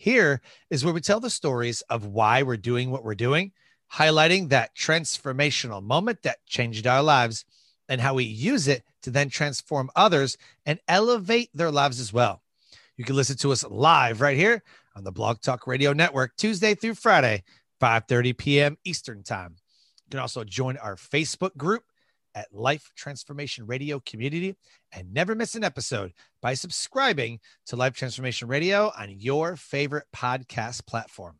Here 0.00 0.40
is 0.70 0.82
where 0.82 0.94
we 0.94 1.02
tell 1.02 1.20
the 1.20 1.28
stories 1.28 1.82
of 1.90 2.06
why 2.06 2.42
we're 2.42 2.56
doing 2.56 2.90
what 2.90 3.04
we're 3.04 3.14
doing, 3.14 3.52
highlighting 3.92 4.48
that 4.48 4.74
transformational 4.74 5.82
moment 5.82 6.22
that 6.22 6.46
changed 6.46 6.86
our 6.86 7.02
lives 7.02 7.44
and 7.86 8.00
how 8.00 8.14
we 8.14 8.24
use 8.24 8.66
it 8.66 8.82
to 9.02 9.10
then 9.10 9.28
transform 9.28 9.90
others 9.94 10.38
and 10.64 10.80
elevate 10.88 11.50
their 11.52 11.70
lives 11.70 12.00
as 12.00 12.14
well. 12.14 12.40
You 12.96 13.04
can 13.04 13.14
listen 13.14 13.36
to 13.36 13.52
us 13.52 13.62
live 13.62 14.22
right 14.22 14.38
here 14.38 14.62
on 14.96 15.04
the 15.04 15.12
Blog 15.12 15.42
Talk 15.42 15.66
Radio 15.66 15.92
Network, 15.92 16.34
Tuesday 16.38 16.74
through 16.74 16.94
Friday, 16.94 17.44
5:30 17.78 18.38
p.m. 18.38 18.78
Eastern 18.86 19.22
Time. 19.22 19.56
You 20.06 20.12
can 20.12 20.20
also 20.20 20.44
join 20.44 20.78
our 20.78 20.96
Facebook 20.96 21.54
group 21.58 21.84
at 22.34 22.52
Life 22.52 22.90
Transformation 22.96 23.66
Radio 23.66 24.00
Community 24.00 24.56
and 24.92 25.12
never 25.12 25.34
miss 25.34 25.54
an 25.54 25.64
episode 25.64 26.12
by 26.40 26.54
subscribing 26.54 27.40
to 27.66 27.76
Life 27.76 27.94
Transformation 27.94 28.48
Radio 28.48 28.92
on 28.98 29.10
your 29.10 29.56
favorite 29.56 30.06
podcast 30.14 30.86
platform. 30.86 31.38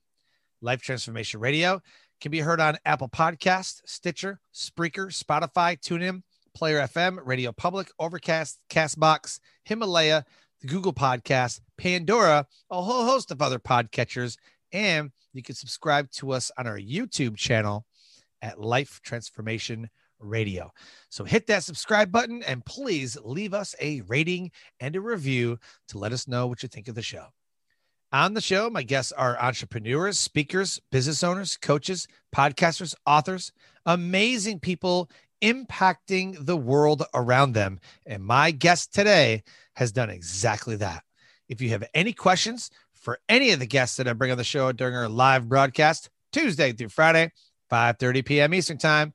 Life 0.61 0.83
Transformation 0.83 1.41
Radio 1.41 1.81
can 2.21 2.31
be 2.31 2.41
heard 2.41 2.61
on 2.61 2.79
Apple 2.85 3.09
Podcast, 3.09 3.81
Stitcher, 3.87 4.41
Spreaker, 4.55 5.07
Spotify, 5.09 5.79
TuneIn, 5.81 6.23
Player 6.55 6.81
FM, 6.81 7.19
Radio 7.25 7.53
Public, 7.53 7.91
Overcast, 7.99 8.59
Castbox, 8.69 9.41
Himalaya, 9.65 10.25
the 10.61 10.67
Google 10.69 10.93
Podcast, 10.93 11.61
Pandora, 11.79 12.47
a 12.71 12.83
whole 12.83 13.05
host 13.05 13.31
of 13.31 13.41
other 13.41 13.59
podcatchers, 13.59 14.37
and 14.73 15.11
you 15.33 15.43
can 15.43 15.55
subscribe 15.55 16.11
to 16.11 16.33
us 16.33 16.51
on 16.59 16.67
our 16.67 16.79
YouTube 16.79 17.37
channel 17.37 17.87
at 18.43 18.61
Life 18.61 19.01
Transformation 19.03 19.89
Radio. 20.21 20.73
So 21.09 21.25
hit 21.25 21.47
that 21.49 21.65
subscribe 21.65 22.13
button 22.13 22.43
and 22.43 22.65
please 22.65 23.17
leave 23.25 23.55
us 23.55 23.75
a 23.81 24.03
rating 24.03 24.51
and 24.79 24.95
a 24.95 25.01
review 25.01 25.59
to 25.89 25.99
let 25.99 26.13
us 26.13 26.29
know 26.29 26.47
what 26.47 26.63
you 26.63 26.69
think 26.69 26.89
of 26.89 26.95
the 26.95 27.03
show. 27.03 27.27
On 28.13 28.35
the 28.35 28.41
show, 28.41 28.69
my 28.69 28.83
guests 28.83 29.13
are 29.13 29.41
entrepreneurs, 29.41 30.19
speakers, 30.19 30.81
business 30.91 31.23
owners, 31.23 31.57
coaches, 31.57 32.09
podcasters, 32.35 32.95
authors, 33.07 33.53
amazing 33.87 34.59
people 34.59 35.09
impacting 35.43 36.45
the 36.45 36.57
world 36.57 37.05
around 37.15 37.53
them. 37.53 37.79
And 38.07 38.25
my 38.25 38.51
guest 38.51 38.93
today 38.93 39.43
has 39.75 39.93
done 39.93 40.11
exactly 40.11 40.77
that. 40.77 41.05
If 41.49 41.61
you 41.61 41.71
have 41.71 41.85
any 41.95 42.13
questions 42.13 42.71
for 42.93 43.19
any 43.29 43.51
of 43.51 43.61
the 43.61 43.67
guests 43.67 43.97
that 43.97 44.09
I 44.09 44.13
bring 44.13 44.31
on 44.31 44.39
the 44.39 44.45
show 44.45 44.73
during 44.73 44.95
our 44.95 45.09
live 45.09 45.49
broadcast, 45.49 46.11
Tuesday 46.33 46.73
through 46.73 46.91
Friday, 46.91 47.33
5:30 47.71 48.25
p.m. 48.25 48.55
Eastern 48.55 48.79
Time, 48.79 49.15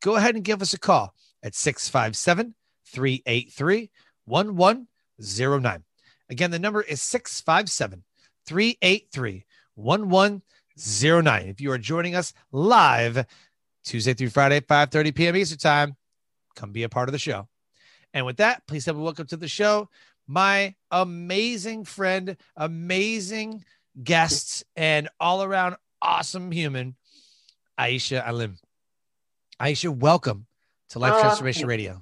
go 0.00 0.16
ahead 0.16 0.34
and 0.34 0.44
give 0.44 0.62
us 0.62 0.74
a 0.74 0.78
call 0.78 1.14
at 1.42 1.54
657 1.54 2.54
383 2.86 3.90
1109. 4.24 5.84
Again, 6.30 6.50
the 6.50 6.58
number 6.58 6.82
is 6.82 7.00
657 7.02 8.04
383 8.46 9.44
1109. 9.74 11.48
If 11.48 11.60
you 11.60 11.72
are 11.72 11.78
joining 11.78 12.14
us 12.14 12.32
live 12.52 13.26
Tuesday 13.84 14.14
through 14.14 14.30
Friday, 14.30 14.60
5 14.60 14.90
30 14.90 15.12
p.m. 15.12 15.36
Eastern 15.36 15.58
Time, 15.58 15.96
come 16.54 16.72
be 16.72 16.82
a 16.82 16.88
part 16.88 17.08
of 17.08 17.12
the 17.12 17.18
show. 17.18 17.48
And 18.12 18.26
with 18.26 18.38
that, 18.38 18.66
please 18.66 18.86
have 18.86 18.96
a 18.96 19.02
welcome 19.02 19.26
to 19.28 19.36
the 19.36 19.48
show. 19.48 19.88
My 20.26 20.74
amazing 20.90 21.84
friend, 21.84 22.36
amazing 22.56 23.64
guests, 24.02 24.64
and 24.76 25.08
all 25.18 25.42
around 25.42 25.76
awesome 26.02 26.50
human, 26.50 26.96
Aisha 27.78 28.26
Alim. 28.26 28.58
Aisha, 29.60 29.88
welcome 29.88 30.46
to 30.90 31.00
Life 31.00 31.14
oh, 31.16 31.20
Transformation 31.20 31.66
Radio. 31.66 32.00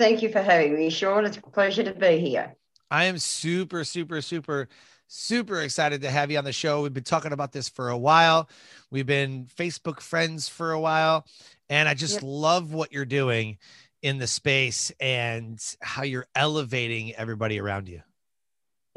Thank 0.00 0.20
you 0.20 0.30
for 0.32 0.42
having 0.42 0.74
me, 0.74 0.90
Sean. 0.90 1.24
It's 1.24 1.36
a 1.36 1.42
pleasure 1.42 1.84
to 1.84 1.92
be 1.94 2.18
here. 2.18 2.56
I 2.90 3.04
am 3.04 3.18
super, 3.18 3.84
super, 3.84 4.20
super, 4.20 4.68
super 5.06 5.62
excited 5.62 6.02
to 6.02 6.10
have 6.10 6.32
you 6.32 6.38
on 6.38 6.44
the 6.44 6.50
show. 6.50 6.82
We've 6.82 6.92
been 6.92 7.04
talking 7.04 7.32
about 7.32 7.52
this 7.52 7.68
for 7.68 7.90
a 7.90 7.96
while. 7.96 8.48
We've 8.90 9.06
been 9.06 9.46
Facebook 9.46 10.00
friends 10.00 10.48
for 10.48 10.72
a 10.72 10.80
while. 10.80 11.24
And 11.68 11.88
I 11.88 11.94
just 11.94 12.14
yep. 12.14 12.22
love 12.24 12.72
what 12.72 12.92
you're 12.92 13.04
doing 13.04 13.58
in 14.02 14.18
the 14.18 14.26
space 14.26 14.90
and 14.98 15.60
how 15.80 16.02
you're 16.02 16.26
elevating 16.34 17.14
everybody 17.14 17.60
around 17.60 17.88
you. 17.88 18.02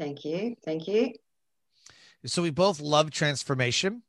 Thank 0.00 0.24
you. 0.24 0.56
Thank 0.64 0.88
you. 0.88 1.12
So 2.26 2.42
we 2.42 2.50
both 2.50 2.80
love 2.80 3.12
transformation. 3.12 4.02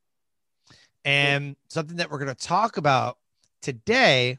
And 1.05 1.49
yep. 1.49 1.57
something 1.67 1.97
that 1.97 2.09
we're 2.09 2.19
going 2.19 2.33
to 2.33 2.47
talk 2.47 2.77
about 2.77 3.17
today 3.63 4.37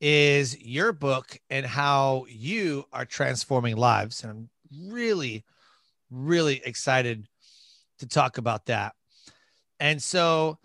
is 0.00 0.58
your 0.60 0.92
book 0.92 1.38
and 1.50 1.66
how 1.66 2.24
you 2.28 2.86
are 2.92 3.04
transforming 3.04 3.76
lives. 3.76 4.22
And 4.22 4.30
I'm 4.72 4.90
really, 4.90 5.44
really 6.10 6.62
excited 6.64 7.26
to 7.98 8.06
talk 8.06 8.38
about 8.38 8.66
that. 8.66 8.94
And 9.78 10.02
so, 10.02 10.58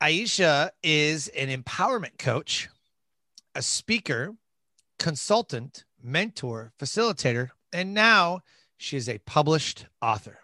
Aisha 0.00 0.70
is 0.82 1.28
an 1.28 1.48
empowerment 1.48 2.18
coach, 2.18 2.68
a 3.54 3.62
speaker, 3.62 4.34
consultant, 4.98 5.84
mentor, 6.02 6.72
facilitator, 6.78 7.50
and 7.72 7.94
now 7.94 8.40
she 8.76 8.96
is 8.96 9.08
a 9.08 9.18
published 9.18 9.86
author. 10.00 10.41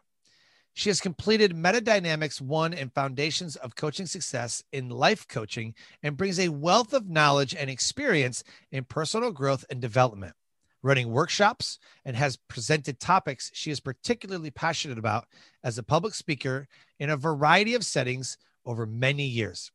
She 0.79 0.91
has 0.91 1.01
completed 1.01 1.57
Meta 1.57 1.81
Dynamics 1.81 2.41
1 2.41 2.73
and 2.73 2.95
Foundations 2.95 3.57
of 3.57 3.75
Coaching 3.75 4.07
Success 4.07 4.63
in 4.71 4.91
life 4.91 5.27
coaching 5.27 5.75
and 6.05 6.17
brings 6.17 6.39
a 6.39 6.51
wealth 6.51 6.93
of 6.93 7.09
knowledge 7.09 7.53
and 7.53 7.69
experience 7.69 8.45
in 8.71 8.85
personal 8.85 9.33
growth 9.33 9.65
and 9.71 9.81
development, 9.81 10.37
running 10.85 11.11
workshops, 11.11 11.81
and 12.05 12.15
has 12.15 12.37
presented 12.37 13.01
topics 13.01 13.51
she 13.55 13.73
is 13.73 13.81
particularly 13.81 14.53
passionate 14.53 14.99
about 14.99 15.27
as 15.65 15.79
a 15.79 15.83
public 15.83 16.15
speaker 16.15 16.69
in 17.01 17.11
a 17.11 17.17
variety 17.17 17.75
of 17.75 17.85
settings 17.85 18.39
over 18.65 18.87
many 18.87 19.25
years. 19.25 19.73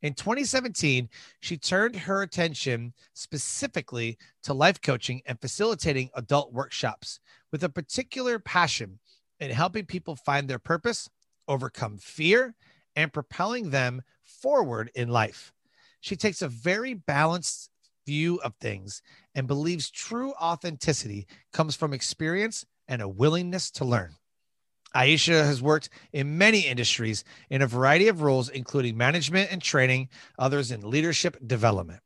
In 0.00 0.14
2017, 0.14 1.10
she 1.40 1.58
turned 1.58 1.94
her 1.94 2.22
attention 2.22 2.94
specifically 3.12 4.16
to 4.44 4.54
life 4.54 4.80
coaching 4.80 5.20
and 5.26 5.38
facilitating 5.42 6.08
adult 6.14 6.54
workshops 6.54 7.20
with 7.50 7.64
a 7.64 7.68
particular 7.68 8.38
passion 8.38 8.98
in 9.42 9.50
helping 9.50 9.84
people 9.84 10.14
find 10.14 10.46
their 10.46 10.60
purpose, 10.60 11.10
overcome 11.48 11.98
fear, 11.98 12.54
and 12.94 13.12
propelling 13.12 13.70
them 13.70 14.02
forward 14.22 14.88
in 14.94 15.08
life. 15.08 15.52
She 16.00 16.14
takes 16.14 16.42
a 16.42 16.48
very 16.48 16.94
balanced 16.94 17.68
view 18.06 18.36
of 18.44 18.54
things 18.60 19.02
and 19.34 19.48
believes 19.48 19.90
true 19.90 20.32
authenticity 20.40 21.26
comes 21.52 21.74
from 21.74 21.92
experience 21.92 22.64
and 22.86 23.02
a 23.02 23.08
willingness 23.08 23.72
to 23.72 23.84
learn. 23.84 24.14
Aisha 24.94 25.44
has 25.44 25.60
worked 25.60 25.88
in 26.12 26.38
many 26.38 26.60
industries 26.60 27.24
in 27.50 27.62
a 27.62 27.66
variety 27.66 28.06
of 28.06 28.22
roles, 28.22 28.48
including 28.48 28.96
management 28.96 29.50
and 29.50 29.60
training, 29.60 30.08
others 30.38 30.70
in 30.70 30.88
leadership 30.88 31.36
development. 31.44 32.00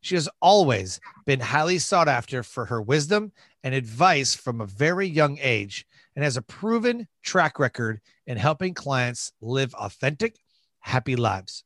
She 0.00 0.16
has 0.16 0.28
always 0.42 1.00
been 1.24 1.40
highly 1.40 1.78
sought 1.78 2.08
after 2.08 2.42
for 2.42 2.64
her 2.66 2.82
wisdom 2.82 3.30
and 3.62 3.74
advice 3.74 4.34
from 4.34 4.60
a 4.60 4.66
very 4.66 5.06
young 5.06 5.38
age, 5.40 5.86
and 6.14 6.24
has 6.24 6.36
a 6.36 6.42
proven 6.42 7.08
track 7.22 7.58
record 7.58 8.00
in 8.26 8.36
helping 8.36 8.74
clients 8.74 9.32
live 9.40 9.74
authentic, 9.74 10.38
happy 10.80 11.16
lives. 11.16 11.64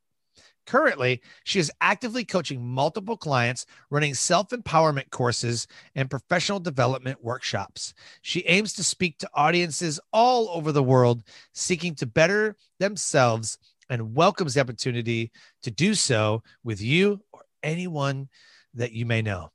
Currently, 0.67 1.23
she 1.45 1.61
is 1.61 1.73
actively 1.81 2.27
coaching 2.27 2.63
multiple 2.63 3.17
clients, 3.17 3.65
running 3.89 4.13
self 4.13 4.51
empowerment 4.51 5.09
courses 5.09 5.67
and 5.95 6.11
professional 6.11 6.61
development 6.61 7.25
workshops. 7.25 7.95
She 8.21 8.41
aims 8.41 8.75
to 8.75 8.85
speak 8.85 9.17
to 9.19 9.31
audiences 9.33 9.99
all 10.13 10.51
over 10.51 10.71
the 10.71 10.83
world 10.83 11.23
seeking 11.55 11.95
to 11.97 12.07
better 12.07 12.55
themselves 12.79 13.57
and 13.89 14.15
welcomes 14.15 14.53
the 14.53 14.61
opportunity 14.61 15.33
to 15.63 15.71
do 15.71 15.95
so 15.95 16.43
with 16.63 16.83
you 16.83 17.23
or 17.33 17.45
anyone 17.63 18.29
that 18.75 18.93
you 18.93 19.07
may 19.07 19.23
know. 19.23 19.51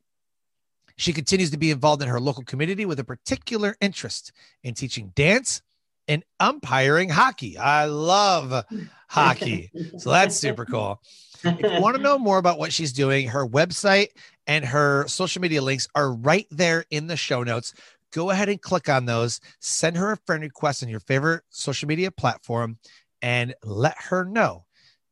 She 0.98 1.14
continues 1.14 1.52
to 1.52 1.58
be 1.58 1.72
involved 1.72 2.02
in 2.02 2.08
her 2.08 2.20
local 2.20 2.44
community 2.44 2.86
with 2.86 3.00
a 3.00 3.04
particular 3.04 3.76
interest 3.82 4.32
in 4.64 4.74
teaching 4.74 5.12
dance 5.16 5.62
and 6.08 6.24
umpiring 6.40 7.10
hockey. 7.10 7.58
I 7.58 7.86
love 7.86 8.66
hockey. 9.08 9.72
So 9.98 10.10
that's 10.12 10.36
super 10.36 10.66
cool. 10.66 11.02
If 11.44 11.60
you 11.62 11.82
want 11.82 11.96
to 11.96 12.02
know 12.02 12.18
more 12.18 12.38
about 12.38 12.58
what 12.58 12.74
she's 12.74 12.94
doing, 12.94 13.28
her 13.28 13.48
website 13.48 14.08
and 14.48 14.66
her 14.66 15.08
social 15.08 15.42
media 15.42 15.62
links 15.62 15.88
are 15.96 16.14
right 16.14 16.48
there 16.52 16.86
in 16.90 17.08
the 17.08 17.18
show 17.18 17.44
notes. 17.44 17.74
Go 18.12 18.30
ahead 18.30 18.50
and 18.50 18.62
click 18.62 18.90
on 18.90 19.06
those. 19.06 19.40
Send 19.60 19.98
her 19.98 20.12
a 20.12 20.18
friend 20.26 20.44
request 20.44 20.84
on 20.84 20.90
your 20.90 21.00
favorite 21.00 21.44
social 21.50 21.88
media 21.88 22.12
platform 22.12 22.78
and 23.22 23.54
let 23.64 23.96
her 23.98 24.26
know 24.26 24.66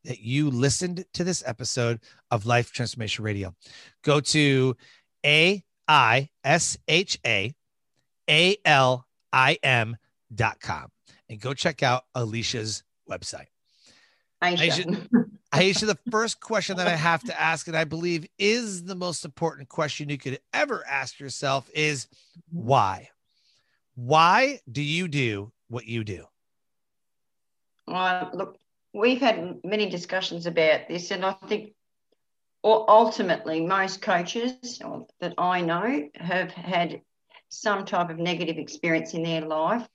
that 0.04 0.20
you 0.20 0.50
listened 0.50 1.06
to 1.14 1.24
this 1.24 1.44
episode 1.46 2.00
of 2.32 2.46
Life 2.46 2.72
Transformation 2.72 3.24
Radio. 3.24 3.54
Go 4.04 4.20
to 4.20 4.76
A 5.26 5.64
I 5.88 6.30
S 6.44 6.78
H 6.88 7.20
A 7.26 7.54
A 8.30 8.58
L 8.66 9.06
I 9.34 9.58
M 9.64 9.98
dot 10.34 10.60
com 10.62 10.92
and 11.30 11.40
go 11.40 11.54
check 11.54 11.84
out 11.84 12.04
Alicia's 12.16 12.84
website. 13.10 13.48
Aisha. 14.42 14.86
Aisha, 14.86 15.26
Aisha, 15.54 15.86
the 15.86 15.98
first 16.10 16.40
question 16.40 16.78
that 16.78 16.88
I 16.88 16.96
have 16.96 17.24
to 17.24 17.40
ask, 17.40 17.68
and 17.68 17.76
I 17.76 17.84
believe 17.84 18.28
is 18.40 18.84
the 18.84 18.96
most 18.96 19.26
important 19.26 19.70
question 19.70 20.10
you 20.10 20.18
could 20.18 20.40
ever 20.54 20.84
ask 20.88 21.20
yourself, 21.20 21.70
is 21.74 22.08
why? 22.52 23.10
Why 23.96 24.62
do 24.72 24.82
you 24.82 25.08
do 25.08 25.52
what 25.68 25.86
you 25.86 26.04
do? 26.04 26.26
Uh, 27.88 28.30
look, 28.34 28.58
we've 28.94 29.20
had 29.20 29.60
many 29.64 29.90
discussions 29.90 30.46
about 30.46 30.88
this, 30.88 31.12
and 31.12 31.26
I 31.26 31.34
think 31.48 31.74
ultimately 32.64 33.62
most 33.62 34.02
coaches 34.02 34.80
that 35.20 35.34
I 35.38 35.62
know 35.62 36.10
have 36.16 36.52
had 36.52 37.02
some 37.50 37.86
type 37.86 38.10
of 38.10 38.18
negative 38.18 38.58
experience 38.58 39.14
in 39.14 39.24
their 39.24 39.42
life 39.42 39.88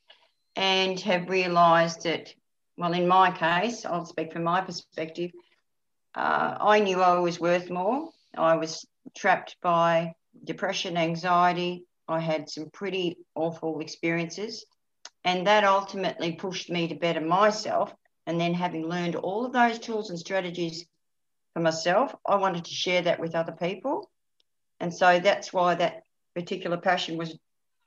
and 0.57 0.99
have 1.01 1.29
realised 1.29 2.03
that, 2.05 2.35
well, 2.77 2.93
in 2.93 3.07
my 3.07 3.31
case, 3.31 3.85
I'll 3.85 4.05
speak 4.05 4.33
from 4.33 4.45
my 4.45 4.61
perspective, 4.61 5.31
uh, 6.15 6.57
I 6.61 6.81
knew 6.81 7.01
I 7.01 7.19
was 7.19 7.39
worth 7.39 7.71
more. 7.71 8.11
I 8.37 8.57
was 8.57 8.87
trapped 9.15 9.57
by 9.63 10.15
depression, 10.45 10.97
anxiety. 10.97 11.85
I 12.09 12.21
had 12.21 12.49
some 12.49 12.71
pretty 12.71 13.19
awful 13.35 13.81
experiences. 13.81 14.65
And 15.25 15.47
that 15.47 15.65
ultimately 15.65 16.33
pushed 16.33 16.71
me 16.71 16.89
to 16.89 16.95
better 16.95 17.21
myself. 17.21 17.95
And 18.27 18.41
then, 18.41 18.55
having 18.55 18.89
learned 18.89 19.15
all 19.15 19.45
of 19.45 19.53
those 19.53 19.79
tools 19.79 20.11
and 20.11 20.19
strategies 20.19 20.87
for 21.57 21.63
myself, 21.63 22.15
I 22.27 22.37
wanted 22.37 22.67
to 22.67 22.75
share 22.75 23.01
that 23.01 23.19
with 23.19 23.35
other 23.35 23.53
people. 23.53 24.11
And 24.79 24.93
so 24.93 25.19
that's 25.19 25.55
why 25.55 25.75
that 25.77 26.03
particular 26.35 26.77
passion 26.77 27.17
was 27.17 27.35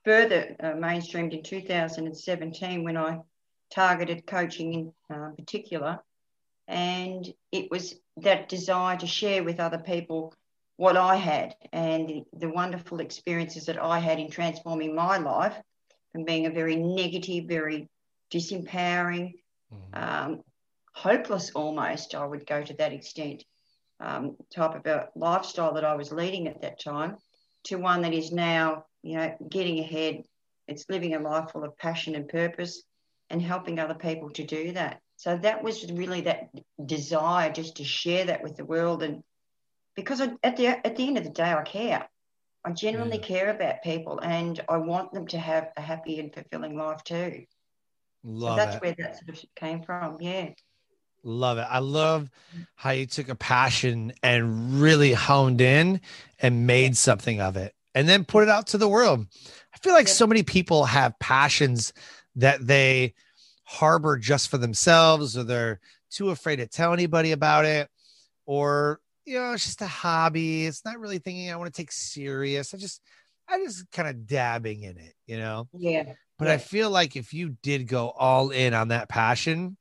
further 0.03 0.55
uh, 0.59 0.71
mainstreamed 0.71 1.33
in 1.33 1.43
2017 1.43 2.83
when 2.83 2.97
I 2.97 3.19
targeted 3.71 4.25
coaching 4.25 4.73
in 4.73 4.93
uh, 5.15 5.29
particular. 5.37 5.99
And 6.67 7.31
it 7.51 7.69
was 7.69 7.93
that 8.17 8.49
desire 8.49 8.97
to 8.97 9.05
share 9.05 9.43
with 9.43 9.59
other 9.59 9.77
people 9.77 10.33
what 10.77 10.97
I 10.97 11.15
had 11.17 11.53
and 11.71 12.09
the, 12.09 12.23
the 12.33 12.49
wonderful 12.49 13.01
experiences 13.01 13.67
that 13.67 13.79
I 13.79 13.99
had 13.99 14.17
in 14.17 14.31
transforming 14.31 14.95
my 14.95 15.19
life 15.19 15.61
from 16.11 16.23
being 16.23 16.47
a 16.47 16.49
very 16.49 16.75
negative, 16.75 17.45
very 17.45 17.87
disempowering, 18.31 19.35
mm-hmm. 19.71 19.93
um, 19.93 20.43
hopeless 20.93 21.51
almost, 21.51 22.15
I 22.15 22.25
would 22.25 22.47
go 22.47 22.63
to 22.63 22.73
that 22.73 22.93
extent, 22.93 23.43
um, 23.99 24.35
type 24.53 24.75
of 24.75 24.85
a 24.85 25.09
lifestyle 25.15 25.73
that 25.73 25.85
I 25.85 25.95
was 25.95 26.11
leading 26.11 26.47
at 26.47 26.61
that 26.61 26.79
time, 26.79 27.17
to 27.65 27.75
one 27.75 28.01
that 28.01 28.13
is 28.13 28.31
now 28.31 28.85
you 29.01 29.17
know, 29.17 29.35
getting 29.49 29.79
ahead. 29.79 30.23
It's 30.67 30.89
living 30.89 31.15
a 31.15 31.19
life 31.19 31.51
full 31.51 31.63
of 31.63 31.77
passion 31.77 32.15
and 32.15 32.27
purpose 32.27 32.83
and 33.29 33.41
helping 33.41 33.79
other 33.79 33.95
people 33.95 34.29
to 34.31 34.43
do 34.43 34.73
that. 34.73 35.01
So 35.17 35.37
that 35.37 35.63
was 35.63 35.91
really 35.91 36.21
that 36.21 36.49
desire 36.85 37.51
just 37.51 37.77
to 37.77 37.83
share 37.83 38.25
that 38.25 38.43
with 38.43 38.55
the 38.55 38.65
world. 38.65 39.03
And 39.03 39.23
because 39.95 40.21
I, 40.21 40.31
at 40.43 40.57
the 40.57 40.67
at 40.67 40.95
the 40.95 41.07
end 41.07 41.17
of 41.17 41.23
the 41.23 41.29
day, 41.29 41.51
I 41.51 41.63
care. 41.63 42.07
I 42.63 42.71
genuinely 42.71 43.17
yeah. 43.17 43.25
care 43.25 43.49
about 43.49 43.83
people 43.83 44.19
and 44.19 44.61
I 44.67 44.77
want 44.77 45.13
them 45.13 45.27
to 45.27 45.37
have 45.37 45.69
a 45.77 45.81
happy 45.81 46.19
and 46.19 46.33
fulfilling 46.33 46.77
life 46.77 47.03
too. 47.03 47.45
Love 48.23 48.51
so 48.51 48.55
that's 48.57 48.75
it. 48.75 48.81
where 48.81 48.95
that 48.97 49.17
sort 49.17 49.29
of 49.29 49.45
came 49.55 49.83
from. 49.83 50.17
Yeah. 50.19 50.49
Love 51.23 51.57
it. 51.57 51.67
I 51.69 51.79
love 51.79 52.29
how 52.75 52.91
you 52.91 53.05
took 53.05 53.29
a 53.29 53.35
passion 53.35 54.13
and 54.23 54.81
really 54.81 55.13
honed 55.13 55.61
in 55.61 56.01
and 56.39 56.65
made 56.67 56.95
something 56.95 57.41
of 57.41 57.57
it 57.57 57.73
and 57.93 58.07
then 58.07 58.23
put 58.23 58.43
it 58.43 58.49
out 58.49 58.67
to 58.67 58.77
the 58.77 58.87
world. 58.87 59.25
I 59.73 59.77
feel 59.79 59.93
like 59.93 60.07
so 60.07 60.27
many 60.27 60.43
people 60.43 60.85
have 60.85 61.19
passions 61.19 61.93
that 62.35 62.65
they 62.65 63.13
harbor 63.65 64.17
just 64.17 64.49
for 64.49 64.57
themselves 64.57 65.37
or 65.37 65.43
they're 65.43 65.79
too 66.09 66.29
afraid 66.29 66.55
to 66.55 66.67
tell 66.67 66.91
anybody 66.91 67.31
about 67.31 67.65
it 67.65 67.87
or 68.47 68.99
you 69.25 69.35
know 69.35 69.53
it's 69.53 69.65
just 69.65 69.81
a 69.83 69.87
hobby 69.87 70.65
it's 70.65 70.83
not 70.83 70.97
really 70.97 71.19
thinking 71.19 71.51
i 71.51 71.55
want 71.55 71.71
to 71.71 71.81
take 71.81 71.91
serious 71.91 72.73
i 72.73 72.77
just 72.77 72.99
i 73.47 73.59
just 73.59 73.85
kind 73.91 74.07
of 74.07 74.25
dabbing 74.25 74.81
in 74.81 74.97
it 74.97 75.13
you 75.27 75.37
know 75.37 75.67
yeah 75.73 76.13
but 76.39 76.47
yeah. 76.47 76.53
i 76.55 76.57
feel 76.57 76.89
like 76.89 77.15
if 77.15 77.31
you 77.31 77.55
did 77.61 77.87
go 77.87 78.09
all 78.09 78.49
in 78.49 78.73
on 78.73 78.87
that 78.87 79.07
passion 79.07 79.77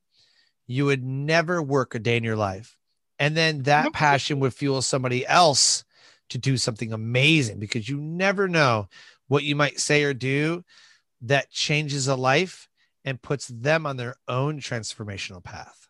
you 0.68 0.84
would 0.84 1.02
never 1.02 1.60
work 1.60 1.96
a 1.96 1.98
day 1.98 2.16
in 2.16 2.22
your 2.22 2.36
life 2.36 2.78
and 3.18 3.36
then 3.36 3.62
that 3.64 3.92
passion 3.92 4.38
would 4.40 4.54
fuel 4.54 4.80
somebody 4.80 5.26
else 5.26 5.84
to 6.28 6.38
do 6.38 6.56
something 6.56 6.92
amazing 6.92 7.58
because 7.58 7.88
you 7.88 7.98
never 7.98 8.46
know 8.46 8.88
what 9.26 9.44
you 9.44 9.56
might 9.56 9.80
say 9.80 10.04
or 10.04 10.14
do 10.14 10.64
that 11.22 11.50
changes 11.50 12.06
a 12.06 12.14
life 12.14 12.68
and 13.04 13.20
puts 13.20 13.48
them 13.48 13.86
on 13.86 13.96
their 13.96 14.16
own 14.28 14.60
transformational 14.60 15.42
path. 15.42 15.88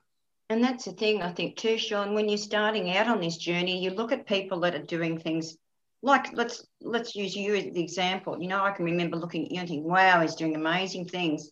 And 0.50 0.64
that's 0.64 0.86
the 0.86 0.92
thing, 0.92 1.20
I 1.20 1.32
think, 1.32 1.56
too, 1.56 1.76
Sean. 1.76 2.14
When 2.14 2.28
you're 2.28 2.38
starting 2.38 2.96
out 2.96 3.08
on 3.08 3.20
this 3.20 3.36
journey, 3.36 3.82
you 3.82 3.90
look 3.90 4.12
at 4.12 4.26
people 4.26 4.60
that 4.60 4.74
are 4.74 4.82
doing 4.82 5.18
things 5.18 5.56
like 6.00 6.32
let's 6.32 6.64
let's 6.80 7.16
use 7.16 7.36
you 7.36 7.56
as 7.56 7.64
the 7.64 7.82
example. 7.82 8.40
You 8.40 8.48
know, 8.48 8.64
I 8.64 8.70
can 8.70 8.84
remember 8.84 9.16
looking 9.16 9.44
at 9.44 9.50
you 9.50 9.60
and 9.60 9.68
thinking, 9.68 9.90
wow, 9.90 10.22
he's 10.22 10.36
doing 10.36 10.54
amazing 10.54 11.06
things. 11.06 11.50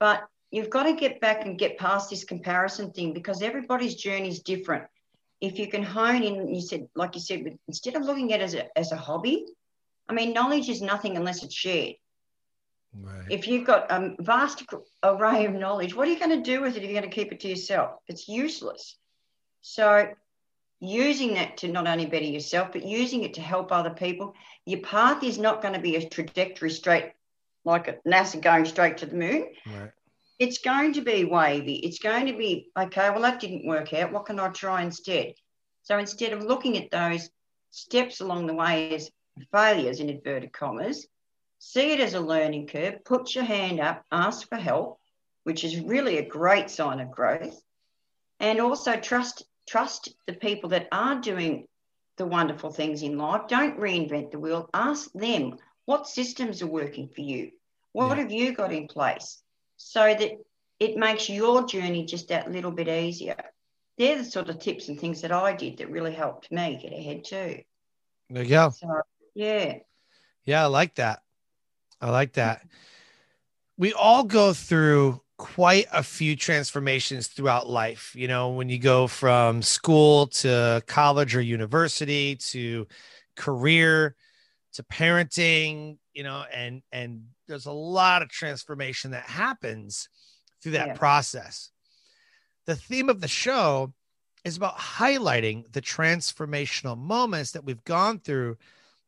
But 0.00 0.22
you've 0.52 0.70
got 0.70 0.84
to 0.84 0.92
get 0.92 1.20
back 1.20 1.44
and 1.44 1.58
get 1.58 1.78
past 1.78 2.10
this 2.10 2.22
comparison 2.22 2.92
thing 2.92 3.12
because 3.12 3.42
everybody's 3.42 3.96
journey 3.96 4.28
is 4.28 4.40
different 4.40 4.84
if 5.42 5.58
you 5.58 5.66
can 5.66 5.82
hone 5.82 6.22
in, 6.22 6.54
you 6.54 6.62
said, 6.62 6.88
like 6.94 7.16
you 7.16 7.20
said, 7.20 7.58
instead 7.66 7.96
of 7.96 8.04
looking 8.04 8.32
at 8.32 8.40
it 8.40 8.44
as 8.44 8.54
a, 8.54 8.78
as 8.78 8.92
a 8.92 8.96
hobby, 8.96 9.44
I 10.08 10.14
mean, 10.14 10.32
knowledge 10.32 10.68
is 10.68 10.80
nothing 10.80 11.16
unless 11.16 11.42
it's 11.42 11.54
shared. 11.54 11.96
Right. 12.94 13.26
If 13.28 13.48
you've 13.48 13.66
got 13.66 13.90
a 13.90 14.14
vast 14.20 14.62
array 15.02 15.46
of 15.46 15.54
knowledge, 15.54 15.96
what 15.96 16.06
are 16.06 16.12
you 16.12 16.18
going 16.18 16.42
to 16.42 16.48
do 16.48 16.62
with 16.62 16.76
it 16.76 16.84
if 16.84 16.90
you're 16.90 17.00
going 17.00 17.10
to 17.10 17.14
keep 17.14 17.32
it 17.32 17.40
to 17.40 17.48
yourself? 17.48 17.98
It's 18.06 18.28
useless. 18.28 18.96
So, 19.62 20.10
using 20.78 21.34
that 21.34 21.56
to 21.58 21.68
not 21.68 21.88
only 21.88 22.06
better 22.06 22.24
yourself, 22.24 22.70
but 22.72 22.84
using 22.84 23.24
it 23.24 23.34
to 23.34 23.40
help 23.40 23.72
other 23.72 23.90
people, 23.90 24.34
your 24.64 24.80
path 24.80 25.24
is 25.24 25.38
not 25.38 25.60
going 25.60 25.74
to 25.74 25.80
be 25.80 25.96
a 25.96 26.08
trajectory 26.08 26.70
straight 26.70 27.12
like 27.64 27.88
a 27.88 27.96
NASA 28.06 28.40
going 28.40 28.64
straight 28.64 28.98
to 28.98 29.06
the 29.06 29.16
moon. 29.16 29.48
Right 29.66 29.90
it's 30.42 30.58
going 30.58 30.92
to 30.94 31.02
be 31.02 31.24
wavy. 31.24 31.76
It's 31.76 32.00
going 32.00 32.26
to 32.26 32.36
be, 32.36 32.68
okay, 32.76 33.10
well, 33.10 33.22
that 33.22 33.38
didn't 33.38 33.64
work 33.64 33.94
out. 33.94 34.10
What 34.10 34.26
can 34.26 34.40
I 34.40 34.48
try 34.48 34.82
instead? 34.82 35.34
So 35.84 35.98
instead 35.98 36.32
of 36.32 36.42
looking 36.42 36.76
at 36.76 36.90
those 36.90 37.30
steps 37.70 38.20
along 38.20 38.48
the 38.48 38.54
way 38.54 38.92
as 38.92 39.08
failures 39.52 40.00
in 40.00 40.10
inverted 40.10 40.52
commas, 40.52 41.06
see 41.60 41.92
it 41.92 42.00
as 42.00 42.14
a 42.14 42.20
learning 42.20 42.66
curve, 42.66 43.04
put 43.04 43.36
your 43.36 43.44
hand 43.44 43.78
up, 43.78 44.04
ask 44.10 44.48
for 44.48 44.56
help, 44.56 44.98
which 45.44 45.62
is 45.62 45.78
really 45.78 46.18
a 46.18 46.28
great 46.28 46.70
sign 46.70 46.98
of 46.98 47.12
growth. 47.12 47.62
And 48.40 48.60
also 48.60 48.96
trust 48.96 49.44
trust 49.68 50.12
the 50.26 50.32
people 50.32 50.70
that 50.70 50.88
are 50.90 51.20
doing 51.20 51.68
the 52.16 52.26
wonderful 52.26 52.72
things 52.72 53.04
in 53.04 53.16
life. 53.16 53.42
Don't 53.46 53.78
reinvent 53.78 54.32
the 54.32 54.40
wheel. 54.40 54.68
Ask 54.74 55.12
them 55.12 55.56
what 55.84 56.08
systems 56.08 56.62
are 56.62 56.66
working 56.66 57.06
for 57.06 57.20
you. 57.20 57.52
What 57.92 58.16
yeah. 58.16 58.22
have 58.24 58.32
you 58.32 58.52
got 58.52 58.72
in 58.72 58.88
place? 58.88 59.40
So 59.82 60.14
that 60.14 60.30
it 60.78 60.96
makes 60.96 61.28
your 61.28 61.66
journey 61.66 62.04
just 62.04 62.28
that 62.28 62.50
little 62.50 62.70
bit 62.70 62.88
easier. 62.88 63.36
They're 63.98 64.18
the 64.18 64.24
sort 64.24 64.48
of 64.48 64.58
tips 64.58 64.88
and 64.88 64.98
things 64.98 65.20
that 65.20 65.32
I 65.32 65.52
did 65.52 65.78
that 65.78 65.90
really 65.90 66.12
helped 66.12 66.50
me 66.50 66.78
get 66.80 66.92
ahead 66.92 67.24
too. 67.24 67.62
There 68.30 68.42
you 68.42 68.48
go. 68.48 68.70
So, 68.70 69.02
yeah. 69.34 69.78
Yeah, 70.44 70.62
I 70.64 70.66
like 70.66 70.94
that. 70.96 71.22
I 72.00 72.10
like 72.10 72.34
that. 72.34 72.66
We 73.76 73.92
all 73.92 74.24
go 74.24 74.52
through 74.52 75.20
quite 75.36 75.86
a 75.92 76.02
few 76.02 76.36
transformations 76.36 77.28
throughout 77.28 77.68
life. 77.68 78.12
You 78.14 78.28
know, 78.28 78.50
when 78.50 78.68
you 78.68 78.78
go 78.78 79.06
from 79.06 79.62
school 79.62 80.28
to 80.28 80.82
college 80.86 81.36
or 81.36 81.40
university 81.40 82.36
to 82.36 82.86
career 83.36 84.14
to 84.74 84.82
parenting, 84.84 85.98
you 86.12 86.22
know, 86.22 86.44
and 86.52 86.82
and 86.92 87.24
there's 87.52 87.66
a 87.66 87.72
lot 87.72 88.22
of 88.22 88.30
transformation 88.30 89.10
that 89.10 89.24
happens 89.24 90.08
through 90.62 90.72
that 90.72 90.86
yeah. 90.86 90.94
process. 90.94 91.70
The 92.64 92.74
theme 92.74 93.10
of 93.10 93.20
the 93.20 93.28
show 93.28 93.92
is 94.42 94.56
about 94.56 94.78
highlighting 94.78 95.70
the 95.70 95.82
transformational 95.82 96.96
moments 96.96 97.50
that 97.50 97.62
we've 97.62 97.84
gone 97.84 98.20
through 98.20 98.56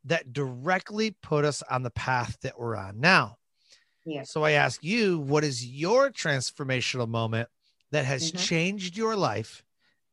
that 0.03 0.31
directly 0.31 1.09
put 1.09 1.43
us 1.43 1.63
on 1.71 1.81
the 1.81 1.89
path 1.89 2.37
that 2.43 2.59
we're 2.59 2.75
on 2.75 2.99
now. 2.99 3.37
Yeah. 4.05 4.21
So 4.21 4.43
I 4.43 4.51
ask 4.51 4.83
you, 4.83 5.17
what 5.17 5.43
is 5.43 5.65
your 5.65 6.11
transformational 6.11 7.07
moment 7.07 7.49
that 7.89 8.05
has 8.05 8.31
mm-hmm. 8.31 8.43
changed 8.43 8.95
your 8.95 9.15
life 9.15 9.63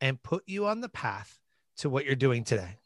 and 0.01 0.23
put 0.23 0.45
you 0.47 0.67
on 0.67 0.81
the 0.81 0.89
path 0.89 1.39
to 1.77 1.91
what 1.91 2.07
you're 2.07 2.15
doing 2.15 2.45
today? 2.45 2.79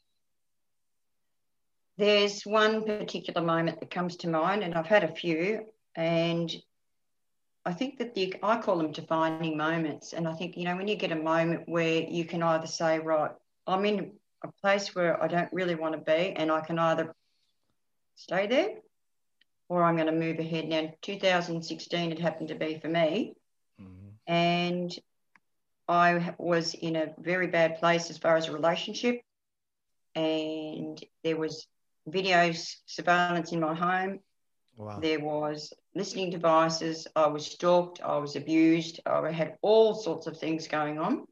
There's 1.98 2.42
one 2.42 2.84
particular 2.84 3.40
moment 3.40 3.80
that 3.80 3.90
comes 3.90 4.16
to 4.16 4.28
mind, 4.28 4.62
and 4.62 4.74
I've 4.74 4.86
had 4.86 5.04
a 5.04 5.14
few, 5.14 5.66
and 5.94 6.54
I 7.64 7.72
think 7.72 7.98
that 7.98 8.14
the 8.14 8.36
I 8.42 8.58
call 8.58 8.76
them 8.76 8.92
defining 8.92 9.56
moments. 9.56 10.12
And 10.12 10.28
I 10.28 10.34
think, 10.34 10.56
you 10.56 10.64
know, 10.64 10.76
when 10.76 10.88
you 10.88 10.96
get 10.96 11.12
a 11.12 11.16
moment 11.16 11.68
where 11.68 12.02
you 12.02 12.24
can 12.24 12.42
either 12.42 12.66
say, 12.66 12.98
right, 12.98 13.30
I'm 13.66 13.84
in 13.84 14.12
a 14.44 14.48
place 14.60 14.94
where 14.94 15.20
I 15.22 15.26
don't 15.26 15.52
really 15.52 15.74
want 15.74 15.94
to 15.94 16.00
be, 16.00 16.32
and 16.32 16.52
I 16.52 16.60
can 16.60 16.78
either 16.78 17.14
stay 18.16 18.46
there 18.46 18.70
or 19.68 19.82
I'm 19.82 19.96
going 19.96 20.06
to 20.06 20.12
move 20.12 20.38
ahead. 20.38 20.68
Now, 20.68 20.92
2016 21.02 22.12
it 22.12 22.18
happened 22.18 22.48
to 22.48 22.54
be 22.54 22.78
for 22.78 22.88
me. 22.88 23.34
Mm-hmm. 23.80 24.32
And 24.32 24.94
I 25.88 26.34
was 26.38 26.74
in 26.74 26.96
a 26.96 27.14
very 27.18 27.48
bad 27.48 27.78
place 27.78 28.10
as 28.10 28.18
far 28.18 28.36
as 28.36 28.48
a 28.48 28.52
relationship. 28.52 29.20
And 30.14 31.02
there 31.24 31.36
was 31.36 31.66
video 32.06 32.52
surveillance 32.86 33.52
in 33.52 33.60
my 33.60 33.74
home. 33.74 34.20
Wow. 34.76 35.00
There 35.00 35.20
was 35.20 35.72
listening 35.94 36.30
devices. 36.30 37.06
I 37.16 37.26
was 37.28 37.46
stalked. 37.46 38.02
I 38.02 38.18
was 38.18 38.36
abused. 38.36 39.00
I 39.06 39.30
had 39.30 39.56
all 39.62 39.94
sorts 39.94 40.26
of 40.26 40.38
things 40.38 40.68
going 40.68 40.98
on. 40.98 41.26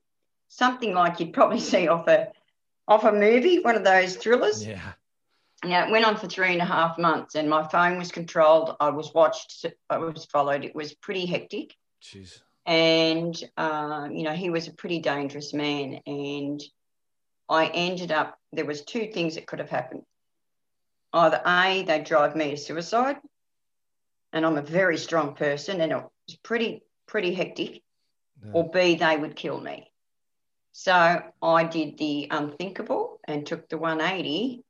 Something 0.49 0.95
like 0.95 1.21
you'd 1.21 1.35
probably 1.35 1.61
see 1.73 1.89
off 1.89 2.09
a 2.09 2.29
off 2.87 3.05
a 3.05 3.13
movie, 3.13 3.61
one 3.61 3.77
of 3.77 3.85
those 3.85 4.17
thrillers. 4.17 4.67
Yeah. 4.67 4.93
Yeah, 5.65 5.87
it 5.87 5.91
went 5.91 6.05
on 6.05 6.17
for 6.17 6.27
three 6.27 6.53
and 6.53 6.61
a 6.61 6.67
half 6.67 6.99
months, 6.99 7.37
and 7.37 7.49
my 7.49 7.67
phone 7.69 7.97
was 7.97 8.13
controlled. 8.13 8.77
I 8.81 8.91
was 8.91 9.15
watched. 9.15 9.65
I 9.89 9.97
was 9.97 10.27
followed. 10.27 10.63
It 10.63 10.75
was 10.75 10.93
pretty 10.93 11.25
hectic. 11.25 11.75
Jeez. 12.03 12.41
And 12.67 13.35
uh, 13.57 14.09
you 14.11 14.25
know, 14.25 14.33
he 14.33 14.51
was 14.51 14.69
a 14.69 14.73
pretty 14.73 14.99
dangerous 14.99 15.55
man, 15.55 16.01
and 16.07 16.63
I 17.49 17.67
ended 17.69 18.13
up. 18.13 18.39
There 18.53 18.67
was 18.67 18.85
two 18.85 19.07
things 19.07 19.37
that 19.37 19.47
could 19.47 19.59
have 19.59 19.71
happened. 19.71 20.03
Either 21.15 21.41
a, 21.47 21.85
they 21.85 22.01
drive 22.03 22.37
me 22.37 22.51
to 22.51 22.57
suicide, 22.59 23.17
and 24.33 24.45
I'm 24.45 24.59
a 24.59 24.63
very 24.63 24.99
strong 24.99 25.35
person, 25.35 25.81
and 25.81 25.93
it 25.93 25.97
was 25.97 26.37
pretty 26.43 26.83
pretty 27.07 27.33
hectic. 27.33 27.83
Yeah. 28.45 28.51
Or 28.53 28.71
B, 28.71 28.97
they 28.97 29.17
would 29.17 29.37
kill 29.37 29.61
me. 29.61 29.91
So 30.73 31.23
I 31.41 31.65
did 31.65 31.97
the 31.99 32.27
unthinkable 32.31 33.21
and 33.25 33.47
took 33.47 33.69
the 33.69 33.79
180 33.79 34.65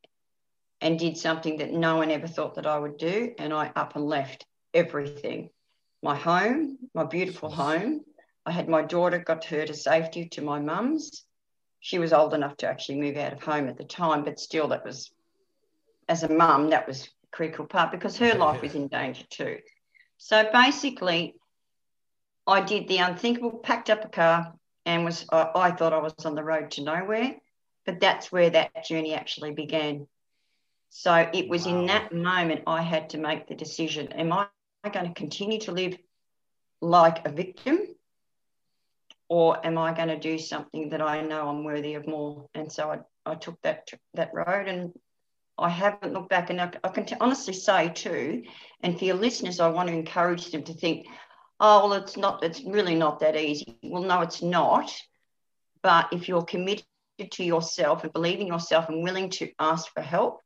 and 0.82 0.98
did 0.98 1.16
something 1.16 1.56
that 1.58 1.72
no 1.72 1.96
one 1.96 2.10
ever 2.10 2.26
thought 2.26 2.56
that 2.56 2.66
I 2.66 2.78
would 2.78 2.98
do. 2.98 3.34
And 3.38 3.52
I 3.54 3.72
up 3.74 3.96
and 3.96 4.04
left 4.04 4.44
everything 4.74 5.48
my 6.02 6.14
home, 6.14 6.76
my 6.92 7.04
beautiful 7.04 7.50
home. 7.50 8.02
I 8.44 8.52
had 8.52 8.68
my 8.68 8.82
daughter, 8.82 9.18
got 9.18 9.46
her 9.46 9.64
to 9.64 9.72
safety 9.72 10.28
to 10.32 10.42
my 10.42 10.60
mum's. 10.60 11.24
She 11.80 11.98
was 11.98 12.12
old 12.12 12.34
enough 12.34 12.58
to 12.58 12.68
actually 12.68 13.00
move 13.00 13.16
out 13.16 13.32
of 13.32 13.42
home 13.42 13.68
at 13.68 13.78
the 13.78 13.84
time, 13.84 14.24
but 14.24 14.38
still, 14.38 14.68
that 14.68 14.84
was, 14.84 15.10
as 16.08 16.22
a 16.22 16.32
mum, 16.32 16.70
that 16.70 16.86
was 16.86 17.04
a 17.04 17.36
critical 17.36 17.66
part 17.66 17.90
because 17.90 18.16
her 18.18 18.34
life 18.34 18.62
was 18.62 18.74
in 18.74 18.88
danger 18.88 19.24
too. 19.30 19.58
So 20.18 20.48
basically, 20.52 21.34
I 22.46 22.60
did 22.60 22.88
the 22.88 22.98
unthinkable, 22.98 23.52
packed 23.58 23.90
up 23.90 24.04
a 24.04 24.08
car, 24.08 24.54
and 24.86 25.04
was 25.04 25.26
I, 25.32 25.50
I 25.54 25.70
thought 25.70 25.92
I 25.92 25.98
was 25.98 26.14
on 26.24 26.34
the 26.34 26.44
road 26.44 26.70
to 26.72 26.82
nowhere. 26.82 27.36
But 27.86 28.00
that's 28.00 28.32
where 28.32 28.48
that 28.50 28.86
journey 28.86 29.14
actually 29.14 29.52
began. 29.52 30.06
So 30.88 31.28
it 31.32 31.48
was 31.48 31.66
wow. 31.66 31.80
in 31.80 31.86
that 31.86 32.12
moment 32.12 32.62
I 32.66 32.80
had 32.80 33.10
to 33.10 33.18
make 33.18 33.46
the 33.46 33.54
decision 33.54 34.12
am 34.12 34.32
I 34.32 34.46
going 34.90 35.06
to 35.06 35.14
continue 35.14 35.60
to 35.60 35.72
live 35.72 35.96
like 36.80 37.26
a 37.26 37.32
victim 37.32 37.80
or 39.28 39.64
am 39.66 39.76
I 39.76 39.92
going 39.92 40.08
to 40.08 40.18
do 40.18 40.38
something 40.38 40.90
that 40.90 41.02
I 41.02 41.20
know 41.22 41.48
I'm 41.48 41.64
worthy 41.64 41.94
of 41.94 42.06
more? 42.06 42.48
And 42.54 42.70
so 42.70 42.90
I, 42.90 43.30
I 43.30 43.34
took 43.34 43.60
that 43.62 43.90
that 44.14 44.32
road 44.32 44.68
and 44.68 44.92
I 45.58 45.68
haven't 45.68 46.12
looked 46.12 46.30
back. 46.30 46.50
And 46.50 46.60
I, 46.60 46.72
I 46.82 46.88
can 46.88 47.06
t- 47.06 47.16
honestly 47.20 47.54
say, 47.54 47.88
too, 47.88 48.44
and 48.82 48.98
for 48.98 49.04
your 49.04 49.16
listeners, 49.16 49.60
I 49.60 49.68
want 49.68 49.88
to 49.88 49.94
encourage 49.94 50.50
them 50.50 50.64
to 50.64 50.74
think, 50.74 51.06
oh, 51.60 51.88
well, 51.88 51.92
it's 51.94 52.16
not, 52.16 52.42
it's 52.42 52.62
really 52.64 52.94
not 52.94 53.20
that 53.20 53.36
easy. 53.36 53.78
Well, 53.82 54.02
no, 54.02 54.20
it's 54.22 54.42
not. 54.42 54.92
But 55.82 56.08
if 56.12 56.28
you're 56.28 56.44
committed 56.44 56.84
to 57.18 57.44
yourself 57.44 58.02
and 58.02 58.12
believe 58.12 58.40
in 58.40 58.46
yourself 58.46 58.88
and 58.88 59.02
willing 59.02 59.30
to 59.30 59.50
ask 59.58 59.92
for 59.92 60.00
help, 60.00 60.40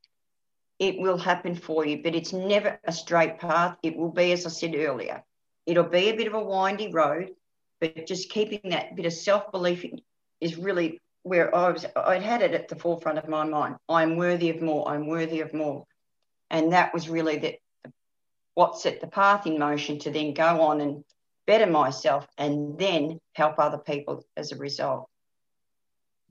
it 0.79 0.99
will 0.99 1.19
happen 1.19 1.55
for 1.55 1.85
you, 1.85 2.03
but 2.03 2.15
it's 2.15 2.33
never 2.33 2.79
a 2.85 2.93
straight 2.93 3.39
path. 3.39 3.77
It 3.83 3.97
will 3.97 4.13
be, 4.13 4.33
as 4.33 4.47
I 4.47 4.51
said 4.51 4.75
earlier, 4.77 5.25
it'll 5.67 5.85
be 5.85 6.09
a 6.09 6.17
bit 6.17 6.29
of 6.29 6.35
a 6.35 6.45
windy 6.45 6.93
road, 6.93 7.31
but 7.81 8.07
just 8.07 8.31
keeping 8.31 8.71
that 8.71 8.95
bit 8.95 9.07
of 9.07 9.13
self 9.13 9.51
belief 9.51 9.85
is 10.41 10.57
really 10.57 11.01
where 11.29 11.55
I 11.55 11.71
was. 11.71 11.87
I'd 11.97 12.23
had 12.23 12.43
it 12.43 12.55
at 12.55 12.69
the 12.69 12.77
forefront 12.77 13.19
of 13.19 13.29
my 13.29 13.45
mind. 13.45 13.77
I'm 13.89 14.17
worthy 14.17 14.51
of 14.51 14.63
more. 14.63 14.89
I'm 14.89 15.07
worthy 15.07 15.41
of 15.41 15.53
more, 15.55 15.85
and 16.51 16.73
that 16.73 16.93
was 16.95 17.09
really 17.09 17.39
the, 17.39 17.57
what 18.55 18.79
set 18.79 19.01
the 19.01 19.07
path 19.07 19.47
in 19.47 19.59
motion 19.59 19.99
to 20.01 20.11
then 20.11 20.35
go 20.35 20.61
on 20.63 20.81
and 20.81 21.05
better 21.47 21.67
myself, 21.67 22.27
and 22.39 22.79
then 22.79 23.21
help 23.35 23.59
other 23.59 23.79
people 23.79 24.25
as 24.37 24.53
a 24.53 24.57
result. 24.57 25.09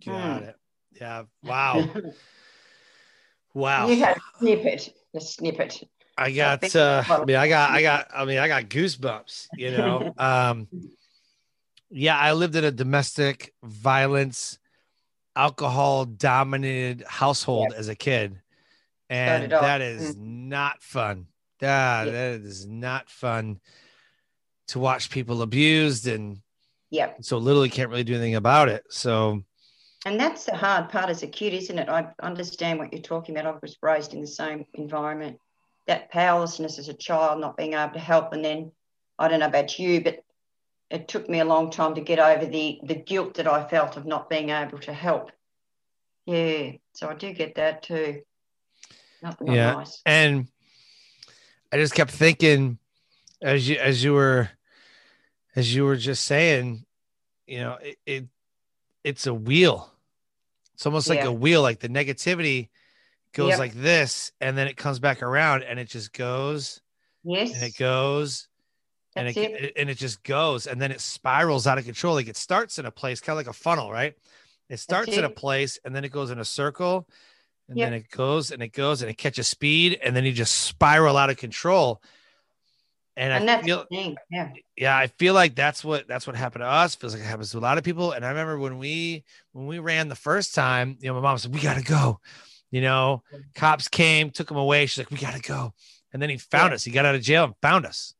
Got 0.05 0.43
it. 0.43 0.55
Yeah. 0.99 1.23
Wow. 1.43 1.89
Wow. 3.53 3.87
You 3.87 3.97
had 3.97 4.17
a 4.17 4.21
snippet, 4.37 4.93
a 5.15 5.19
snippet. 5.19 5.83
I 6.15 6.31
got 6.31 6.75
uh 6.75 7.03
I 7.07 7.25
mean 7.25 7.35
I 7.35 7.47
got 7.47 7.71
I 7.71 7.81
got 7.81 8.07
I 8.13 8.25
mean 8.25 8.37
I 8.37 8.47
got 8.47 8.65
goosebumps, 8.65 9.47
you 9.57 9.71
know. 9.71 10.13
um 10.19 10.67
yeah, 11.89 12.19
I 12.19 12.33
lived 12.33 12.55
in 12.55 12.65
a 12.65 12.71
domestic 12.71 13.55
violence 13.63 14.59
alcohol 15.37 16.05
dominated 16.05 17.05
household 17.07 17.67
yep. 17.71 17.79
as 17.79 17.87
a 17.87 17.95
kid. 17.95 18.41
And 19.09 19.51
that 19.51 19.81
is 19.81 20.15
mm-hmm. 20.15 20.49
not 20.49 20.81
fun. 20.81 21.27
Yeah, 21.61 22.03
yep. 22.03 22.13
that 22.13 22.45
is 22.45 22.67
not 22.67 23.09
fun 23.09 23.59
to 24.67 24.79
watch 24.79 25.09
people 25.09 25.41
abused 25.41 26.07
and 26.07 26.41
yeah. 26.89 27.13
So 27.21 27.37
literally 27.37 27.69
can't 27.69 27.89
really 27.89 28.03
do 28.03 28.13
anything 28.13 28.35
about 28.35 28.69
it. 28.69 28.85
So 28.89 29.43
and 30.05 30.19
that's 30.19 30.45
the 30.45 30.55
hard 30.55 30.89
part 30.89 31.09
as 31.09 31.23
a 31.23 31.27
kid, 31.27 31.53
isn't 31.53 31.77
it? 31.77 31.89
I 31.89 32.07
understand 32.21 32.79
what 32.79 32.93
you're 32.93 33.01
talking 33.01 33.37
about. 33.37 33.55
I 33.55 33.57
was 33.61 33.77
raised 33.81 34.13
in 34.13 34.21
the 34.21 34.27
same 34.27 34.65
environment. 34.73 35.39
That 35.87 36.11
powerlessness 36.11 36.79
as 36.79 36.89
a 36.89 36.93
child, 36.93 37.41
not 37.41 37.57
being 37.57 37.73
able 37.73 37.93
to 37.93 37.99
help, 37.99 38.33
and 38.33 38.43
then 38.43 38.71
I 39.17 39.27
don't 39.27 39.39
know 39.39 39.47
about 39.47 39.79
you, 39.79 40.01
but 40.01 40.23
it 40.89 41.07
took 41.07 41.29
me 41.29 41.39
a 41.39 41.45
long 41.45 41.69
time 41.69 41.95
to 41.95 42.01
get 42.01 42.19
over 42.19 42.45
the 42.45 42.79
the 42.83 42.95
guilt 42.95 43.35
that 43.35 43.47
I 43.47 43.67
felt 43.67 43.97
of 43.97 44.05
not 44.05 44.29
being 44.29 44.49
able 44.49 44.79
to 44.79 44.93
help. 44.93 45.31
Yeah, 46.25 46.73
so 46.93 47.09
I 47.09 47.15
do 47.15 47.33
get 47.33 47.55
that 47.55 47.83
too. 47.83 48.21
Not, 49.21 49.41
not 49.41 49.55
yeah, 49.55 49.73
nice. 49.73 50.01
and 50.05 50.47
I 51.71 51.77
just 51.77 51.95
kept 51.95 52.11
thinking 52.11 52.77
as 53.41 53.67
you 53.67 53.77
as 53.77 54.03
you 54.03 54.13
were 54.13 54.49
as 55.55 55.73
you 55.73 55.85
were 55.85 55.97
just 55.97 56.25
saying, 56.25 56.85
you 57.47 57.59
know, 57.59 57.77
it, 57.81 57.97
it 58.05 58.25
it's 59.03 59.27
a 59.27 59.33
wheel. 59.33 59.91
It's 60.73 60.85
almost 60.85 61.09
like 61.09 61.19
yeah. 61.19 61.27
a 61.27 61.31
wheel, 61.31 61.61
like 61.61 61.79
the 61.79 61.89
negativity 61.89 62.69
goes 63.33 63.51
yep. 63.51 63.59
like 63.59 63.73
this, 63.73 64.31
and 64.39 64.57
then 64.57 64.67
it 64.67 64.77
comes 64.77 64.99
back 64.99 65.23
around 65.23 65.63
and 65.63 65.79
it 65.79 65.89
just 65.89 66.13
goes. 66.13 66.81
Yes. 67.23 67.53
And 67.53 67.63
it 67.63 67.75
goes. 67.77 68.47
And 69.17 69.27
it, 69.27 69.37
it, 69.37 69.73
and 69.75 69.89
it 69.89 69.97
just 69.97 70.23
goes 70.23 70.67
and 70.67 70.81
then 70.81 70.91
it 70.91 71.01
spirals 71.01 71.67
out 71.67 71.77
of 71.77 71.85
control. 71.85 72.15
Like 72.15 72.27
it 72.27 72.37
starts 72.37 72.79
in 72.79 72.85
a 72.85 72.91
place, 72.91 73.19
kind 73.19 73.39
of 73.39 73.45
like 73.45 73.53
a 73.53 73.57
funnel, 73.57 73.91
right? 73.91 74.15
It 74.69 74.77
starts 74.77 75.15
in 75.15 75.23
a 75.23 75.29
place 75.29 75.79
and 75.85 75.95
then 75.95 76.03
it 76.03 76.11
goes 76.11 76.29
in 76.29 76.39
a 76.39 76.45
circle 76.45 77.07
and 77.69 77.77
yep. 77.77 77.87
then 77.87 77.93
it 77.93 78.09
goes 78.09 78.51
and 78.51 78.61
it 78.61 78.73
goes 78.73 79.01
and 79.01 79.09
it 79.09 79.17
catches 79.17 79.47
speed 79.47 79.99
and 80.03 80.15
then 80.15 80.25
you 80.25 80.31
just 80.31 80.55
spiral 80.55 81.17
out 81.17 81.29
of 81.29 81.37
control. 81.37 82.01
And, 83.15 83.33
and 83.33 83.49
I 83.49 83.61
feel, 83.63 83.85
yeah, 83.89 84.51
yeah, 84.75 84.95
I 84.95 85.07
feel 85.07 85.33
like 85.33 85.55
that's 85.55 85.83
what 85.83 86.07
that's 86.07 86.27
what 86.27 86.35
happened 86.35 86.61
to 86.61 86.67
us. 86.67 86.93
Feels 86.93 87.13
like 87.13 87.23
it 87.23 87.25
happens 87.25 87.51
to 87.51 87.57
a 87.57 87.59
lot 87.59 87.79
of 87.79 87.83
people. 87.83 88.11
And 88.11 88.23
I 88.23 88.29
remember 88.29 88.59
when 88.59 88.77
we 88.77 89.23
when 89.53 89.65
we 89.65 89.79
ran 89.79 90.07
the 90.07 90.15
first 90.15 90.53
time, 90.53 90.97
you 91.01 91.07
know, 91.07 91.15
my 91.15 91.21
mom 91.21 91.39
said, 91.39 91.51
"We 91.51 91.59
got 91.59 91.77
to 91.77 91.83
go." 91.83 92.19
You 92.69 92.81
know, 92.81 93.23
cops 93.55 93.87
came, 93.87 94.29
took 94.29 94.51
him 94.51 94.57
away. 94.57 94.85
She's 94.85 94.99
like, 94.99 95.09
"We 95.09 95.17
got 95.17 95.33
to 95.33 95.41
go." 95.41 95.73
And 96.13 96.21
then 96.21 96.29
he 96.29 96.37
found 96.37 96.71
yeah. 96.71 96.75
us. 96.75 96.83
He 96.83 96.91
got 96.91 97.05
out 97.05 97.15
of 97.15 97.21
jail 97.23 97.45
and 97.45 97.55
found 97.59 97.87
us. 97.87 98.13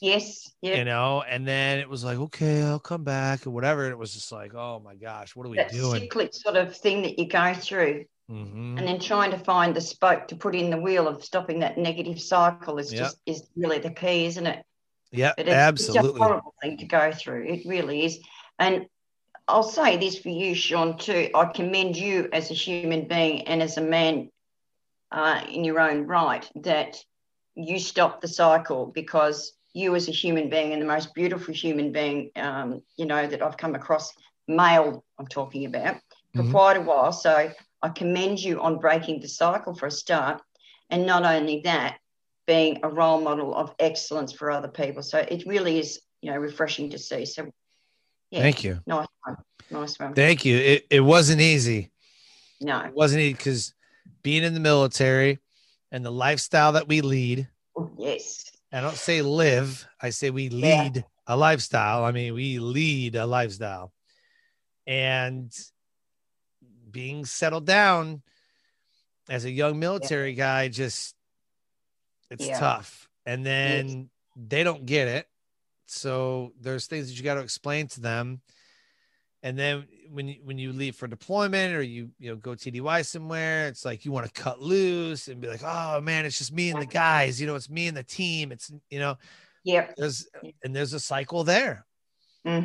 Yes, 0.00 0.50
Yeah. 0.62 0.76
you 0.76 0.84
know, 0.84 1.22
and 1.22 1.46
then 1.46 1.78
it 1.78 1.88
was 1.88 2.04
like, 2.04 2.18
okay, 2.18 2.62
I'll 2.62 2.78
come 2.78 3.04
back 3.04 3.46
or 3.46 3.50
whatever. 3.50 3.84
And 3.84 3.92
it 3.92 3.98
was 3.98 4.14
just 4.14 4.32
like, 4.32 4.54
oh 4.54 4.80
my 4.82 4.94
gosh, 4.94 5.36
what 5.36 5.46
are 5.46 5.50
we 5.50 5.58
that 5.58 5.70
doing? 5.72 6.00
cyclic 6.02 6.32
sort 6.32 6.56
of 6.56 6.74
thing 6.76 7.02
that 7.02 7.18
you 7.18 7.28
go 7.28 7.52
through, 7.54 8.06
Mhm. 8.30 8.78
and 8.78 8.88
then 8.88 8.98
trying 8.98 9.30
to 9.32 9.38
find 9.38 9.74
the 9.74 9.80
spoke 9.80 10.28
to 10.28 10.36
put 10.36 10.54
in 10.54 10.70
the 10.70 10.78
wheel 10.80 11.06
of 11.06 11.22
stopping 11.24 11.60
that 11.60 11.76
negative 11.76 12.20
cycle 12.20 12.78
is 12.78 12.92
Yep. 12.92 13.00
just 13.02 13.18
is 13.26 13.46
really 13.56 13.78
the 13.78 13.90
key, 13.90 14.24
isn't 14.26 14.46
it? 14.46 14.64
Yeah, 15.12 15.34
it's, 15.36 15.48
absolutely. 15.48 16.08
it's 16.10 16.20
a 16.20 16.24
horrible 16.24 16.54
thing 16.62 16.78
to 16.78 16.86
go 16.86 17.12
through. 17.12 17.44
It 17.46 17.66
really 17.66 18.04
is. 18.04 18.20
And 18.58 18.86
I'll 19.48 19.64
say 19.64 19.96
this 19.96 20.16
for 20.18 20.28
you, 20.28 20.54
Sean, 20.54 20.96
too. 20.96 21.28
I 21.34 21.46
commend 21.46 21.96
you 21.96 22.28
as 22.32 22.50
a 22.50 22.54
human 22.54 23.08
being 23.08 23.48
and 23.48 23.60
as 23.60 23.76
a 23.76 23.82
man 23.82 24.30
uh, 25.10 25.44
in 25.48 25.64
your 25.64 25.80
own 25.80 26.06
right 26.06 26.48
that 26.54 27.04
you 27.56 27.80
stopped 27.80 28.20
the 28.20 28.28
cycle 28.28 28.86
because 28.86 29.52
you, 29.72 29.94
as 29.94 30.08
a 30.08 30.12
human 30.12 30.48
being 30.48 30.72
and 30.72 30.82
the 30.82 30.86
most 30.86 31.14
beautiful 31.14 31.54
human 31.54 31.92
being, 31.92 32.30
um, 32.36 32.82
you 32.96 33.06
know, 33.06 33.26
that 33.26 33.42
I've 33.42 33.56
come 33.56 33.74
across, 33.74 34.12
male, 34.48 35.04
I'm 35.18 35.26
talking 35.26 35.64
about, 35.64 35.96
for 36.34 36.42
Mhm. 36.42 36.50
quite 36.50 36.76
a 36.76 36.80
while. 36.80 37.12
So 37.12 37.52
I 37.82 37.88
commend 37.90 38.40
you 38.42 38.60
on 38.60 38.78
breaking 38.78 39.20
the 39.20 39.28
cycle 39.28 39.74
for 39.74 39.86
a 39.86 39.90
start. 39.90 40.42
And 40.90 41.06
not 41.06 41.24
only 41.24 41.60
that, 41.62 41.98
being 42.46 42.80
a 42.82 42.88
role 42.88 43.20
model 43.20 43.54
of 43.54 43.72
excellence 43.78 44.32
for 44.32 44.50
other 44.50 44.68
people. 44.68 45.02
So 45.02 45.18
it 45.18 45.46
really 45.46 45.78
is, 45.78 46.00
you 46.20 46.32
know, 46.32 46.38
refreshing 46.38 46.90
to 46.90 46.98
see. 46.98 47.24
So, 47.24 47.48
yeah, 48.30 48.40
Thank 48.42 48.64
you. 48.64 48.80
nice 48.86 49.06
one, 49.24 49.36
nice 49.70 49.98
one. 50.00 50.14
Thank 50.14 50.44
you. 50.44 50.56
It, 50.56 50.86
it 50.90 51.00
wasn't 51.00 51.40
easy. 51.40 51.92
no, 52.60 52.80
It 52.80 52.92
wasn't 52.92 53.20
easy 53.22 53.34
because 53.34 53.72
being 54.22 54.42
in 54.42 54.54
the 54.54 54.60
military 54.60 55.38
and 55.92 56.04
the 56.04 56.10
lifestyle 56.10 56.72
that 56.72 56.88
we 56.88 57.02
lead, 57.02 57.48
Oh, 57.76 57.88
yes, 57.96 58.49
I 58.72 58.80
don't 58.80 58.96
say 58.96 59.22
live, 59.22 59.86
I 60.00 60.10
say 60.10 60.30
we 60.30 60.48
Yeah. 60.48 60.82
lead 60.82 61.04
a 61.26 61.36
lifestyle. 61.36 62.04
I 62.04 62.12
mean, 62.12 62.34
we 62.34 62.58
lead 62.58 63.16
a 63.16 63.26
lifestyle. 63.26 63.92
And 64.86 65.52
being 66.90 67.24
settled 67.24 67.66
down 67.66 68.22
as 69.28 69.44
a 69.44 69.50
young 69.50 69.78
military 69.78 70.34
guy, 70.34 70.68
just 70.68 71.14
it's 72.30 72.46
Yeah. 72.46 72.58
tough. 72.58 73.08
And 73.26 73.44
then 73.44 74.10
they 74.36 74.64
don't 74.64 74.86
get 74.86 75.08
it. 75.08 75.28
So 75.86 76.52
there's 76.60 76.86
things 76.86 77.08
that 77.08 77.14
you 77.14 77.22
got 77.24 77.34
to 77.34 77.40
explain 77.40 77.88
to 77.88 78.00
them. 78.00 78.40
And 79.42 79.58
then 79.58 79.88
when 80.10 80.28
you, 80.28 80.36
when 80.44 80.58
you 80.58 80.72
leave 80.72 80.96
for 80.96 81.06
deployment 81.06 81.74
or 81.74 81.82
you 81.82 82.10
you 82.18 82.30
know 82.30 82.36
go 82.36 82.52
TDY 82.52 83.04
somewhere, 83.04 83.68
it's 83.68 83.84
like 83.84 84.04
you 84.04 84.12
want 84.12 84.26
to 84.26 84.42
cut 84.42 84.60
loose 84.60 85.28
and 85.28 85.40
be 85.40 85.48
like, 85.48 85.62
oh 85.64 86.00
man, 86.00 86.26
it's 86.26 86.38
just 86.38 86.52
me 86.52 86.70
and 86.70 86.80
the 86.80 86.86
guys. 86.86 87.40
You 87.40 87.46
know, 87.46 87.54
it's 87.54 87.70
me 87.70 87.86
and 87.88 87.96
the 87.96 88.02
team. 88.02 88.52
It's 88.52 88.72
you 88.90 88.98
know, 88.98 89.16
yep, 89.64 89.94
there's 89.96 90.28
and 90.64 90.74
there's 90.74 90.92
a 90.94 91.00
cycle 91.00 91.44
there. 91.44 91.86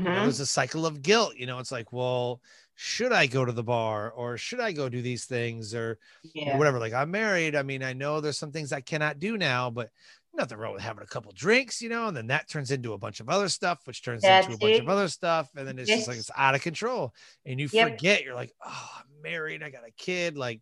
You 0.03 0.11
know, 0.11 0.23
hmm 0.23 0.23
there's 0.23 0.39
a 0.39 0.45
cycle 0.45 0.85
of 0.85 1.01
guilt. 1.01 1.35
You 1.35 1.47
know, 1.47 1.59
it's 1.59 1.71
like, 1.71 1.91
well, 1.91 2.41
should 2.75 3.11
I 3.11 3.27
go 3.27 3.45
to 3.45 3.51
the 3.51 3.63
bar 3.63 4.11
or 4.11 4.37
should 4.37 4.59
I 4.59 4.71
go 4.71 4.89
do 4.89 5.01
these 5.01 5.25
things 5.25 5.73
or 5.73 5.99
yeah, 6.33 6.57
whatever? 6.57 6.79
Like 6.79 6.93
I'm 6.93 7.11
married. 7.11 7.55
I 7.55 7.63
mean, 7.63 7.83
I 7.83 7.93
know 7.93 8.21
there's 8.21 8.37
some 8.37 8.51
things 8.51 8.71
I 8.71 8.81
cannot 8.81 9.19
do 9.19 9.37
now, 9.37 9.69
but 9.69 9.89
nothing 10.35 10.57
wrong 10.57 10.73
with 10.73 10.81
having 10.81 11.03
a 11.03 11.07
couple 11.07 11.31
drinks, 11.33 11.81
you 11.81 11.89
know, 11.89 12.07
and 12.07 12.15
then 12.15 12.27
that 12.27 12.49
turns 12.49 12.71
into 12.71 12.93
a 12.93 12.97
bunch 12.97 13.19
of 13.19 13.29
other 13.29 13.49
stuff, 13.49 13.79
which 13.85 14.03
turns 14.03 14.27
into 14.27 14.53
a 14.53 14.57
That's 14.57 14.57
bunch 14.57 14.77
it. 14.77 14.81
of 14.81 14.89
other 14.89 15.07
stuff. 15.07 15.49
And 15.55 15.67
then 15.67 15.79
it's 15.79 15.91
just 15.93 16.07
like 16.07 16.17
it's 16.17 16.31
out 16.35 16.55
of 16.55 16.61
control. 16.61 17.13
And 17.45 17.59
you 17.59 17.67
Yep. 17.71 17.89
forget, 17.91 18.23
you're 18.23 18.35
like, 18.35 18.53
oh, 18.65 18.89
I'm 18.99 19.21
married, 19.21 19.63
I 19.63 19.69
got 19.69 19.87
a 19.87 19.91
kid. 19.91 20.37
Like, 20.37 20.61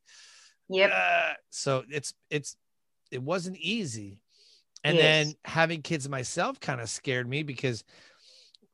yeah. 0.69 0.87
uh, 0.87 1.33
so 1.49 1.83
it's 1.89 2.13
it's 2.29 2.55
it 3.11 3.21
wasn't 3.21 3.57
easy. 3.57 4.19
And 4.83 4.97
Yes. 4.97 5.27
then 5.27 5.35
having 5.45 5.81
kids 5.81 6.09
myself 6.09 6.59
kind 6.59 6.81
of 6.81 6.89
scared 6.89 7.27
me 7.27 7.43
because 7.43 7.83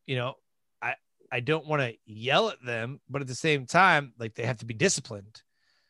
you 0.05 0.15
know, 0.15 0.35
I 0.81 0.95
I 1.31 1.39
don't 1.39 1.67
want 1.67 1.81
to 1.81 1.95
yell 2.05 2.49
at 2.49 2.63
them, 2.63 2.99
but 3.09 3.21
at 3.21 3.27
the 3.27 3.35
same 3.35 3.65
time, 3.65 4.13
like 4.17 4.35
they 4.35 4.45
have 4.45 4.57
to 4.57 4.65
be 4.65 4.73
disciplined. 4.73 5.41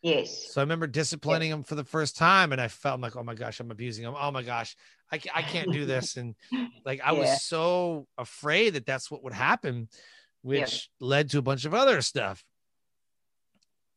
yes, 0.02 0.52
So 0.52 0.60
I 0.60 0.64
remember 0.64 0.86
disciplining 0.86 1.50
them 1.50 1.62
for 1.62 1.74
the 1.74 1.84
first 1.84 2.16
time, 2.16 2.52
and 2.52 2.60
I 2.60 2.68
felt 2.68 3.00
like, 3.00 3.16
oh 3.16 3.22
my 3.22 3.34
gosh, 3.34 3.60
I'm 3.60 3.70
abusing 3.70 4.04
them. 4.04 4.14
Oh 4.18 4.30
my 4.30 4.42
gosh, 4.42 4.76
I, 5.12 5.20
I 5.34 5.42
can't 5.42 5.70
do 5.70 5.86
this. 5.86 6.16
And 6.16 6.34
like 6.84 7.00
I 7.04 7.12
Yeah. 7.12 7.18
was 7.20 7.42
so 7.42 8.06
afraid 8.18 8.70
that 8.74 8.86
that's 8.86 9.10
what 9.10 9.22
would 9.24 9.32
happen, 9.32 9.88
which 10.42 10.90
led 11.00 11.30
to 11.30 11.38
a 11.38 11.42
bunch 11.42 11.64
of 11.64 11.74
other 11.74 12.00
stuff. 12.02 12.44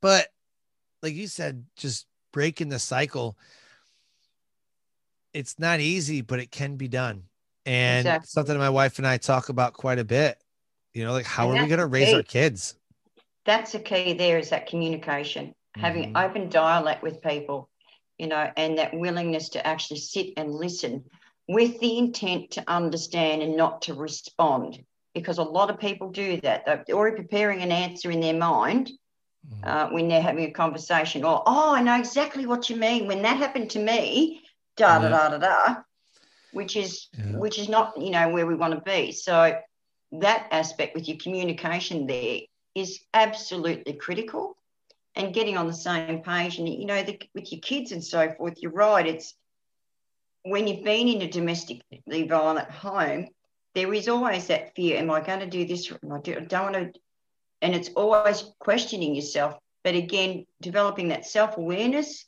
But 0.02 0.28
like 1.02 1.14
you 1.14 1.28
said, 1.28 1.66
just 1.78 2.08
breaking 2.32 2.70
the 2.70 2.80
cycle, 2.80 3.38
it's 5.34 5.58
not 5.60 5.80
easy, 5.80 6.22
but 6.22 6.40
it 6.40 6.52
can 6.52 6.76
be 6.76 6.88
done. 6.88 7.24
And 7.66 8.00
Exactly. 8.00 8.28
something 8.28 8.58
my 8.58 8.70
wife 8.70 8.98
and 8.98 9.08
I 9.08 9.18
talk 9.18 9.50
about 9.50 9.74
quite 9.74 10.00
a 10.00 10.04
bit. 10.04 10.38
You 10.94 11.06
know, 11.06 11.14
like 11.14 11.26
how 11.26 11.50
And 11.50 11.54
are 11.54 11.58
we 11.58 11.68
going 11.68 11.80
to 11.80 11.88
raise 11.88 12.08
key. 12.08 12.18
our 12.18 12.24
kids? 12.24 12.76
that's 13.46 13.72
the 13.74 13.80
key. 13.80 14.14
There 14.14 14.38
is 14.40 14.50
that 14.50 14.68
communication, 14.68 15.54
having 15.76 16.14
Mhm. 16.14 16.16
open 16.16 16.50
dialogue 16.50 17.02
with 17.02 17.22
people, 17.22 17.70
you 18.24 18.30
know, 18.30 18.52
and 18.58 18.80
that 18.80 18.94
willingness 18.98 19.50
to 19.50 19.68
actually 19.68 20.00
sit 20.00 20.34
and 20.38 20.54
listen 20.56 21.12
with 21.50 21.80
the 21.82 21.98
intent 22.00 22.52
to 22.52 22.64
understand 22.68 23.44
and 23.44 23.58
not 23.58 23.84
to 23.84 23.96
respond. 23.96 24.86
Because 25.14 25.40
a 25.40 25.44
lot 25.44 25.70
of 25.72 25.80
people 25.80 26.10
do 26.12 26.40
that. 26.42 26.66
They're 26.66 26.96
already 26.96 27.18
preparing 27.18 27.62
an 27.62 27.72
answer 27.72 28.12
in 28.12 28.22
their 28.22 28.34
mind 28.38 28.92
Mhm. 29.46 29.68
uh, 29.68 29.90
when 29.90 30.08
they're 30.08 30.22
having 30.22 30.46
a 30.46 30.52
conversation, 30.52 31.24
or 31.26 31.44
oh, 31.46 31.76
I 31.76 31.82
know 31.84 31.98
exactly 31.98 32.46
what 32.48 32.70
you 32.70 32.78
mean. 32.78 33.08
When 33.08 33.24
that 33.24 33.38
happened 33.38 33.72
to 33.72 33.80
me, 33.80 34.42
da 34.78 35.00
da 35.00 35.10
da 35.10 35.30
da 35.30 35.38
da, 35.40 35.76
which 36.52 36.76
is 36.78 37.10
Yeah. 37.18 37.38
which 37.40 37.60
is 37.60 37.70
not 37.70 38.00
you 38.02 38.12
know 38.12 38.30
where 38.30 38.46
we 38.48 38.56
want 38.56 38.74
to 38.74 38.82
be. 38.82 39.12
So 39.12 39.56
that 40.14 40.48
aspect 40.52 40.96
with 40.96 41.08
your 41.08 41.18
communication 41.18 42.08
there 42.08 42.42
is 42.76 43.04
absolutely 43.14 43.94
critical, 43.94 44.58
and 45.16 45.34
getting 45.34 45.58
on 45.58 45.68
the 45.68 45.74
same 45.74 46.22
page. 46.22 46.58
And 46.58 46.68
you 46.68 46.86
know, 46.86 47.04
the, 47.04 47.20
with 47.36 47.52
your 47.52 47.62
kids 47.62 47.92
and 47.92 48.04
so 48.04 48.32
forth, 48.34 48.56
you're 48.62 48.72
right. 48.72 49.06
It's 49.06 49.36
when 50.44 50.68
you've 50.68 50.84
been 50.84 51.08
in 51.08 51.22
a 51.22 51.30
domestically 51.30 52.28
violent 52.28 52.70
home, 52.70 53.28
there 53.76 53.94
is 53.94 54.08
always 54.08 54.48
that 54.48 54.76
fear: 54.76 54.98
Am 54.98 55.12
I 55.12 55.22
going 55.22 55.40
to 55.40 55.48
do 55.48 55.66
this? 55.66 55.92
I 55.92 55.98
don't 56.02 56.52
want 56.52 56.94
to 56.94 57.00
and 57.64 57.74
it's 57.74 57.90
always 57.96 58.44
questioning 58.60 59.16
yourself. 59.16 59.58
But 59.84 59.96
again, 59.96 60.46
developing 60.62 61.08
that 61.08 61.26
self 61.26 61.58
awareness, 61.58 62.26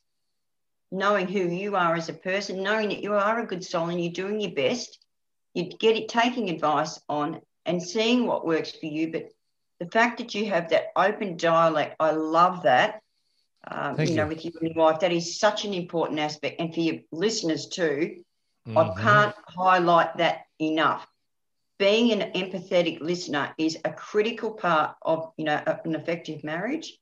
knowing 0.91 1.28
who 1.28 1.41
you 1.41 1.76
are 1.76 1.93
as 1.93 2.10
a 2.10 2.13
person, 2.13 2.63
knowing 2.63 2.89
that 2.89 3.04
you 3.04 3.13
are 3.13 3.39
a 3.39 3.45
good 3.45 3.63
soul 3.63 3.89
and 3.89 4.02
you're 4.02 4.13
doing 4.13 4.39
your 4.39 4.52
best, 4.52 4.98
you 5.54 5.65
get 5.78 5.98
it 5.98 6.08
taking 6.08 6.50
advice 6.50 7.00
on 7.10 7.41
and 7.65 7.84
seeing 7.84 8.26
what 8.26 8.48
works 8.48 8.71
for 8.71 8.86
you. 8.86 9.12
But 9.12 9.30
the 9.86 9.91
fact 9.91 10.17
that 10.17 10.34
you 10.34 10.48
have 10.48 10.69
that 10.69 10.91
open 10.95 11.38
dialogue, 11.38 11.91
I 12.00 12.12
love 12.12 12.63
that. 12.63 13.02
Um, 13.67 13.95
Thank 13.95 14.10
you 14.10 14.15
know, 14.15 14.28
with 14.28 14.45
you 14.45 14.52
and 14.62 14.69
your 14.76 14.86
wife, 14.86 15.00
that 15.00 15.12
is 15.12 15.39
such 15.39 15.65
an 15.65 15.74
important 15.74 16.19
aspect. 16.19 16.60
And 16.60 16.74
for 16.74 16.80
your 16.82 17.00
listeners 17.12 17.67
too, 17.67 18.24
Mhm. 18.67 18.78
I 18.78 19.02
can't 19.02 19.36
highlight 19.48 20.17
that 20.17 20.45
enough. 20.60 21.08
Being 21.78 22.12
an 22.12 22.32
empathetic 22.34 23.02
listener 23.02 23.54
is 23.58 23.78
a 23.84 23.91
critical 23.91 24.52
part 24.52 24.95
of 25.02 25.34
you 25.38 25.45
know 25.45 25.62
an 25.84 25.95
effective 25.95 26.43
marriage, 26.43 26.98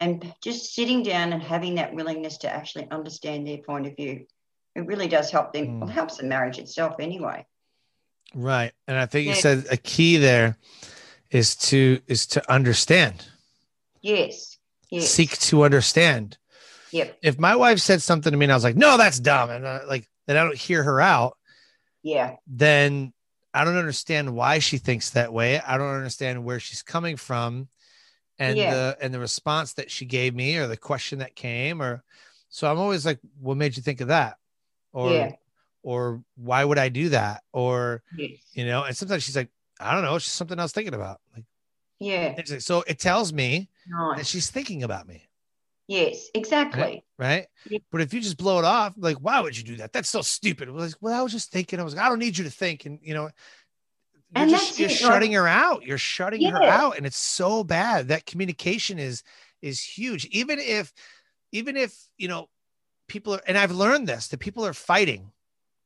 and 0.00 0.34
just 0.40 0.74
sitting 0.74 1.02
down 1.02 1.32
and 1.32 1.42
having 1.42 1.74
that 1.76 1.94
willingness 1.94 2.38
to 2.38 2.50
actually 2.50 2.88
understand 2.90 3.46
their 3.46 3.58
point 3.58 3.86
of 3.86 3.96
view, 3.96 4.26
it 4.74 4.86
really 4.86 5.08
does 5.08 5.30
help 5.30 5.52
them. 5.52 5.66
Mm. 5.66 5.80
Well, 5.80 5.88
it 5.90 5.92
helps 5.92 6.18
the 6.18 6.24
marriage 6.24 6.58
itself 6.58 6.96
anyway. 7.00 7.44
Right. 8.34 8.72
And 8.86 8.96
I 8.96 9.06
think 9.06 9.26
you 9.26 9.34
said 9.34 9.66
a 9.70 9.76
key 9.76 10.18
there 10.18 10.56
is 11.30 11.56
to 11.56 12.00
is 12.06 12.26
to 12.28 12.52
understand. 12.52 13.26
Yes. 14.02 14.58
Yes. 14.90 15.08
Seek 15.10 15.38
to 15.40 15.64
understand. 15.64 16.38
Yep. 16.92 17.18
If 17.22 17.38
my 17.38 17.56
wife 17.56 17.80
said 17.80 18.00
something 18.02 18.30
to 18.30 18.36
me 18.36 18.44
and 18.44 18.52
I 18.52 18.56
was 18.56 18.64
like, 18.64 18.76
"No, 18.76 18.96
that's 18.96 19.18
dumb," 19.18 19.50
and 19.50 19.66
I, 19.66 19.84
like 19.84 20.08
then 20.26 20.36
I 20.36 20.44
don't 20.44 20.56
hear 20.56 20.82
her 20.82 21.00
out, 21.00 21.36
Yeah. 22.02 22.36
then 22.46 23.12
I 23.52 23.64
don't 23.64 23.76
understand 23.76 24.34
why 24.34 24.58
she 24.60 24.78
thinks 24.78 25.10
that 25.10 25.32
way. 25.32 25.60
I 25.60 25.76
don't 25.78 25.94
understand 25.94 26.44
where 26.44 26.60
she's 26.60 26.82
coming 26.82 27.16
from 27.16 27.68
and 28.38 28.56
Yeah. 28.56 28.74
the 28.74 28.98
and 29.00 29.12
the 29.14 29.18
response 29.18 29.72
that 29.74 29.90
she 29.90 30.04
gave 30.04 30.34
me 30.34 30.56
or 30.56 30.66
the 30.68 30.76
question 30.76 31.18
that 31.20 31.34
came 31.34 31.82
or 31.82 32.02
so 32.48 32.70
I'm 32.70 32.78
always 32.78 33.04
like, 33.04 33.18
"What 33.40 33.56
made 33.56 33.76
you 33.76 33.82
think 33.82 34.00
of 34.00 34.08
that?" 34.08 34.36
Or 34.92 35.10
Yeah. 35.12 35.32
or 35.82 36.22
why 36.36 36.64
would 36.64 36.78
I 36.78 36.88
do 36.88 37.08
that? 37.10 37.42
Or 37.52 38.02
Yes. 38.16 38.38
you 38.52 38.64
know, 38.66 38.84
and 38.84 38.96
sometimes 38.96 39.24
she's 39.24 39.36
like, 39.36 39.50
I 39.80 39.92
don't 39.94 40.02
know, 40.02 40.14
it's 40.16 40.24
just 40.24 40.36
something 40.36 40.58
I 40.58 40.62
was 40.62 40.72
thinking 40.72 40.94
about. 40.94 41.20
Like, 41.34 41.44
Yeah. 41.98 42.34
so 42.58 42.82
it 42.86 42.98
tells 42.98 43.32
me 43.32 43.68
that 44.16 44.26
she's 44.26 44.50
thinking 44.50 44.82
about 44.82 45.06
me, 45.06 45.28
Yes. 45.88 46.28
Exactly. 46.34 47.04
right? 47.18 47.46
Yeah. 47.70 47.78
But 47.92 48.00
if 48.00 48.12
you 48.12 48.20
just 48.20 48.36
blow 48.36 48.58
it 48.58 48.64
off, 48.64 48.94
like, 48.96 49.18
why 49.18 49.40
would 49.40 49.56
you 49.56 49.62
do 49.64 49.76
that? 49.76 49.92
That's 49.92 50.08
so 50.10 50.20
stupid. 50.22 50.68
Well, 50.70 50.84
like, 50.84 50.94
well 51.00 51.18
I 51.18 51.22
was 51.22 51.32
just 51.32 51.52
thinking. 51.52 51.78
I 51.78 51.84
was 51.84 51.94
like, 51.94 52.04
I 52.04 52.08
don't 52.08 52.18
need 52.18 52.36
you 52.36 52.44
to 52.44 52.50
think, 52.50 52.86
and 52.86 52.98
you 53.02 53.14
know, 53.14 53.22
you're 54.34 54.42
And 54.42 54.50
just 54.50 54.78
you're 54.78 54.88
it, 54.88 54.96
shutting 54.96 55.32
her 55.32 55.46
out. 55.46 55.84
You're 55.84 55.98
shutting 55.98 56.44
her 56.50 56.62
out, 56.62 56.96
and 56.96 57.06
it's 57.06 57.16
so 57.18 57.62
bad. 57.62 58.08
That 58.08 58.26
communication 58.26 58.98
is 58.98 59.22
is 59.62 59.80
huge. 59.80 60.26
Even 60.26 60.58
if, 60.58 60.92
even 61.52 61.76
if 61.76 61.96
you 62.18 62.26
know, 62.28 62.48
people 63.06 63.34
are, 63.34 63.40
and 63.46 63.56
I've 63.56 63.70
learned 63.70 64.08
this 64.08 64.28
that 64.28 64.40
people 64.40 64.66
are 64.66 64.72
fighting, 64.74 65.30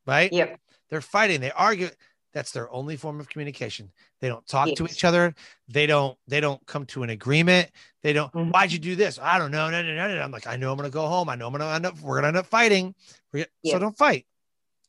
right? 0.07 0.33
Yep. 0.33 0.59
They're 0.89 1.01
fighting. 1.03 1.41
They 1.41 1.51
argue. 1.53 1.91
That's 2.33 2.53
their 2.53 2.71
only 2.73 2.97
form 2.97 3.19
of 3.21 3.29
communication. 3.29 3.91
They 4.21 4.29
don't 4.29 4.47
talk 4.47 4.73
to 4.75 4.85
each 4.85 5.05
other. 5.05 5.35
They 5.69 5.87
don't 5.87 6.17
they 6.29 6.41
don't 6.41 6.65
come 6.67 6.87
to 6.87 7.03
an 7.03 7.11
agreement. 7.11 7.71
They 8.03 8.13
don't, 8.13 8.33
Mhm. 8.33 8.53
why'd 8.53 8.73
you 8.73 8.79
do 8.79 8.97
this? 8.97 9.19
I 9.21 9.39
don't 9.39 9.51
know. 9.51 9.69
No, 9.71 9.83
no, 9.83 9.95
no, 9.95 10.15
no. 10.15 10.21
I'm 10.23 10.31
like, 10.31 10.47
I 10.47 10.57
know 10.57 10.71
I'm 10.71 10.77
gonna 10.77 10.91
go 10.91 11.07
home. 11.07 11.29
I 11.29 11.35
know 11.35 11.47
I'm 11.47 11.53
gonna 11.53 11.69
end 11.69 11.87
up, 11.87 11.99
we're 12.01 12.17
gonna 12.17 12.29
end 12.29 12.37
up 12.37 12.47
fighting. 12.47 12.95
Yeah. 13.33 13.45
So 13.65 13.79
don't 13.79 13.97
fight. 13.97 14.27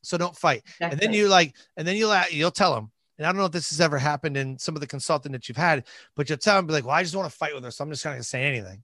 So 0.02 0.16
don't 0.16 0.36
fight. 0.36 0.62
And 0.80 0.92
then 0.92 0.98
Exactly. 0.98 1.18
you 1.18 1.28
like, 1.28 1.56
and 1.76 1.86
then 1.86 1.96
you'll 1.96 2.16
you'll 2.30 2.50
tell 2.50 2.74
them. 2.74 2.90
And 3.18 3.26
I 3.26 3.30
don't 3.30 3.38
know 3.38 3.44
if 3.46 3.52
this 3.52 3.70
has 3.70 3.80
ever 3.80 3.98
happened 3.98 4.36
in 4.36 4.58
some 4.58 4.74
of 4.74 4.80
the 4.80 4.86
consulting 4.86 5.32
that 5.32 5.48
you've 5.48 5.56
had, 5.58 5.84
but 6.16 6.28
you'll 6.28 6.38
tell 6.38 6.56
them, 6.56 6.66
be 6.66 6.72
like, 6.72 6.84
well, 6.84 6.94
I 6.96 7.02
just 7.02 7.14
want 7.14 7.30
to 7.30 7.36
fight 7.36 7.54
with 7.54 7.62
her. 7.64 7.70
So 7.70 7.84
I'm 7.84 7.90
just 7.90 8.04
not 8.04 8.12
gonna 8.12 8.22
say 8.24 8.42
anything. 8.44 8.82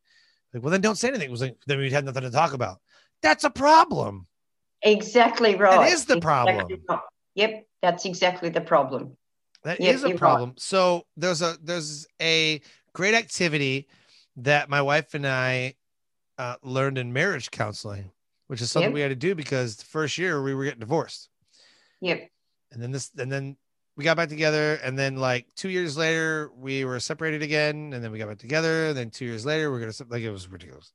Like, 0.53 0.63
well, 0.63 0.71
then 0.71 0.81
don't 0.81 0.97
say 0.97 1.09
anything. 1.09 1.29
It 1.29 1.33
was 1.33 1.41
like, 1.43 1.57
then 1.67 1.79
we 1.79 1.91
had 1.91 2.05
nothing 2.05 2.23
to 2.23 2.31
talk 2.31 2.53
about. 2.53 2.81
That's 3.23 3.45
a 3.45 3.51
problem. 3.51 4.27
Exactly 4.83 5.57
right. 5.57 5.93
is 5.93 6.05
the 6.05 6.21
problem. 6.21 6.69
right. 6.89 6.99
Yep, 7.39 7.67
that's 7.83 8.05
exactly 8.05 8.49
the 8.49 8.61
problem. 8.61 9.17
That 9.63 9.81
Yeah, 9.81 9.93
is 9.93 10.03
a 10.03 10.09
you're 10.09 10.15
right. 10.15 10.19
problem. 10.19 10.55
So 10.59 11.07
there's 11.17 11.41
a 11.41 11.57
there's 11.63 12.07
a 12.21 12.61
great 12.95 13.15
activity 13.15 13.87
that 14.39 14.69
my 14.69 14.83
wife 14.83 15.15
and 15.15 15.25
I 15.25 15.75
uh, 16.37 16.57
learned 16.65 16.99
in 16.99 17.13
marriage 17.13 17.53
counseling, 17.53 18.11
which 18.49 18.61
is 18.61 18.73
something 18.73 18.91
Yep. 18.91 18.95
we 18.95 19.01
had 19.01 19.09
to 19.11 19.15
do 19.15 19.37
because 19.37 19.77
the 19.77 19.85
first 19.85 20.19
year 20.19 20.43
we 20.43 20.53
were 20.53 20.65
getting 20.65 20.81
divorced, 20.81 21.29
Yep. 22.01 22.29
and 22.73 22.83
then 22.83 22.91
this 22.91 23.13
and 23.17 23.31
then 23.31 23.57
we 23.97 24.03
got 24.03 24.17
back 24.17 24.29
together, 24.29 24.75
and 24.83 24.99
then 24.99 25.17
like 25.17 25.47
two 25.55 25.69
years 25.69 25.97
later 25.97 26.51
we 26.57 26.85
were 26.85 26.99
separated 26.99 27.43
again, 27.43 27.93
and 27.93 28.03
then 28.03 28.11
we 28.11 28.19
got 28.19 28.29
back 28.29 28.39
together, 28.39 28.89
and 28.89 28.97
then 28.97 29.11
two 29.11 29.27
years 29.27 29.47
later 29.47 29.71
we're 29.71 29.79
gonna 29.81 29.93
like 30.09 30.23
it 30.23 30.31
was 30.33 30.49
ridiculous. 30.49 30.93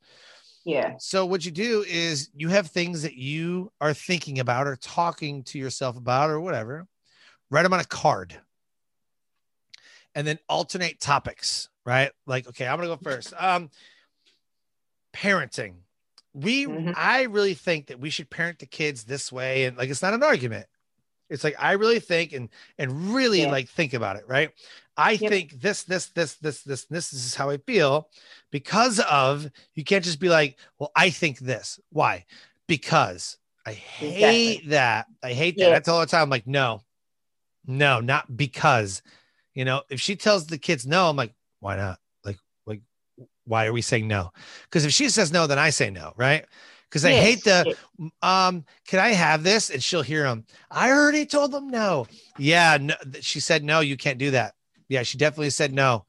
Yeah. 0.65 0.93
So 0.99 1.25
what 1.25 1.45
you 1.45 1.51
do 1.51 1.83
is 1.87 2.29
you 2.35 2.49
have 2.49 2.67
things 2.67 3.01
that 3.01 3.15
you 3.15 3.71
are 3.81 3.93
thinking 3.93 4.39
about 4.39 4.67
or 4.67 4.75
talking 4.77 5.43
to 5.45 5.59
yourself 5.59 5.97
about 5.97 6.29
or 6.29 6.39
whatever. 6.39 6.87
Write 7.49 7.63
them 7.63 7.73
on 7.73 7.79
a 7.79 7.85
card. 7.85 8.39
And 10.15 10.25
then 10.25 10.39
alternate 10.47 10.99
topics, 10.99 11.69
right? 11.85 12.11
Like, 12.25 12.47
okay, 12.47 12.67
I'm 12.67 12.77
gonna 12.77 12.87
go 12.87 12.97
first. 12.97 13.33
Um, 13.37 13.69
parenting. 15.13 15.75
We 16.33 16.65
Mhm. 16.65 16.93
I 16.95 17.23
really 17.23 17.53
think 17.53 17.87
that 17.87 17.99
we 17.99 18.09
should 18.09 18.29
parent 18.29 18.59
the 18.59 18.65
kids 18.65 19.03
this 19.03 19.31
way. 19.31 19.65
And 19.65 19.77
like 19.77 19.89
it's 19.89 20.01
not 20.01 20.13
an 20.13 20.23
argument. 20.23 20.67
It's 21.33 21.43
like 21.43 21.55
I 21.59 21.73
really 21.73 21.99
think 21.99 22.31
and 22.33 22.49
and 22.77 23.13
really 23.13 23.41
Yeah. 23.41 23.51
like 23.51 23.67
think 23.69 23.93
about 23.93 24.15
it, 24.15 24.23
right? 24.27 24.51
I 24.95 25.17
Yep. 25.17 25.29
think 25.31 25.59
this, 25.59 25.83
this, 25.83 26.05
this, 26.07 26.35
this, 26.35 26.61
this, 26.61 26.85
this 26.85 27.13
is 27.13 27.33
how 27.33 27.49
I 27.49 27.57
feel 27.57 28.09
because 28.51 28.99
of 28.99 29.49
you 29.73 29.83
can't 29.83 30.03
just 30.03 30.19
be 30.19 30.29
like, 30.29 30.57
well, 30.77 30.91
I 30.95 31.09
think 31.09 31.39
this. 31.39 31.79
Why? 31.89 32.25
Because 32.67 33.37
I 33.65 33.71
hate 33.73 34.09
Exactly. 34.09 34.69
that. 34.69 35.07
I 35.23 35.33
hate 35.33 35.57
that. 35.57 35.69
Yeah. 35.69 35.75
I 35.75 35.79
tell 35.79 35.95
all 35.95 36.01
the 36.01 36.05
time, 36.05 36.21
I'm 36.21 36.29
like, 36.29 36.45
no, 36.45 36.81
no, 37.65 37.99
not 38.01 38.37
because. 38.37 39.01
You 39.55 39.65
know, 39.65 39.81
if 39.89 39.99
she 40.01 40.15
tells 40.15 40.47
the 40.47 40.57
kids 40.57 40.85
no, 40.85 41.09
I'm 41.09 41.15
like, 41.15 41.33
why 41.59 41.75
not? 41.77 41.99
Like, 42.23 42.37
like, 42.65 42.81
why 43.45 43.65
are 43.65 43.73
we 43.73 43.81
saying 43.81 44.07
no? 44.07 44.31
Because 44.63 44.85
if 44.85 44.91
she 44.93 45.09
says 45.09 45.31
no, 45.31 45.47
then 45.47 45.59
I 45.59 45.69
say 45.71 45.89
no, 45.89 46.13
right? 46.17 46.45
Because 46.93 47.05
I 47.05 47.13
hate 47.13 47.43
the 47.43 47.75
um, 48.21 48.65
can 48.85 48.99
I 48.99 49.09
have 49.13 49.41
this? 49.41 49.71
And 49.71 49.81
she'll 49.81 50.03
hear 50.03 50.21
them. 50.25 50.45
I 50.69 50.91
already 50.91 51.25
told 51.25 51.51
them 51.51 51.69
no. 51.71 52.05
Yeah, 52.37 52.77
no, 52.79 52.93
she 53.19 53.39
said 53.39 53.63
no. 53.63 53.79
You 53.79 53.97
can't 53.97 54.19
do 54.19 54.29
that. 54.29 54.53
Yeah, 54.89 55.01
she 55.01 55.17
definitely 55.17 55.49
said 55.49 55.73
no. 55.73 56.05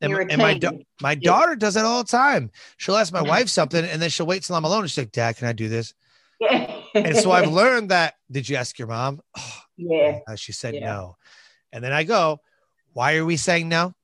And, 0.00 0.12
and 0.30 0.40
my 0.40 0.54
da- 0.54 0.70
my 1.02 1.12
Yeah. 1.12 1.32
daughter 1.32 1.56
does 1.56 1.74
that 1.74 1.84
all 1.84 2.04
the 2.04 2.08
time. 2.08 2.52
She'll 2.76 2.94
ask 2.96 3.12
my 3.12 3.22
Mhm. 3.22 3.26
wife 3.26 3.48
something, 3.48 3.84
and 3.84 4.00
then 4.00 4.08
she'll 4.08 4.24
wait 4.24 4.44
till 4.44 4.54
I'm 4.54 4.62
alone. 4.64 4.82
And 4.82 4.90
she's 4.90 4.98
like, 4.98 5.10
"Dad, 5.10 5.36
can 5.36 5.48
I 5.48 5.52
do 5.52 5.68
this?" 5.68 5.94
Yeah. 6.40 6.80
And 6.94 7.16
so 7.16 7.32
I've 7.32 7.50
learned 7.52 7.90
that. 7.90 8.14
Did 8.30 8.48
you 8.48 8.54
ask 8.54 8.78
your 8.78 8.86
mom? 8.86 9.20
Oh, 9.36 9.62
yeah. 9.76 10.18
uh, 10.28 10.36
she 10.36 10.52
said 10.52 10.74
no. 10.74 11.16
And 11.72 11.82
then 11.82 11.92
I 11.92 12.04
go, 12.04 12.38
"Why 12.92 13.16
are 13.16 13.24
we 13.24 13.36
saying 13.36 13.68
no?" 13.68 13.94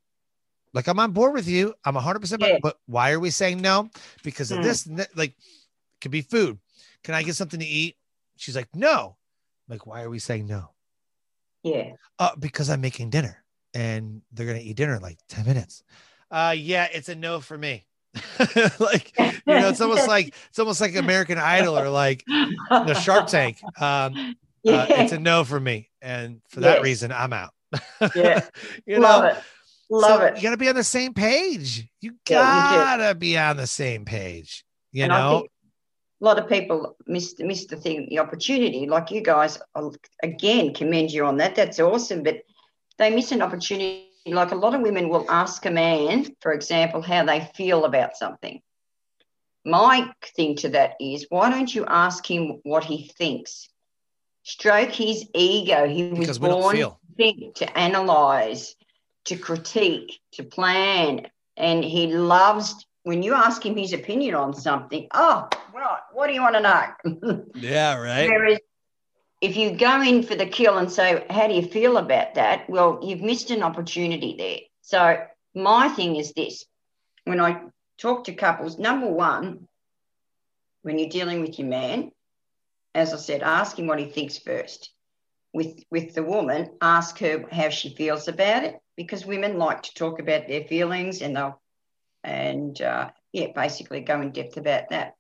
Like 0.73 0.89
I'm 0.89 0.99
on 0.99 1.13
board 1.13 1.35
with 1.35 1.47
you. 1.47 1.75
I'm 1.85 1.95
100. 1.95 2.19
percent. 2.19 2.43
But 2.63 2.79
why 2.87 3.13
are 3.13 3.21
we 3.21 3.31
saying 3.31 3.61
no? 3.61 3.91
Because 4.25 4.51
of 4.51 4.59
Hmm. 4.59 4.65
this. 4.65 4.89
Like, 5.15 5.37
could 6.07 6.13
be 6.13 6.23
food. 6.23 6.59
Can 7.03 7.15
I 7.15 7.23
get 7.25 7.35
something 7.35 7.59
to 7.61 7.67
eat? 7.67 7.97
She's 8.37 8.55
like, 8.57 8.69
no. 8.75 9.17
I'm 9.69 9.73
like, 9.75 9.87
why 9.87 10.03
are 10.03 10.11
we 10.11 10.19
saying 10.21 10.47
no? 10.47 10.71
Yeah. 11.65 11.93
Uh, 12.19 12.37
because 12.39 12.71
I'm 12.71 12.81
making 12.81 13.11
dinner 13.11 13.43
and 13.75 14.23
they're 14.33 14.47
gonna 14.47 14.61
eat 14.61 14.77
dinner 14.77 14.95
in 14.95 15.03
like 15.03 15.19
10 15.29 15.45
minutes. 15.47 15.83
Uh 16.31 16.55
yeah, 16.57 16.89
it's 16.93 17.09
a 17.09 17.15
no 17.15 17.41
for 17.41 17.59
me. 17.59 17.87
like, 18.79 19.13
you 19.19 19.43
know, 19.47 19.69
it's 19.69 19.81
almost 19.81 20.07
like 20.17 20.35
it's 20.49 20.59
almost 20.59 20.81
like 20.81 20.95
American 20.97 21.39
Idol 21.39 21.77
or 21.79 21.89
like 21.91 22.25
the 22.71 22.95
Shark 22.95 23.27
Tank. 23.27 23.59
Um, 23.81 24.37
Yeah. 24.63 24.79
uh, 24.79 24.87
it's 24.91 25.13
a 25.13 25.19
no 25.21 25.45
for 25.45 25.61
me. 25.61 25.91
And 26.03 26.41
for 26.49 26.59
that 26.61 26.79
Yes. 26.79 26.83
reason, 26.83 27.13
I'm 27.13 27.33
out. 27.33 27.53
Yeah. 28.17 28.41
you 28.85 28.99
Love 28.99 29.23
know, 29.23 29.29
it. 29.29 29.37
Love 29.89 30.21
so 30.21 30.27
it. 30.27 30.37
You 30.37 30.43
gotta 30.43 30.57
be 30.57 30.69
on 30.69 30.75
the 30.75 30.83
same 30.83 31.15
page. 31.15 31.87
You 32.01 32.15
Yeah, 32.29 32.71
you 32.73 32.77
gotta 32.77 33.15
be 33.15 33.39
on 33.39 33.57
the 33.59 33.69
same 33.69 34.05
page. 34.05 34.65
You 34.91 35.05
and 35.05 35.11
know, 35.11 35.47
a 36.21 36.25
lot 36.25 36.39
of 36.39 36.49
people 36.49 36.97
miss 37.07 37.35
miss 37.39 37.67
the 37.67 37.77
thing, 37.77 38.07
the 38.09 38.19
opportunity. 38.19 38.87
Like 38.87 39.11
you 39.11 39.21
guys, 39.21 39.59
I'll 39.75 39.95
again 40.23 40.73
commend 40.73 41.11
you 41.13 41.25
on 41.25 41.37
that. 41.39 41.55
That's 41.55 41.81
awesome. 41.81 42.23
But 42.23 42.43
they 42.99 43.11
miss 43.11 43.33
an 43.33 43.43
opportunity. 43.43 44.09
Like 44.27 44.53
a 44.53 44.57
lot 44.57 44.75
of 44.75 44.81
women 44.81 45.09
will 45.09 45.31
ask 45.31 45.67
a 45.67 45.71
man, 45.71 46.27
for 46.41 46.53
example, 46.53 47.03
how 47.03 47.25
they 47.25 47.49
feel 47.55 47.85
about 47.85 48.17
something. 48.17 48.61
My 49.65 50.11
thing 50.37 50.57
to 50.57 50.71
that 50.71 50.95
is, 51.01 51.27
why 51.29 51.51
don't 51.51 51.73
you 51.73 51.85
ask 51.87 52.29
him 52.29 52.61
what 52.63 52.85
he 52.85 53.09
thinks? 53.19 53.69
Stroke 54.43 54.91
his 54.91 55.27
ego. 55.35 55.89
He 55.89 56.09
was 56.09 56.19
because 56.19 56.39
born 56.39 56.77
to 56.77 56.97
think, 57.17 57.57
to 57.57 57.79
analyze, 57.79 58.75
to 59.25 59.37
critique, 59.37 60.21
to 60.33 60.45
plan. 60.45 61.27
And 61.57 61.85
he 61.85 62.09
loves 62.15 62.86
when 63.07 63.23
you 63.23 63.35
ask 63.35 63.65
him 63.65 63.77
his 63.77 63.93
opinion 63.93 64.35
on 64.35 64.53
something. 64.53 65.07
Oh, 65.15 65.49
right. 65.73 66.01
What 66.13 66.27
do 66.27 66.33
you 66.33 66.43
want 66.43 66.57
to 66.57 66.61
know? 66.61 67.45
Yeah, 67.55 68.01
right. 68.01 68.29
Whereas 68.29 68.59
if 69.41 69.57
you 69.57 69.77
go 69.77 70.03
in 70.03 70.25
for 70.25 70.35
the 70.35 70.47
kill 70.47 70.79
and 70.79 70.91
say, 70.91 71.25
How 71.31 71.47
do 71.47 71.55
you 71.55 71.63
feel 71.63 71.99
about 71.99 72.35
that? 72.35 72.69
Well, 72.69 72.99
you've 73.05 73.21
missed 73.21 73.53
an 73.53 73.63
opportunity 73.63 74.35
there. 74.37 74.59
So, 74.81 75.25
my 75.55 75.89
thing 75.89 76.17
is 76.17 76.33
this 76.33 76.65
when 77.23 77.41
I 77.41 77.61
talk 77.97 78.25
to 78.25 78.35
couples, 78.35 78.77
number 78.77 79.09
one, 79.09 79.69
when 80.83 80.99
you're 80.99 81.09
dealing 81.09 81.43
with 81.43 81.61
your 81.61 81.69
man, 81.69 82.11
as 82.93 83.15
I 83.15 83.19
said, 83.19 83.43
ask 83.45 83.79
him 83.79 83.87
what 83.87 84.01
he 84.01 84.07
thinks 84.07 84.37
first. 84.37 84.91
With, 85.53 85.79
with 85.93 86.13
the 86.15 86.25
woman, 86.25 86.73
ask 86.83 87.19
her 87.21 87.45
how 87.53 87.69
she 87.69 87.95
feels 87.95 88.27
about 88.27 88.65
it 88.65 88.81
because 88.97 89.25
women 89.25 89.59
like 89.59 89.85
to 89.85 89.95
talk 89.95 90.19
about 90.19 90.49
their 90.49 90.65
feelings 90.65 91.23
and 91.23 91.37
they'll, 91.37 91.61
and 92.27 92.81
uh, 92.83 93.11
yeah, 93.33 93.47
basically 93.55 94.01
go 94.01 94.21
in 94.21 94.33
depth 94.33 94.57
about 94.57 94.91
that. 94.91 95.15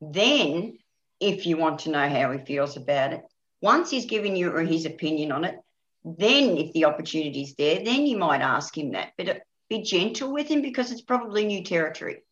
Then, 0.00 0.78
if 1.18 1.46
you 1.46 1.56
want 1.56 1.80
to 1.80 1.90
know 1.90 2.08
how 2.08 2.30
he 2.30 2.38
feels 2.38 2.76
about 2.76 3.14
it, 3.14 3.22
once 3.62 3.90
he's 3.90 4.06
given 4.06 4.36
you 4.36 4.54
his 4.58 4.86
opinion 4.86 5.32
on 5.32 5.44
it, 5.44 5.58
then 6.04 6.56
if 6.56 6.72
the 6.72 6.84
opportunity's 6.84 7.54
there, 7.56 7.82
then 7.84 8.06
you 8.06 8.16
might 8.16 8.42
ask 8.42 8.76
him 8.76 8.92
that. 8.92 9.12
But 9.16 9.28
uh, 9.28 9.34
be 9.68 9.82
gentle 9.82 10.32
with 10.32 10.48
him 10.48 10.62
because 10.62 10.92
it's 10.92 11.02
probably 11.02 11.46
new 11.46 11.64
territory. 11.64 12.22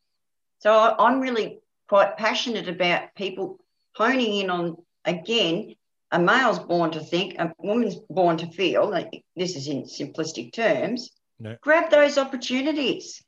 So 0.60 0.72
I'm 0.72 1.20
really 1.20 1.60
quite 1.88 2.16
passionate 2.16 2.68
about 2.68 3.14
people 3.14 3.58
honing 3.94 4.40
in 4.40 4.50
on 4.50 4.76
again. 5.04 5.74
A 6.10 6.18
male's 6.18 6.58
born 6.58 6.90
to 6.92 7.00
think, 7.00 7.38
a 7.38 7.52
woman's 7.58 7.96
born 8.08 8.38
to 8.38 8.46
feel. 8.46 8.90
This 9.36 9.56
is 9.56 9.68
in 9.68 9.82
simplistic 9.82 10.52
terms. 10.52 11.10
No. 11.38 11.56
Grab 11.60 11.90
those 11.90 12.16
opportunities. 12.16 13.22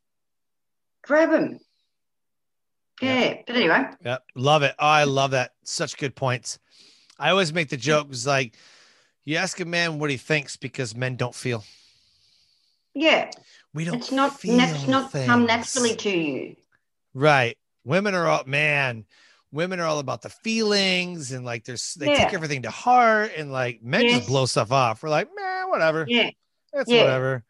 Grab 1.02 1.30
them. 1.30 1.58
Yeah. 3.00 3.20
Yeah. 3.20 3.34
But 3.46 3.56
anyway, 3.56 3.84
Yeah, 4.04 4.18
love 4.34 4.62
it. 4.62 4.74
Oh, 4.78 4.86
I 4.86 5.04
love 5.04 5.30
that. 5.32 5.52
Such 5.64 5.96
good 5.96 6.14
points. 6.14 6.58
I 7.18 7.30
always 7.30 7.52
make 7.52 7.68
the 7.68 7.76
joke 7.76 8.10
is 8.12 8.26
like, 8.26 8.56
you 9.24 9.36
ask 9.36 9.58
a 9.60 9.64
man 9.64 9.98
what 9.98 10.10
he 10.10 10.16
thinks 10.16 10.56
because 10.56 10.94
men 10.96 11.16
don't 11.16 11.34
feel. 11.34 11.64
yeah, 12.94 13.30
We 13.74 13.84
don't. 13.84 13.96
it's 13.96 14.10
not 14.12 14.40
that's 14.40 14.86
not 14.86 15.12
come 15.12 15.46
naturally 15.46 15.94
to 15.96 16.10
you. 16.10 16.56
Right. 17.14 17.56
Women 17.84 18.14
are 18.14 18.26
all 18.26 18.44
man. 18.46 19.04
Women 19.52 19.80
are 19.80 19.86
all 19.86 19.98
about 19.98 20.22
the 20.22 20.28
feelings 20.30 21.32
and 21.32 21.44
like 21.44 21.64
there's 21.64 21.94
they 21.94 22.06
take 22.14 22.32
everything 22.34 22.62
to 22.62 22.70
heart 22.70 23.32
and 23.36 23.50
like 23.52 23.82
men 23.82 24.02
Yes. 24.02 24.16
just 24.18 24.28
blow 24.28 24.46
stuff 24.46 24.72
off. 24.72 25.02
We're 25.02 25.08
like, 25.10 25.28
man, 25.34 25.68
whatever. 25.68 26.04
Yeah, 26.08 26.30
It's 26.72 26.90
Yeah. 26.90 27.02
whatever. 27.02 27.44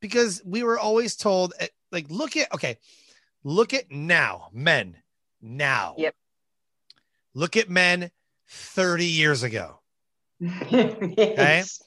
Because 0.00 0.42
we 0.44 0.62
were 0.62 0.78
always 0.78 1.14
told, 1.16 1.52
eh, 1.60 1.66
like, 1.92 2.10
look 2.10 2.36
at, 2.36 2.52
okay, 2.54 2.76
look 3.44 3.74
at 3.74 3.90
now, 3.90 4.48
men, 4.52 4.96
now. 5.40 5.94
Yep. 5.98 6.14
Look 7.34 7.56
at 7.56 7.70
men 7.70 8.10
30 8.48 9.06
years 9.06 9.42
ago. 9.42 9.80
yes. 10.40 11.82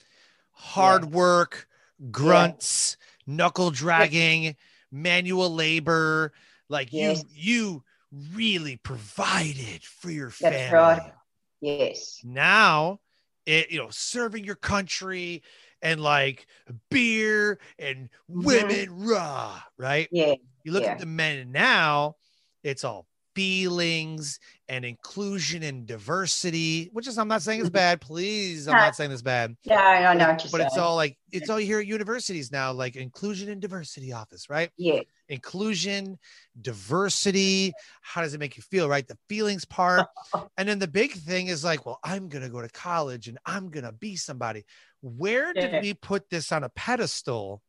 Hard 0.51 1.05
work, 1.05 1.67
grunts, 2.11 2.97
knuckle 3.27 3.71
dragging, 3.71 4.55
manual 4.91 5.53
labor. 5.53 6.31
Like 6.69 6.89
Yes. 6.91 7.23
you, 7.33 7.83
you 8.13 8.33
really 8.33 8.77
provided 8.77 9.83
for 9.83 10.11
your 10.11 10.27
That's 10.27 10.55
family. 10.55 10.73
right. 10.73 11.13
Yes. 11.61 12.19
Now 12.23 12.99
it, 13.45 13.71
you 13.71 13.79
know, 13.79 13.89
serving 13.89 14.43
your 14.45 14.55
country 14.55 15.43
and 15.83 16.01
like 16.01 16.47
beer 16.89 17.59
and 17.77 18.09
Mhm. 18.31 18.43
women, 18.45 19.05
rah, 19.05 19.61
right? 19.77 20.07
Yeah. 20.11 20.33
You 20.63 20.71
look 20.71 20.83
Yeah. 20.83 20.93
at 20.93 20.99
the 20.99 21.05
men 21.05 21.51
now, 21.51 22.15
it's 22.63 22.83
all 22.83 23.05
feelings 23.35 24.39
and 24.69 24.85
inclusion 24.85 25.63
and 25.63 25.85
diversity, 25.85 26.89
which 26.93 27.07
is 27.07 27.17
I'm 27.17 27.27
not 27.27 27.41
saying 27.41 27.61
is 27.61 27.69
bad. 27.69 27.99
Please, 28.01 28.67
I'm 28.67 28.73
not 28.75 28.95
saying 28.95 29.11
it's 29.11 29.21
bad. 29.21 29.55
Yeah, 29.63 29.79
I 29.79 30.13
know 30.13 30.37
But 30.51 30.61
it's 30.61 30.77
all 30.77 30.95
like 30.95 31.17
it's 31.31 31.49
all 31.49 31.57
hear 31.57 31.79
at 31.79 31.85
universities 31.87 32.51
now, 32.51 32.71
like 32.71 32.95
inclusion 32.95 33.49
and 33.49 33.61
diversity 33.61 34.13
office, 34.13 34.49
right? 34.49 34.69
yeah. 34.77 35.01
Inclusion, 35.29 36.17
diversity. 36.61 37.73
How 38.01 38.21
does 38.21 38.33
it 38.33 38.39
make 38.39 38.57
you 38.57 38.63
feel, 38.63 38.87
right? 38.89 39.07
The 39.07 39.17
feelings 39.29 39.65
part. 39.65 40.07
And 40.57 40.67
then 40.69 40.79
the 40.79 40.87
big 40.87 41.13
thing 41.13 41.47
is 41.47 41.63
like, 41.63 41.85
well, 41.85 41.99
I'm 42.03 42.27
gonna 42.29 42.49
go 42.49 42.61
to 42.61 42.69
college 42.69 43.27
and 43.27 43.37
I'm 43.45 43.69
gonna 43.69 43.91
be 43.91 44.15
somebody. 44.15 44.65
Where 45.01 45.53
did 45.53 45.71
Yeah. 45.71 45.81
we 45.81 45.93
put 45.93 46.29
this 46.29 46.51
on 46.51 46.63
a 46.63 46.69
pedestal 46.69 47.61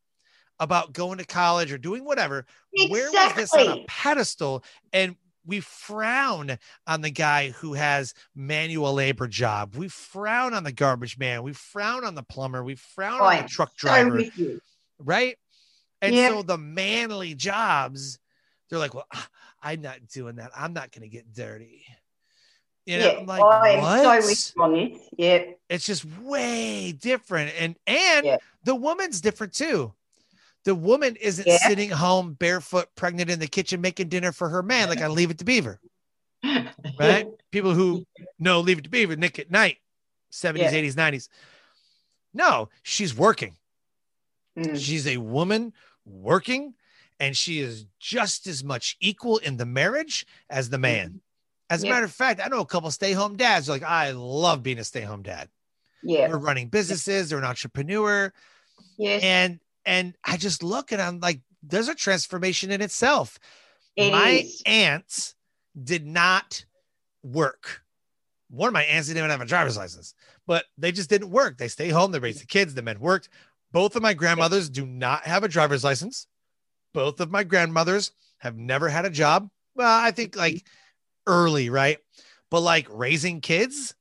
about 0.60 0.92
going 0.92 1.18
to 1.18 1.24
college 1.24 1.72
or 1.72 1.78
doing 1.78 2.04
whatever? 2.04 2.46
Exactly. 2.74 2.90
where 2.90 3.10
was 3.10 3.34
this 3.36 3.54
on 3.54 3.78
a 3.78 3.84
pedestal 3.88 4.64
and 4.92 5.16
we 5.46 5.60
frown 5.60 6.58
on 6.86 7.00
the 7.00 7.10
guy 7.10 7.50
who 7.50 7.74
has 7.74 8.14
manual 8.34 8.94
labor 8.94 9.26
job 9.28 9.74
we 9.76 9.88
frown 9.88 10.54
on 10.54 10.64
the 10.64 10.72
garbage 10.72 11.18
man 11.18 11.42
we 11.42 11.52
frown 11.52 12.04
on 12.04 12.14
the 12.14 12.22
plumber 12.22 12.62
we 12.64 12.74
frown 12.74 13.20
on 13.20 13.42
the 13.42 13.48
truck 13.48 13.74
driver 13.76 14.22
right 14.98 15.36
and 16.02 16.14
Yeah. 16.14 16.28
so 16.28 16.42
the 16.42 16.58
manly 16.58 17.34
jobs 17.34 18.18
they're 18.70 18.78
like 18.78 18.94
well 18.94 19.06
ah, 19.12 19.28
i'm 19.62 19.80
not 19.80 20.06
doing 20.08 20.36
that 20.36 20.50
i'm 20.56 20.72
not 20.72 20.92
going 20.92 21.02
to 21.02 21.08
get 21.08 21.32
dirty 21.32 21.84
you 22.86 22.98
know 22.98 23.12
yeah. 23.12 23.18
i'm 23.18 23.26
like 23.26 23.42
I'm 23.42 23.80
what 23.80 24.22
so 24.22 24.28
with 24.28 24.52
you 24.56 24.62
on. 24.62 25.00
Yeah. 25.16 25.44
it's 25.68 25.86
just 25.86 26.04
way 26.20 26.92
different 26.92 27.52
and 27.58 27.76
and 27.86 28.26
Yeah. 28.26 28.36
the 28.64 28.74
woman's 28.74 29.20
different 29.20 29.52
too 29.52 29.92
the 30.64 30.74
woman 30.74 31.16
isn't 31.16 31.46
Yeah. 31.46 31.58
sitting 31.58 31.90
home 31.90 32.34
barefoot 32.34 32.88
pregnant 32.96 33.30
in 33.30 33.38
the 33.38 33.46
kitchen 33.46 33.80
making 33.80 34.08
dinner 34.08 34.32
for 34.32 34.48
her 34.48 34.62
man 34.62 34.88
like 34.88 35.00
i 35.00 35.08
leave 35.08 35.30
it 35.30 35.38
to 35.38 35.44
beaver 35.44 35.80
right 36.98 37.26
people 37.50 37.74
who 37.74 38.04
know 38.38 38.60
leave 38.60 38.78
it 38.78 38.84
to 38.84 38.90
beaver 38.90 39.16
Nick 39.16 39.38
at 39.38 39.50
Nite 39.50 39.78
70s 40.32 40.58
Yeah. 40.58 40.72
80s 40.72 40.94
90s 40.94 41.28
no 42.32 42.68
she's 42.82 43.14
working 43.16 43.56
Mm. 44.56 44.78
she's 44.78 45.08
a 45.08 45.16
woman 45.16 45.72
working 46.06 46.74
and 47.18 47.36
she 47.36 47.58
is 47.58 47.86
just 47.98 48.46
as 48.46 48.62
much 48.62 48.96
equal 49.00 49.38
in 49.38 49.56
the 49.56 49.66
marriage 49.66 50.24
as 50.48 50.70
the 50.70 50.78
man 50.78 51.20
as 51.70 51.82
a 51.82 51.86
Yeah. 51.86 51.94
matter 51.94 52.04
of 52.04 52.12
fact 52.12 52.40
i 52.40 52.46
know 52.46 52.60
a 52.60 52.66
couple 52.66 52.88
stay-home 52.92 53.36
dads 53.36 53.68
like 53.68 53.82
i 53.82 54.12
love 54.12 54.62
being 54.62 54.78
a 54.78 54.84
stay-home 54.84 55.22
dad 55.24 55.48
Yeah. 56.04 56.28
they're 56.28 56.38
running 56.38 56.68
businesses 56.68 57.28
they're 57.30 57.38
an 57.40 57.44
entrepreneur 57.44 58.32
Yes. 58.96 59.22
and 59.24 59.58
and 59.86 60.16
i 60.24 60.36
just 60.36 60.62
look 60.62 60.92
and 60.92 61.00
i'm 61.00 61.20
like 61.20 61.40
there's 61.66 61.88
a 61.88 61.94
transformation 61.94 62.70
in 62.70 62.80
itself. 62.80 63.38
It 63.96 64.10
my 64.10 64.42
is. 64.44 64.62
aunts 64.66 65.34
did 65.82 66.06
not 66.06 66.64
work. 67.22 67.82
One 68.50 68.68
of 68.68 68.74
my 68.74 68.84
aunts 68.84 69.08
didn't 69.08 69.18
even 69.18 69.30
have 69.30 69.40
a 69.40 69.46
driver's 69.46 69.76
license 69.76 70.14
but 70.46 70.66
they 70.76 70.92
just 70.92 71.08
didn't 71.08 71.30
work. 71.30 71.56
They 71.56 71.68
stay 71.68 71.88
home 71.88 72.12
they 72.12 72.18
raised 72.18 72.42
the 72.42 72.46
kids 72.46 72.74
the 72.74 72.82
men 72.82 73.00
worked. 73.00 73.28
Both 73.72 73.96
of 73.96 74.02
my 74.02 74.14
grandmothers 74.14 74.68
do 74.68 74.86
not 74.86 75.24
have 75.24 75.42
a 75.42 75.48
driver's 75.48 75.82
license. 75.84 76.26
Both 76.92 77.20
of 77.20 77.30
my 77.30 77.42
grandmothers 77.42 78.12
have 78.38 78.56
never 78.56 78.88
had 78.88 79.04
a 79.04 79.10
job. 79.10 79.48
Well 79.74 80.00
i 80.00 80.10
think 80.10 80.36
like 80.36 80.64
early 81.26 81.70
right? 81.70 81.98
But 82.50 82.60
like 82.60 82.86
raising 82.90 83.40
kids 83.40 83.94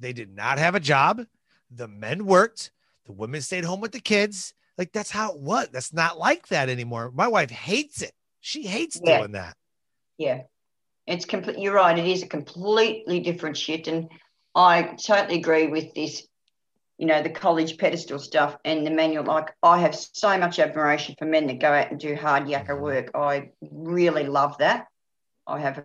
they 0.00 0.12
did 0.12 0.30
not 0.34 0.58
have 0.58 0.74
a 0.74 0.80
job. 0.80 1.26
The 1.70 1.88
men 1.88 2.24
worked. 2.24 2.70
The 3.04 3.12
women 3.12 3.40
stayed 3.40 3.64
home 3.64 3.80
with 3.80 3.92
the 3.92 4.00
kids 4.00 4.54
like 4.78 4.92
that's 4.92 5.10
how 5.10 5.32
it 5.32 5.38
was 5.40 5.68
that's 5.72 5.92
not 5.92 6.18
like 6.18 6.48
that 6.48 6.68
anymore 6.68 7.10
my 7.14 7.26
wife 7.28 7.50
hates 7.50 8.00
it 8.00 8.12
she 8.40 8.62
hates 8.66 9.00
Yeah. 9.04 9.18
doing 9.18 9.32
that 9.32 9.56
Yeah. 10.16 10.42
It's 11.06 11.24
complete. 11.24 11.58
You're 11.58 11.74
right. 11.74 11.98
It 11.98 12.06
is 12.06 12.22
a 12.22 12.26
completely 12.28 13.20
different 13.20 13.56
shit. 13.56 13.88
And 13.88 14.08
I 14.54 14.82
totally 15.02 15.38
agree 15.38 15.66
with 15.68 15.94
this, 15.94 16.26
you 16.98 17.06
know, 17.06 17.22
the 17.22 17.30
college 17.30 17.78
pedestal 17.78 18.18
stuff 18.18 18.56
and 18.64 18.86
the 18.86 18.90
manual. 18.90 19.24
Like, 19.24 19.54
I 19.62 19.78
have 19.78 19.94
so 19.94 20.36
much 20.38 20.58
admiration 20.58 21.14
for 21.18 21.24
men 21.24 21.46
that 21.46 21.60
go 21.60 21.72
out 21.72 21.90
and 21.90 21.98
do 21.98 22.14
hard 22.14 22.44
yakka 22.44 22.76
Mhm. 22.76 22.80
work. 22.80 23.10
I 23.14 23.50
really 23.70 24.24
love 24.24 24.58
that. 24.58 24.86
I 25.46 25.60
have, 25.60 25.82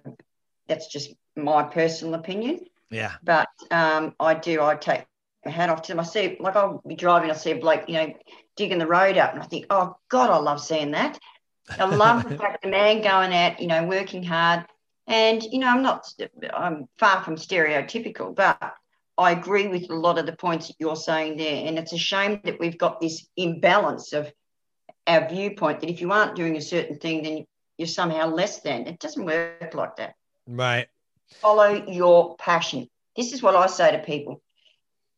that's 0.68 0.88
just 0.88 1.14
my 1.38 1.64
personal 1.64 2.16
opinion. 2.16 2.60
yeah 2.90 3.14
But 3.24 3.48
um, 3.72 4.14
I 4.20 4.34
do, 4.34 4.62
I 4.62 4.76
take 4.76 5.06
my 5.46 5.52
hat 5.52 5.70
off 5.70 5.84
to 5.84 5.94
them. 5.94 6.02
I 6.02 6.04
see, 6.04 6.36
like, 6.40 6.58
I'll 6.58 6.82
be 6.86 6.96
driving, 6.96 7.30
I'll 7.30 7.36
see 7.38 7.52
a 7.52 7.56
bloke, 7.56 7.86
you 7.88 7.94
know, 7.94 8.14
digging 8.56 8.80
the 8.80 8.88
road 8.88 9.18
up, 9.18 9.34
and 9.34 9.42
I 9.42 9.46
think, 9.46 9.68
oh, 9.70 9.96
God, 10.10 10.30
I 10.30 10.38
love 10.38 10.62
seeing 10.62 10.92
that. 10.92 11.20
I 11.78 11.86
love 11.86 12.28
the 12.28 12.38
fact 12.38 12.64
the 12.64 12.70
man 12.70 13.02
going 13.02 13.34
out, 13.34 13.60
you 13.60 13.68
know, 13.68 13.86
working 13.86 14.24
hard. 14.24 14.66
And, 15.08 15.44
you 15.44 15.60
know, 15.60 15.68
I'm 15.68 15.84
not, 15.84 16.06
I'm 16.54 16.88
far 16.98 17.24
from 17.24 17.36
stereotypical, 17.36 18.34
but 18.36 18.58
I 19.18 19.32
agree 19.32 19.68
with 19.68 19.90
a 19.90 19.96
lot 19.96 20.18
of 20.18 20.26
the 20.26 20.34
points 20.36 20.68
that 20.68 20.76
you're 20.80 20.96
saying 20.96 21.38
there. 21.38 21.68
And 21.68 21.78
it's 21.78 21.94
a 21.94 21.98
shame 21.98 22.42
that 22.46 22.60
we've 22.60 22.78
got 22.78 23.02
this 23.02 23.28
imbalance 23.36 24.14
of 24.14 24.32
our 25.06 25.28
viewpoint 25.28 25.82
that 25.82 25.90
if 25.90 26.02
you 26.02 26.12
aren't 26.12 26.36
doing 26.36 26.56
a 26.56 26.62
certain 26.62 26.98
thing, 26.98 27.24
then 27.24 27.46
you're 27.78 27.88
somehow 27.88 28.28
less 28.28 28.62
than. 28.62 28.88
It 28.88 29.00
doesn't 29.00 29.26
work 29.26 29.74
like 29.74 29.98
that. 29.98 30.16
right 30.48 30.88
Follow 31.42 31.86
your 31.88 32.36
passion. 32.38 32.90
This 33.16 33.34
is 33.34 33.44
what 33.44 33.56
I 33.56 33.68
say 33.68 33.92
to 33.92 34.00
people. 34.00 34.42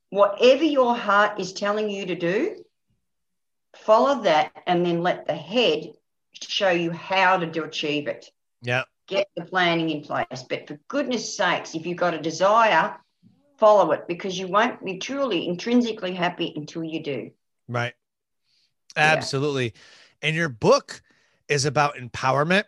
Whatever 0.09 0.63
your 0.63 0.95
heart 0.95 1.39
is 1.39 1.53
telling 1.53 1.89
you 1.89 2.05
to 2.07 2.15
do, 2.15 2.63
follow 3.77 4.21
that 4.23 4.51
and 4.67 4.85
then 4.85 5.01
let 5.01 5.27
the 5.27 5.35
head 5.35 5.93
show 6.33 6.69
you 6.69 6.91
how 6.91 7.37
to 7.37 7.45
do 7.45 7.63
achieve 7.63 8.07
it. 8.07 8.29
yeah 8.61 8.83
Get 9.07 9.27
the 9.35 9.45
planning 9.45 9.89
in 9.91 10.01
place. 10.01 10.43
But 10.49 10.67
for 10.67 10.79
goodness 10.87 11.37
sakes, 11.37 11.75
if 11.75 11.85
you've 11.85 11.97
got 11.97 12.13
a 12.13 12.21
desire, 12.21 12.97
follow 13.57 13.91
it 13.91 14.07
because 14.07 14.37
you 14.37 14.47
won't 14.47 14.83
be 14.83 14.97
truly 14.97 15.47
intrinsically 15.47 16.13
happy 16.13 16.53
until 16.55 16.83
you 16.83 17.03
do. 17.03 17.31
Right. 17.67 17.93
Yeah. 18.95 19.03
Absolutely. 19.03 19.73
And 20.21 20.35
your 20.35 20.49
book 20.49 21.01
is 21.47 21.65
about 21.65 21.95
empowerment 21.95 22.63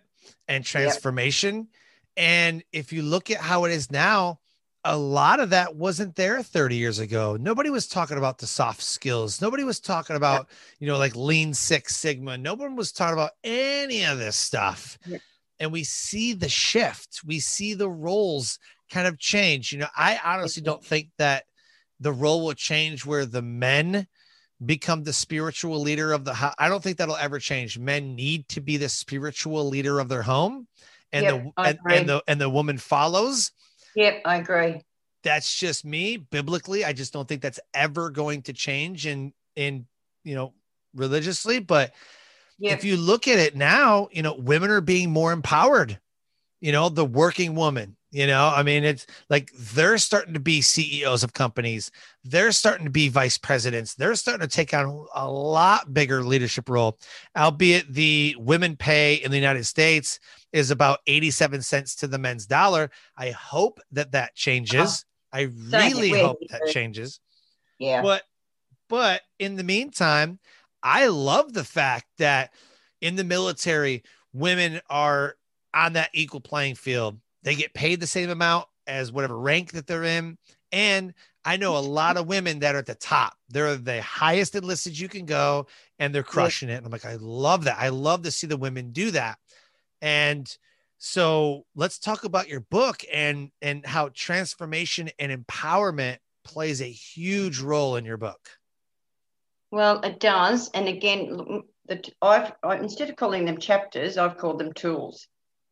and 0.48 0.64
transformation. 0.64 1.68
And 2.16 2.64
if 2.72 2.94
you 2.94 3.02
look 3.02 3.32
at 3.32 3.38
how 3.38 3.66
it 3.66 3.72
is 3.72 3.92
now, 3.92 4.40
a 4.88 4.98
lot 4.98 5.42
of 5.42 5.50
that 5.50 5.76
wasn't 5.76 6.16
there 6.16 6.42
30 6.42 6.78
years 6.78 7.00
ago. 7.00 7.38
Nobody 7.40 7.70
was 7.70 7.88
talking 7.88 8.18
about 8.18 8.38
the 8.38 8.48
soft 8.48 8.82
skills. 8.82 9.42
Nobody 9.42 9.66
was 9.66 9.82
talking 9.82 10.16
about, 10.16 10.48
you 10.80 10.88
know, 10.88 10.98
like 10.98 11.14
lean 11.14 11.54
six 11.54 11.98
sigma. 11.98 12.38
No 12.38 12.54
one 12.54 12.78
was 12.78 12.94
talking 12.94 13.14
about 13.14 13.32
any 13.44 14.06
of 14.06 14.18
this 14.18 14.38
stuff. 14.38 14.98
Yeah. 15.06 15.18
And 15.60 15.74
we 15.74 15.84
see 15.84 16.34
the 16.34 16.48
shift. 16.48 17.22
We 17.26 17.42
see 17.42 17.74
the 17.74 17.90
roles 17.90 18.60
kind 18.90 19.08
of 19.08 19.20
change. 19.20 19.74
You 19.74 19.80
know, 19.80 19.88
I 19.96 20.20
honestly 20.24 20.64
don't 20.64 20.84
think 20.84 21.10
that 21.18 21.44
the 22.00 22.14
role 22.14 22.46
will 22.46 22.54
change 22.54 23.06
where 23.06 23.26
the 23.26 23.42
men 23.42 24.08
become 24.66 25.04
the 25.04 25.14
spiritual 25.14 25.82
leader 25.82 26.14
of 26.14 26.24
the 26.24 26.34
house. 26.34 26.56
I 26.58 26.70
don't 26.70 26.82
think 26.82 26.98
that'll 26.98 27.18
ever 27.18 27.40
change. 27.40 27.78
Men 27.78 28.16
need 28.16 28.48
to 28.50 28.62
be 28.62 28.78
the 28.78 28.90
spiritual 28.90 29.68
leader 29.68 30.00
of 30.00 30.08
their 30.08 30.24
home, 30.24 30.68
and 31.12 31.26
Yep, 31.26 31.34
the 31.34 31.64
and, 31.64 31.80
and 31.90 32.10
the 32.10 32.24
and 32.28 32.42
the 32.42 32.50
woman 32.50 32.78
follows. 32.78 33.52
Yep, 33.98 34.22
I 34.26 34.36
agree. 34.38 34.82
That's 35.24 35.60
just 35.60 35.84
me 35.84 36.18
biblically. 36.18 36.86
I 36.86 36.94
just 36.94 37.12
don't 37.12 37.28
think 37.28 37.42
that's 37.42 37.60
ever 37.74 38.12
going 38.12 38.44
to 38.44 38.54
change 38.54 39.08
in 39.08 39.34
in 39.56 39.88
you 40.24 40.36
know 40.36 40.54
religiously. 40.94 41.60
But 41.60 41.94
Yep. 42.60 42.78
if 42.78 42.86
you 42.86 42.96
look 42.96 43.28
at 43.28 43.40
it 43.40 43.56
now, 43.56 44.08
you 44.12 44.22
know 44.22 44.36
women 44.36 44.70
are 44.70 44.82
being 44.82 45.10
more 45.10 45.32
empowered. 45.32 46.00
You 46.62 46.72
know 46.72 46.90
the 46.90 47.06
working 47.06 47.56
woman. 47.56 47.98
You 48.12 48.28
know, 48.28 48.48
I 48.56 48.64
mean, 48.64 48.84
it's 48.84 49.06
like 49.30 49.52
they're 49.58 49.98
starting 49.98 50.36
to 50.36 50.40
be 50.40 50.62
CEOs 50.62 51.24
of 51.24 51.34
companies. 51.34 51.92
They're 52.24 52.52
starting 52.52 52.86
to 52.86 52.92
be 52.92 53.10
vice 53.10 53.38
presidents. 53.38 53.96
They're 53.96 54.16
starting 54.16 54.48
to 54.48 54.56
take 54.56 54.74
on 54.74 55.08
a 55.14 55.30
lot 55.30 55.94
bigger 55.94 56.24
leadership 56.24 56.70
role, 56.70 57.00
albeit 57.36 57.92
the 57.92 58.36
women 58.40 58.78
pay 58.78 59.16
in 59.16 59.32
the 59.32 59.38
United 59.38 59.66
States 59.66 60.20
is 60.58 60.72
about 60.72 61.00
87 61.08 61.62
cents 61.62 61.96
to 61.98 62.08
the 62.08 62.18
men's 62.18 62.46
dollar. 62.46 62.90
I 63.16 63.32
hope 63.32 63.80
that 63.92 64.12
that 64.12 64.36
changes. 64.36 65.06
I 65.32 65.50
really 65.70 66.10
here. 66.10 66.26
hope 66.26 66.40
that 66.50 66.68
changes. 66.68 67.20
yeah. 67.80 68.02
But 68.02 68.24
but 68.90 69.22
in 69.40 69.56
the 69.56 69.64
meantime, 69.64 70.40
I 70.82 71.08
love 71.08 71.54
the 71.54 71.64
fact 71.64 72.06
that 72.18 72.54
in 73.02 73.16
the 73.16 73.24
military, 73.24 74.04
women 74.34 74.82
are 74.90 75.36
on 75.74 75.94
that 75.94 76.10
equal 76.14 76.40
playing 76.40 76.76
field. 76.76 77.20
They 77.44 77.56
get 77.56 77.74
paid 77.74 78.00
the 78.00 78.08
same 78.08 78.30
amount 78.30 78.68
as 78.88 79.12
whatever 79.12 79.38
rank 79.38 79.74
that 79.74 79.86
they're 79.86 80.04
in. 80.04 80.38
And 80.72 81.14
I 81.46 81.58
know 81.58 81.78
a 81.78 81.80
lot 81.80 82.18
of 82.18 82.28
women 82.28 82.60
that 82.60 82.76
are 82.76 82.80
at 82.80 82.86
the 82.86 82.96
top. 82.96 83.38
They're 83.50 83.76
the 83.76 84.02
highest 84.02 84.56
enlisted 84.56 84.98
you 84.98 85.08
can 85.08 85.26
go 85.26 85.68
and 86.00 86.14
they're 86.14 86.24
crushing 86.24 86.70
it. 86.70 86.76
And 86.76 86.86
I'm 86.86 86.92
like, 86.92 87.06
I 87.06 87.16
love 87.16 87.66
that. 87.66 87.78
I 87.80 87.90
love 87.90 88.24
to 88.24 88.32
see 88.32 88.48
the 88.48 88.58
women 88.58 88.92
do 88.92 89.12
that. 89.12 89.40
And 90.02 90.50
so 90.98 91.66
let's 91.76 92.00
talk 92.00 92.24
about 92.24 92.48
your 92.48 92.62
book 92.62 93.04
and 93.12 93.52
and 93.62 93.86
how 93.86 94.10
transformation 94.14 95.10
and 95.20 95.32
empowerment 95.32 96.18
plays 96.44 96.82
a 96.82 96.86
huge 96.86 97.60
role 97.60 97.96
in 97.98 98.06
your 98.06 98.18
book. 98.18 98.50
Well, 99.70 100.00
it 100.02 100.20
does. 100.20 100.70
And 100.74 100.88
again, 100.88 101.64
the, 101.88 102.04
I've 102.22 102.54
I, 102.64 102.78
instead 102.78 103.10
of 103.10 103.16
calling 103.16 103.46
them 103.46 103.58
chapters, 103.58 104.18
I've 104.18 104.38
called 104.38 104.60
them 104.60 104.74
tools. 104.74 105.28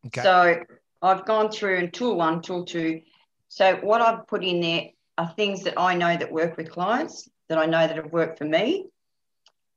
Okay. 0.06 0.22
So 0.22 0.56
I've 1.02 1.24
gone 1.24 1.50
through 1.50 1.78
in 1.78 1.90
tool 1.90 2.16
one, 2.16 2.42
tool 2.42 2.64
two. 2.64 3.00
So 3.48 3.76
what 3.76 4.02
I've 4.02 4.26
put 4.26 4.44
in 4.44 4.60
there 4.60 4.88
are 5.18 5.32
things 5.36 5.62
that 5.62 5.74
I 5.78 5.94
know 5.94 6.16
that 6.16 6.30
work 6.30 6.56
with 6.56 6.70
clients, 6.70 7.28
that 7.48 7.58
I 7.58 7.66
know 7.66 7.86
that 7.86 7.96
have 7.96 8.12
worked 8.12 8.38
for 8.38 8.44
me. 8.44 8.86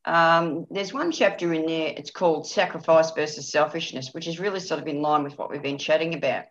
Um, 0.09 0.65
there's 0.71 0.91
one 0.91 1.11
chapter 1.11 1.53
in 1.53 1.67
there, 1.67 1.93
it's 1.95 2.09
called 2.09 2.47
Sacrifice 2.47 3.11
versus 3.11 3.51
Selfishness, 3.51 4.11
which 4.11 4.27
is 4.27 4.39
really 4.39 4.59
sort 4.59 4.81
of 4.81 4.87
in 4.87 5.03
line 5.03 5.23
with 5.23 5.37
what 5.37 5.51
we've 5.51 5.61
been 5.61 5.77
chatting 5.77 6.15
about. 6.15 6.45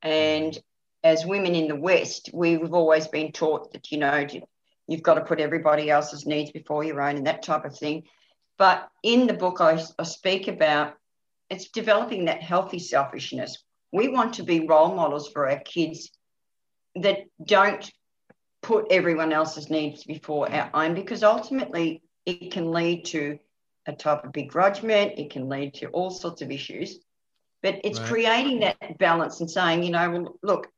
And 0.00 0.56
as 1.02 1.26
women 1.26 1.56
in 1.56 1.66
the 1.66 1.74
West, 1.74 2.30
we've 2.32 2.72
always 2.72 3.08
been 3.08 3.32
taught 3.32 3.72
that, 3.72 3.90
you 3.90 3.98
know, 3.98 4.24
you've 4.86 5.02
got 5.02 5.14
to 5.14 5.24
put 5.24 5.40
everybody 5.40 5.90
else's 5.90 6.24
needs 6.24 6.52
before 6.52 6.84
your 6.84 7.02
own 7.02 7.16
and 7.16 7.26
that 7.26 7.42
type 7.42 7.64
of 7.64 7.76
thing. 7.76 8.04
But 8.58 8.88
in 9.02 9.26
the 9.26 9.34
book, 9.34 9.60
I, 9.60 9.82
I 9.98 10.04
speak 10.04 10.46
about 10.46 10.94
it's 11.50 11.70
developing 11.70 12.26
that 12.26 12.44
healthy 12.44 12.78
selfishness. 12.78 13.64
We 13.90 14.06
want 14.06 14.34
to 14.34 14.44
be 14.44 14.68
role 14.68 14.94
models 14.94 15.28
for 15.32 15.50
our 15.50 15.58
kids 15.58 16.12
that 16.94 17.24
don't 17.44 17.90
put 18.62 18.86
everyone 18.92 19.32
else's 19.32 19.68
needs 19.68 20.04
before 20.04 20.48
our 20.48 20.70
own 20.72 20.94
because 20.94 21.24
ultimately 21.24 22.03
it 22.26 22.52
can 22.52 22.70
lead 22.70 23.04
to 23.06 23.38
a 23.86 23.92
type 23.92 24.24
of 24.24 24.32
begrudgement, 24.32 25.18
it 25.18 25.30
can 25.30 25.48
lead 25.48 25.74
to 25.74 25.86
all 25.88 26.10
sorts 26.10 26.42
of 26.42 26.50
issues. 26.50 26.98
But 27.62 27.80
it's 27.84 27.98
right. 28.00 28.08
creating 28.08 28.60
that 28.60 28.98
balance 28.98 29.40
and 29.40 29.50
saying, 29.50 29.82
you 29.82 29.90
know, 29.90 30.10
well, 30.10 30.38
look, 30.42 30.68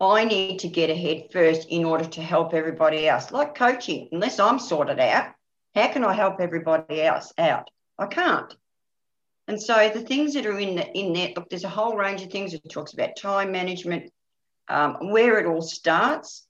I 0.00 0.24
need 0.24 0.58
to 0.60 0.68
get 0.68 0.90
ahead 0.90 1.28
first 1.32 1.68
in 1.70 1.84
order 1.84 2.04
to 2.04 2.22
help 2.22 2.54
everybody 2.54 3.08
else. 3.08 3.30
Like 3.30 3.54
coaching, 3.54 4.08
unless 4.12 4.40
I'm 4.40 4.58
sorted 4.58 5.00
out, 5.00 5.32
how 5.74 5.88
can 5.88 6.04
I 6.04 6.12
help 6.12 6.40
everybody 6.40 7.02
else 7.02 7.32
out? 7.38 7.70
I 7.98 8.06
can't. 8.06 8.54
And 9.48 9.60
so 9.60 9.90
the 9.92 10.00
things 10.00 10.34
that 10.34 10.46
are 10.46 10.58
in 10.58 10.76
the, 10.76 10.90
in 10.92 11.12
there, 11.12 11.32
look, 11.34 11.48
there's 11.48 11.64
a 11.64 11.68
whole 11.68 11.96
range 11.96 12.22
of 12.22 12.30
things. 12.30 12.54
It 12.54 12.62
talks 12.70 12.92
about 12.92 13.16
time 13.16 13.52
management, 13.52 14.12
um, 14.68 15.10
where 15.10 15.38
it 15.38 15.46
all 15.46 15.62
starts, 15.62 16.46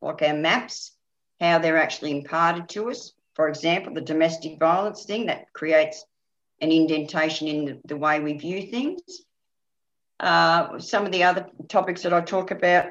like 0.00 0.22
our 0.22 0.34
maps, 0.34 0.96
how 1.40 1.58
they're 1.58 1.82
actually 1.82 2.12
imparted 2.12 2.68
to 2.70 2.90
us. 2.90 3.12
For 3.34 3.48
example, 3.48 3.94
the 3.94 4.00
domestic 4.00 4.58
violence 4.58 5.04
thing 5.04 5.26
that 5.26 5.52
creates 5.52 6.04
an 6.60 6.70
indentation 6.70 7.48
in 7.48 7.64
the, 7.64 7.80
the 7.84 7.96
way 7.96 8.20
we 8.20 8.34
view 8.34 8.62
things. 8.62 9.00
Uh, 10.20 10.78
some 10.78 11.04
of 11.04 11.12
the 11.12 11.24
other 11.24 11.46
topics 11.68 12.02
that 12.02 12.12
I 12.12 12.20
talk 12.20 12.50
about, 12.52 12.86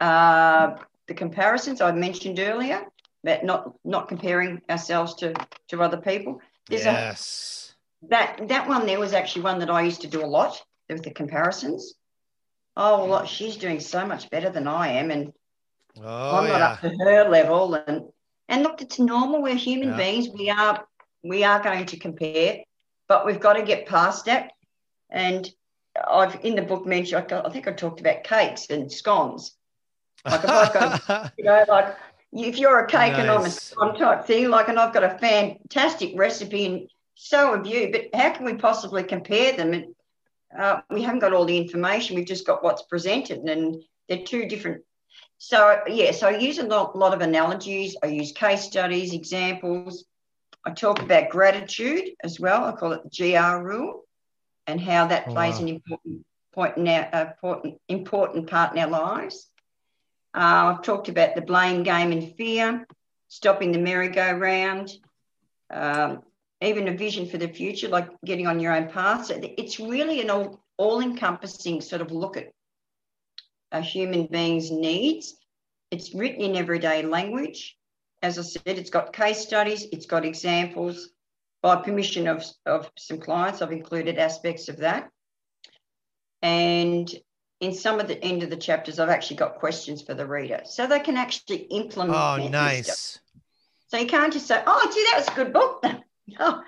uh, 0.00 0.76
the 1.06 1.14
comparisons 1.14 1.80
I 1.80 1.92
mentioned 1.92 2.38
earlier, 2.38 2.82
about 3.22 3.44
not 3.44 3.72
not 3.84 4.08
comparing 4.08 4.60
ourselves 4.68 5.14
to 5.16 5.34
to 5.68 5.82
other 5.82 5.96
people. 5.96 6.40
There's 6.68 6.84
yes. 6.84 7.74
A, 8.02 8.08
that 8.08 8.48
that 8.48 8.68
one 8.68 8.86
there 8.86 9.00
was 9.00 9.14
actually 9.14 9.42
one 9.42 9.60
that 9.60 9.70
I 9.70 9.82
used 9.82 10.02
to 10.02 10.08
do 10.08 10.22
a 10.22 10.26
lot 10.26 10.62
with 10.88 11.02
the 11.02 11.10
comparisons. 11.10 11.94
Oh 12.76 13.06
well, 13.06 13.24
she's 13.24 13.56
doing 13.56 13.80
so 13.80 14.06
much 14.06 14.28
better 14.28 14.50
than 14.50 14.68
I 14.68 14.88
am, 14.88 15.10
and 15.10 15.32
oh, 15.98 16.36
I'm 16.36 16.48
not 16.48 16.58
yeah. 16.58 16.66
up 16.66 16.80
to 16.82 16.90
her 16.90 17.28
level. 17.30 17.74
And 17.74 18.04
and 18.48 18.62
look, 18.62 18.80
it's 18.80 18.98
normal. 18.98 19.42
We're 19.42 19.54
human 19.54 19.90
yeah. 19.90 19.96
beings. 19.96 20.28
We 20.28 20.50
are 20.50 20.86
we 21.22 21.44
are 21.44 21.62
going 21.62 21.86
to 21.86 21.96
compare, 21.98 22.62
but 23.08 23.26
we've 23.26 23.40
got 23.40 23.54
to 23.54 23.62
get 23.62 23.86
past 23.86 24.26
that. 24.26 24.52
And 25.10 25.48
I've 26.08 26.44
in 26.44 26.54
the 26.54 26.62
book 26.62 26.86
mentioned. 26.86 27.32
I 27.32 27.48
think 27.48 27.66
I 27.66 27.72
talked 27.72 28.00
about 28.00 28.24
cakes 28.24 28.66
and 28.70 28.90
scones. 28.90 29.56
Like 30.24 30.44
if 30.44 30.50
I've 30.50 30.72
got, 30.72 31.32
you 31.38 31.44
know, 31.44 31.64
like 31.68 31.96
if 32.32 32.58
you're 32.58 32.80
a 32.80 32.86
cake 32.86 33.12
nice. 33.12 33.20
and 33.20 33.30
I'm 33.30 33.44
a 33.44 33.50
scone 33.50 33.98
type 33.98 34.26
thing, 34.26 34.48
like, 34.48 34.68
and 34.68 34.78
I've 34.78 34.94
got 34.94 35.04
a 35.04 35.18
fantastic 35.18 36.12
recipe, 36.16 36.66
and 36.66 36.90
so 37.14 37.56
have 37.56 37.66
you. 37.66 37.90
But 37.90 38.08
how 38.14 38.30
can 38.30 38.44
we 38.44 38.54
possibly 38.54 39.02
compare 39.02 39.56
them? 39.56 39.72
And 39.72 39.94
uh, 40.58 40.80
we 40.90 41.02
haven't 41.02 41.20
got 41.20 41.32
all 41.32 41.44
the 41.44 41.58
information. 41.58 42.16
We've 42.16 42.26
just 42.26 42.46
got 42.46 42.62
what's 42.62 42.82
presented, 42.82 43.38
and 43.40 43.82
they're 44.08 44.24
two 44.24 44.46
different. 44.46 44.82
So 45.38 45.80
yeah, 45.86 46.12
so 46.12 46.28
I 46.28 46.38
use 46.38 46.58
a 46.58 46.66
lot, 46.66 46.96
lot 46.96 47.14
of 47.14 47.20
analogies. 47.20 47.96
I 48.02 48.06
use 48.06 48.32
case 48.32 48.62
studies, 48.62 49.12
examples. 49.12 50.04
I 50.64 50.70
talk 50.70 51.00
about 51.00 51.28
gratitude 51.30 52.10
as 52.24 52.40
well. 52.40 52.64
I 52.64 52.72
call 52.72 52.92
it 52.92 53.02
the 53.04 53.32
GR 53.34 53.62
rule, 53.62 54.04
and 54.66 54.80
how 54.80 55.06
that 55.06 55.24
oh, 55.28 55.32
plays 55.32 55.56
wow. 55.56 55.60
an 55.60 55.68
important 55.68 56.26
point 56.52 56.76
in 56.78 56.88
our 56.88 57.28
important 57.28 57.80
important 57.88 58.48
part 58.48 58.72
in 58.72 58.78
our 58.78 58.88
lives. 58.88 59.48
Uh, 60.34 60.74
I've 60.74 60.82
talked 60.82 61.08
about 61.08 61.34
the 61.34 61.40
blame 61.40 61.82
game 61.82 62.12
and 62.12 62.34
fear, 62.36 62.86
stopping 63.28 63.72
the 63.72 63.78
merry-go-round, 63.78 64.92
um, 65.70 66.22
even 66.60 66.88
a 66.88 66.96
vision 66.96 67.26
for 67.26 67.38
the 67.38 67.48
future, 67.48 67.88
like 67.88 68.08
getting 68.22 68.46
on 68.46 68.60
your 68.60 68.74
own 68.74 68.88
path. 68.88 69.26
So 69.26 69.40
it's 69.40 69.80
really 69.80 70.20
an 70.20 70.28
all, 70.28 70.60
all-encompassing 70.76 71.80
sort 71.80 72.02
of 72.02 72.10
look 72.12 72.36
at 72.36 72.52
a 73.72 73.80
human 73.80 74.26
being's 74.26 74.70
needs. 74.70 75.34
It's 75.90 76.14
written 76.14 76.42
in 76.42 76.56
everyday 76.56 77.02
language. 77.02 77.76
As 78.22 78.38
I 78.38 78.42
said, 78.42 78.78
it's 78.78 78.90
got 78.90 79.12
case 79.12 79.38
studies, 79.38 79.86
it's 79.92 80.06
got 80.06 80.24
examples. 80.24 81.10
By 81.62 81.76
permission 81.76 82.28
of, 82.28 82.44
of 82.64 82.90
some 82.96 83.18
clients, 83.18 83.60
I've 83.60 83.72
included 83.72 84.18
aspects 84.18 84.68
of 84.68 84.78
that. 84.78 85.10
And 86.42 87.12
in 87.60 87.74
some 87.74 87.98
of 87.98 88.08
the 88.08 88.22
end 88.22 88.42
of 88.42 88.50
the 88.50 88.56
chapters, 88.56 88.98
I've 88.98 89.08
actually 89.08 89.36
got 89.36 89.56
questions 89.56 90.02
for 90.02 90.14
the 90.14 90.26
reader 90.26 90.60
so 90.64 90.86
they 90.86 91.00
can 91.00 91.16
actually 91.16 91.58
implement. 91.58 92.16
Oh, 92.16 92.48
nice. 92.48 93.18
So 93.88 93.98
you 93.98 94.06
can't 94.06 94.32
just 94.32 94.46
say, 94.46 94.62
oh, 94.66 94.90
gee, 94.92 95.04
that 95.10 95.18
was 95.18 95.28
a 95.28 95.34
good 95.34 95.52
book. 95.52 95.84
no, 96.38 96.62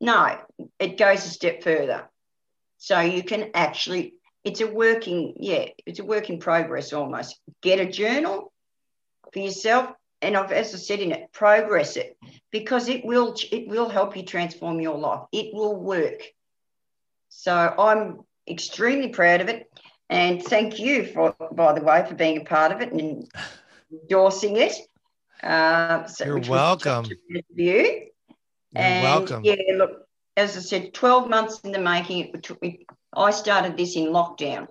no, 0.00 0.38
it 0.78 0.98
goes 0.98 1.24
a 1.24 1.28
step 1.28 1.62
further. 1.62 2.08
So 2.76 3.00
you 3.00 3.24
can 3.24 3.50
actually, 3.54 4.14
it's 4.48 4.62
a 4.62 4.66
working, 4.66 5.34
yeah, 5.36 5.66
it's 5.84 5.98
a 5.98 6.04
work 6.04 6.30
in 6.30 6.38
progress 6.38 6.94
almost. 6.94 7.38
Get 7.60 7.80
a 7.80 7.90
journal 7.90 8.50
for 9.32 9.40
yourself. 9.40 9.92
And 10.22 10.36
I've, 10.36 10.50
as 10.52 10.74
I 10.74 10.78
said 10.78 11.00
in 11.00 11.12
it, 11.12 11.32
progress 11.32 11.96
it 11.96 12.16
because 12.50 12.88
it 12.88 13.04
will 13.04 13.36
it 13.52 13.68
will 13.68 13.88
help 13.88 14.16
you 14.16 14.24
transform 14.24 14.80
your 14.80 14.96
life. 14.96 15.20
It 15.32 15.54
will 15.54 15.76
work. 15.76 16.22
So 17.28 17.52
I'm 17.54 18.20
extremely 18.48 19.10
proud 19.10 19.42
of 19.42 19.48
it. 19.48 19.70
And 20.08 20.42
thank 20.42 20.78
you 20.78 21.04
for, 21.04 21.36
by 21.52 21.74
the 21.74 21.82
way, 21.82 22.04
for 22.08 22.14
being 22.14 22.38
a 22.38 22.44
part 22.44 22.72
of 22.72 22.80
it 22.80 22.90
and 22.90 23.30
endorsing 23.92 24.56
it. 24.56 24.72
Uh, 25.42 26.06
so, 26.06 26.24
You're 26.24 26.40
welcome. 26.40 27.04
You. 27.28 27.42
You're 27.54 28.06
and 28.74 29.04
welcome. 29.04 29.44
Yeah, 29.44 29.56
look, 29.76 30.08
as 30.38 30.56
I 30.56 30.60
said, 30.60 30.94
12 30.94 31.28
months 31.28 31.60
in 31.60 31.72
the 31.72 31.78
making. 31.78 32.30
It 32.32 32.42
took 32.42 32.60
me, 32.62 32.86
I 33.14 33.30
started 33.30 33.76
this 33.76 33.96
in 33.96 34.06
lockdown 34.06 34.68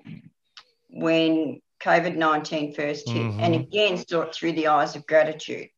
when 0.89 1.61
COVID 1.81 2.15
19 2.15 2.73
first 2.73 3.09
hit. 3.09 3.21
Mm-hmm. 3.21 3.39
And 3.39 3.55
again, 3.55 3.97
saw 3.97 4.21
it 4.21 4.33
through 4.33 4.53
the 4.53 4.67
eyes 4.67 4.95
of 4.95 5.07
gratitude 5.07 5.69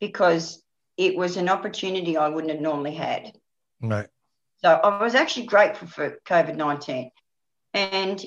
because 0.00 0.62
it 0.96 1.16
was 1.16 1.36
an 1.36 1.48
opportunity 1.48 2.16
I 2.16 2.28
wouldn't 2.28 2.52
have 2.52 2.62
normally 2.62 2.94
had. 2.94 3.32
Right. 3.80 4.08
So 4.62 4.70
I 4.70 5.02
was 5.02 5.14
actually 5.14 5.46
grateful 5.46 5.88
for 5.88 6.18
COVID 6.26 6.56
19. 6.56 7.10
And 7.74 8.24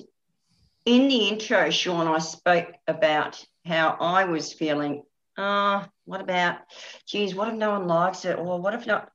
in 0.86 1.08
the 1.08 1.28
intro, 1.30 1.70
Sean, 1.70 2.08
I 2.08 2.20
spoke 2.20 2.72
about 2.88 3.44
how 3.66 3.98
I 4.00 4.26
was 4.26 4.54
feeling. 4.54 5.04
Ah, 5.38 5.84
uh, 5.84 5.88
what 6.06 6.22
about, 6.22 6.60
geez, 7.08 7.36
what 7.36 7.50
if 7.50 7.56
no 7.56 7.72
one 7.72 7.88
likes 7.88 8.24
it? 8.24 8.38
Or 8.40 8.62
what 8.62 8.74
if 8.74 8.88
not, 8.88 9.12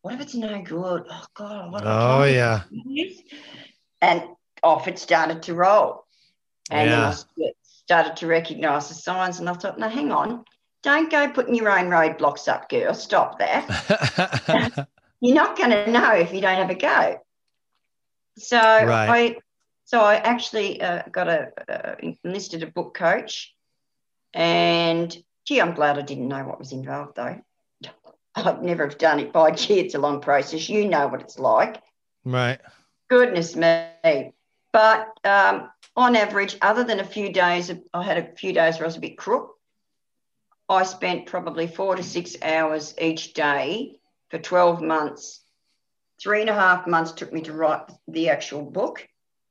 what 0.00 0.14
if 0.14 0.20
it's 0.20 0.34
no 0.34 0.62
good? 0.62 1.04
Oh, 1.10 1.24
God. 1.34 1.72
What 1.72 1.82
oh, 1.84 2.24
yeah. 2.24 2.62
And 4.00 4.22
off 4.62 4.88
it 4.88 4.98
started 4.98 5.42
to 5.44 5.54
roll. 5.54 6.04
And 6.70 6.90
yeah. 6.90 7.14
I 7.40 7.50
started 7.62 8.16
to 8.16 8.26
recognize 8.26 8.88
the 8.88 8.94
signs. 8.94 9.40
And 9.40 9.48
I 9.48 9.54
thought, 9.54 9.78
no, 9.78 9.88
hang 9.88 10.12
on. 10.12 10.44
Don't 10.82 11.10
go 11.10 11.28
putting 11.28 11.54
your 11.54 11.70
own 11.70 11.86
roadblocks 11.86 12.48
up, 12.48 12.68
girl. 12.68 12.94
Stop 12.94 13.38
that. 13.40 14.88
You're 15.20 15.34
not 15.34 15.56
going 15.56 15.70
to 15.70 15.90
know 15.90 16.12
if 16.12 16.32
you 16.32 16.40
don't 16.40 16.56
have 16.56 16.70
a 16.70 16.74
go. 16.74 17.20
So 18.38 18.58
right. 18.58 19.34
I 19.34 19.36
so 19.84 20.00
I 20.00 20.16
actually 20.16 20.80
uh, 20.80 21.02
got 21.10 21.28
a 21.28 21.50
uh, 21.68 21.94
enlisted 22.22 22.62
a 22.62 22.66
book 22.66 22.94
coach, 22.94 23.54
and 24.34 25.16
gee, 25.46 25.60
I'm 25.60 25.74
glad 25.74 25.98
I 25.98 26.02
didn't 26.02 26.28
know 26.28 26.44
what 26.44 26.58
was 26.58 26.72
involved 26.72 27.16
though. 27.16 27.40
I'd 28.34 28.62
never 28.62 28.86
have 28.86 28.98
done 28.98 29.18
it. 29.18 29.32
By 29.32 29.50
gee, 29.52 29.80
it's 29.80 29.94
a 29.94 29.98
long 29.98 30.20
process. 30.20 30.68
You 30.68 30.86
know 30.86 31.08
what 31.08 31.22
it's 31.22 31.38
like. 31.38 31.82
Right. 32.24 32.60
Goodness 33.08 33.56
me. 33.56 34.32
But 34.72 35.08
um, 35.24 35.70
on 35.96 36.16
average, 36.16 36.56
other 36.60 36.84
than 36.84 37.00
a 37.00 37.04
few 37.04 37.32
days, 37.32 37.72
I 37.94 38.02
had 38.02 38.18
a 38.18 38.36
few 38.36 38.52
days 38.52 38.76
where 38.76 38.84
I 38.84 38.86
was 38.88 38.96
a 38.96 39.00
bit 39.00 39.18
crook. 39.18 39.56
I 40.68 40.82
spent 40.82 41.26
probably 41.26 41.66
four 41.66 41.96
to 41.96 42.02
six 42.02 42.36
hours 42.42 42.94
each 43.00 43.32
day 43.32 43.98
for 44.30 44.38
12 44.38 44.82
months. 44.82 45.40
Three 46.20 46.42
and 46.42 46.50
a 46.50 46.54
half 46.54 46.86
months 46.86 47.12
took 47.12 47.32
me 47.32 47.40
to 47.42 47.52
write 47.52 47.90
the 48.06 48.28
actual 48.28 48.62
book 48.62 49.08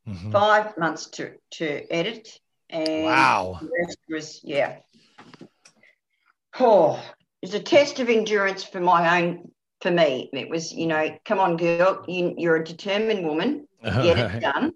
mm-hmm. 0.07 0.31
five 0.31 0.77
months 0.77 1.07
to, 1.07 1.33
to 1.51 1.91
edit, 1.91 2.39
And 2.69 3.05
Wow. 3.05 3.59
the 3.61 3.69
rest 3.79 3.97
was, 4.09 4.41
yeah. 4.43 4.77
Oh, 6.59 7.03
it's 7.41 7.53
a 7.53 7.59
test 7.59 7.99
of 7.99 8.09
endurance 8.09 8.63
for 8.63 8.79
my 8.79 9.21
own, 9.21 9.51
for 9.81 9.91
me. 9.91 10.29
It 10.33 10.49
was, 10.49 10.73
you 10.73 10.87
know, 10.87 11.17
come 11.25 11.39
on, 11.39 11.57
girl, 11.57 12.03
you, 12.07 12.33
you're 12.37 12.57
a 12.57 12.63
determined 12.63 13.25
woman, 13.27 13.67
get 13.83 14.17
it 14.17 14.41
done. 14.41 14.73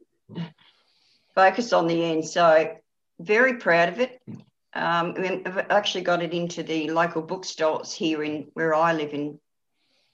Focus 1.35 1.73
on 1.73 1.87
the 1.87 2.03
end. 2.03 2.25
So, 2.25 2.75
very 3.19 3.55
proud 3.57 3.89
of 3.89 3.99
it. 3.99 4.21
Um, 4.73 5.13
we- 5.13 5.43
I've 5.45 5.65
actually 5.69 6.03
got 6.03 6.21
it 6.23 6.33
into 6.33 6.63
the 6.63 6.89
local 6.89 7.21
bookstores 7.21 7.93
here 7.93 8.23
in 8.23 8.47
where 8.53 8.73
I 8.73 8.93
live 8.93 9.13
in 9.13 9.39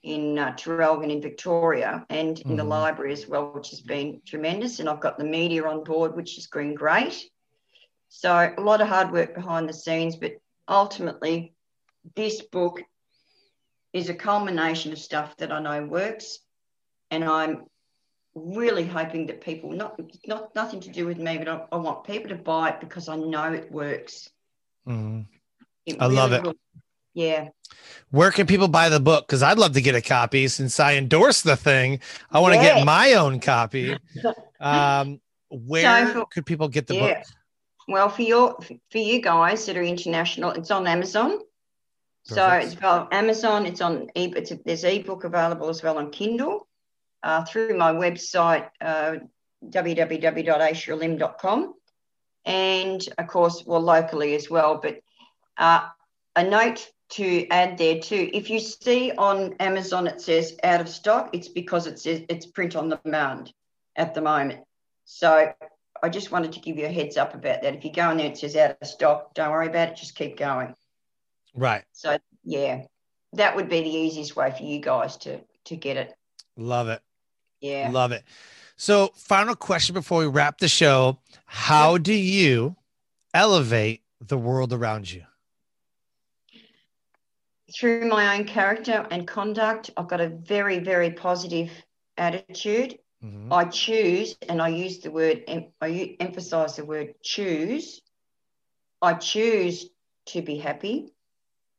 in 0.03 0.37
uh, 0.37 0.51
Traralgon 0.53 1.11
in 1.11 1.21
Victoria 1.21 2.05
and 2.09 2.39
in 2.39 2.55
the 2.55 2.63
Mhm. 2.63 2.69
library 2.69 3.11
as 3.11 3.27
well, 3.27 3.51
which 3.51 3.71
has 3.71 3.81
been 3.81 4.21
tremendous. 4.25 4.79
And 4.79 4.87
I've 4.87 5.01
got 5.01 5.17
the 5.17 5.25
media 5.25 5.65
on 5.65 5.83
board, 5.83 6.15
which 6.15 6.35
has 6.35 6.47
been 6.47 6.75
great. 6.75 7.29
So 8.07 8.31
a 8.57 8.61
lot 8.61 8.79
of 8.79 8.87
hard 8.87 9.11
work 9.11 9.33
behind 9.35 9.67
the 9.67 9.73
scenes, 9.73 10.15
but 10.15 10.33
ultimately, 10.67 11.53
this 12.15 12.41
book 12.41 12.81
is 13.97 14.09
a 14.09 14.13
culmination 14.13 14.91
of 14.91 14.99
stuff 14.99 15.35
that 15.37 15.51
I 15.51 15.59
know 15.59 15.83
works, 15.85 16.39
and 17.11 17.23
I'm 17.23 17.65
really 18.35 18.85
hoping 18.85 19.27
that 19.27 19.41
people 19.41 19.71
not 19.71 19.99
not 20.25 20.53
nothing 20.55 20.79
to 20.81 20.89
do 20.89 21.05
with 21.07 21.17
me, 21.17 21.37
but 21.37 21.47
I, 21.47 21.65
I 21.71 21.77
want 21.77 22.03
people 22.05 22.29
to 22.29 22.35
buy 22.35 22.69
it 22.69 22.79
because 22.79 23.09
I 23.09 23.15
know 23.15 23.51
it 23.53 23.71
works. 23.71 24.29
Mhm. 24.87 25.25
It 25.85 25.97
I 25.99 26.05
love 26.05 26.33
it. 26.33 26.43
will. 26.43 26.53
Yeah. 27.13 27.49
Where 28.11 28.31
can 28.31 28.45
people 28.45 28.67
buy 28.67 28.89
the 28.89 28.99
book? 28.99 29.25
Because 29.27 29.41
I'd 29.41 29.57
love 29.57 29.73
to 29.73 29.81
get 29.81 29.95
a 29.95 30.01
copy 30.01 30.47
since 30.47 30.79
I 30.79 30.95
endorse 30.95 31.41
the 31.41 31.55
thing. 31.55 31.99
I 32.31 32.39
want 32.39 32.53
to 32.53 32.61
Yeah. 32.61 32.75
get 32.75 32.85
my 32.85 33.13
own 33.13 33.39
copy. 33.39 33.97
Um, 34.59 35.21
where 35.49 36.07
for- 36.07 36.25
could 36.25 36.43
people 36.47 36.67
get 36.67 36.87
the 36.87 36.95
Yeah. 36.95 37.13
book? 37.19 37.23
Well, 37.87 38.09
for 38.09 38.23
your 38.23 38.57
for 38.91 38.97
you 38.97 39.21
guys 39.21 39.67
that 39.67 39.77
are 39.77 39.83
international, 39.83 40.49
it's 40.51 40.71
on 40.71 40.87
Amazon. 40.87 41.39
So 42.27 42.47
it's 42.49 42.75
on 42.83 43.07
Amazon. 43.11 43.65
It's 43.65 43.79
on 43.79 44.09
e. 44.13 44.33
It's 44.35 44.51
a, 44.51 44.59
there's 44.65 44.83
ebook 44.83 45.23
available 45.23 45.69
as 45.69 45.81
well 45.81 45.97
on 45.97 46.11
Kindle 46.11 46.67
uh, 47.23 47.45
through 47.45 47.77
my 47.77 47.93
website 47.93 48.67
uh, 48.81 49.15
www.aishaalim.com, 49.65 51.73
and 52.45 53.09
of 53.17 53.27
course, 53.27 53.63
well, 53.65 53.79
locally 53.79 54.35
as 54.35 54.49
well. 54.49 54.77
But 54.81 54.99
uh, 55.57 55.87
a 56.35 56.43
note 56.43 56.91
to 57.11 57.47
add 57.47 57.77
there 57.77 57.99
too: 57.99 58.29
if 58.33 58.49
you 58.49 58.59
see 58.59 59.13
on 59.17 59.53
Amazon 59.61 60.07
it 60.07 60.19
says 60.19 60.57
out 60.65 60.81
of 60.81 60.89
stock, 60.89 61.29
it's 61.31 61.47
because 61.47 61.87
it 61.87 61.97
says 61.97 62.23
it's 62.27 62.45
print 62.45 62.75
on 62.75 62.89
demand 62.89 63.53
at 63.95 64.13
the 64.13 64.21
moment. 64.21 64.65
So 65.05 65.53
I 66.03 66.09
just 66.09 66.33
wanted 66.33 66.51
to 66.51 66.59
give 66.59 66.77
you 66.77 66.87
a 66.87 66.89
heads 66.89 67.15
up 67.15 67.35
about 67.35 67.61
that. 67.61 67.75
If 67.75 67.85
you 67.85 67.93
go 67.93 68.11
in 68.11 68.17
there, 68.17 68.27
it 68.27 68.37
says 68.37 68.57
out 68.57 68.75
of 68.81 68.87
stock. 68.87 69.33
Don't 69.33 69.51
worry 69.51 69.67
about 69.67 69.87
it. 69.89 69.95
Just 69.95 70.15
keep 70.15 70.37
going. 70.37 70.75
Right. 71.57 71.83
So 71.91 72.17
yeah, 72.43 72.83
that 73.33 73.55
would 73.55 73.67
be 73.67 73.81
the 73.81 73.89
easiest 73.89 74.35
way 74.35 74.53
for 74.55 74.63
you 74.63 74.79
guys 74.79 75.17
to 75.17 75.41
to 75.65 75.75
get 75.75 75.97
it. 75.97 76.15
Love 76.55 76.87
it. 76.87 77.01
Yeah. 77.59 77.89
Love 77.91 78.11
it. 78.11 78.23
So, 78.77 79.11
final 79.15 79.55
question 79.55 79.93
before 79.93 80.19
we 80.19 80.27
wrap 80.27 80.59
the 80.59 80.67
show 80.67 81.19
How 81.45 81.97
do 81.97 82.13
you 82.13 82.75
elevate 83.33 84.03
the 84.21 84.37
world 84.37 84.71
around 84.71 85.11
you? 85.11 85.23
Through 87.75 88.07
my 88.07 88.37
own 88.37 88.45
character 88.45 89.05
and 89.11 89.27
conduct, 89.27 89.89
I've 89.97 90.07
got 90.07 90.21
a 90.21 90.29
very 90.29 90.79
very 90.79 91.11
positive 91.11 91.71
attitude. 92.17 92.99
Mhm. 93.23 93.51
I 93.51 93.65
choose, 93.65 94.37
and 94.47 94.61
I 94.61 94.69
use 94.69 94.99
the 94.99 95.09
word, 95.09 95.43
I 95.81 96.15
emphasize 96.19 96.75
the 96.75 96.85
word 96.85 97.15
choose. 97.23 98.01
I 99.01 99.15
choose 99.15 99.89
to 100.27 100.41
be 100.41 100.57
happy. 100.57 101.13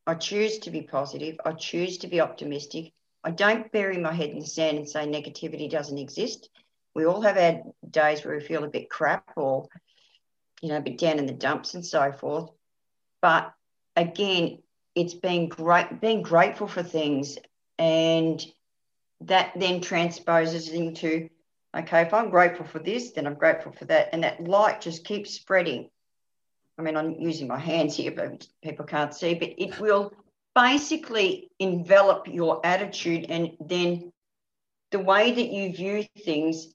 I 0.09 0.15
choose 0.15 0.57
to 0.59 0.71
be 0.71 0.81
positive. 0.81 1.39
I 1.45 1.51
choose 1.51 1.99
to 1.99 2.07
be 2.07 2.19
optimistic. 2.19 2.93
I 3.23 3.29
don't 3.29 3.71
bury 3.71 3.99
my 3.99 4.11
head 4.11 4.31
in 4.31 4.39
the 4.39 4.47
sand 4.47 4.79
and 4.79 4.89
say 4.89 5.05
negativity 5.05 5.69
doesn't 5.69 5.99
exist. 5.99 6.49
We 6.95 7.05
all 7.05 7.21
have 7.21 7.37
our 7.37 7.61
days 7.87 8.25
where 8.25 8.35
we 8.35 8.43
feel 8.43 8.63
a 8.63 8.69
bit 8.69 8.89
crap 8.89 9.29
or, 9.35 9.67
you 10.63 10.69
know, 10.69 10.77
a 10.77 10.81
bit 10.81 10.97
down 10.97 11.19
in 11.19 11.27
the 11.27 11.33
dumps 11.33 11.75
and 11.75 11.85
so 11.85 12.11
forth. 12.11 12.49
But 13.21 13.53
again, 13.95 14.63
it's 14.95 15.13
being 15.13 15.47
great, 15.47 16.01
being 16.01 16.23
grateful 16.23 16.67
for 16.67 16.81
things 16.81 17.37
and 17.77 18.43
that 19.21 19.51
then 19.57 19.79
transposes 19.79 20.69
into 20.69 21.29
okay 21.75 22.01
if 22.01 22.13
i'm 22.13 22.29
grateful 22.29 22.65
for 22.65 22.79
this 22.79 23.11
then 23.11 23.27
i'm 23.27 23.35
grateful 23.35 23.71
for 23.71 23.85
that 23.85 24.09
and 24.11 24.23
that 24.23 24.43
light 24.43 24.81
just 24.81 25.05
keeps 25.05 25.31
spreading 25.31 25.89
i 26.79 26.81
mean 26.81 26.97
i'm 26.97 27.11
using 27.19 27.47
my 27.47 27.59
hands 27.59 27.95
here 27.95 28.11
but 28.11 28.47
people 28.63 28.85
can't 28.85 29.13
see 29.13 29.33
but 29.33 29.49
it 29.57 29.79
will 29.79 30.13
basically 30.55 31.49
envelop 31.59 32.27
your 32.27 32.65
attitude 32.65 33.25
and 33.29 33.51
then 33.59 34.11
the 34.91 34.99
way 34.99 35.31
that 35.31 35.51
you 35.51 35.71
view 35.71 36.03
things 36.23 36.73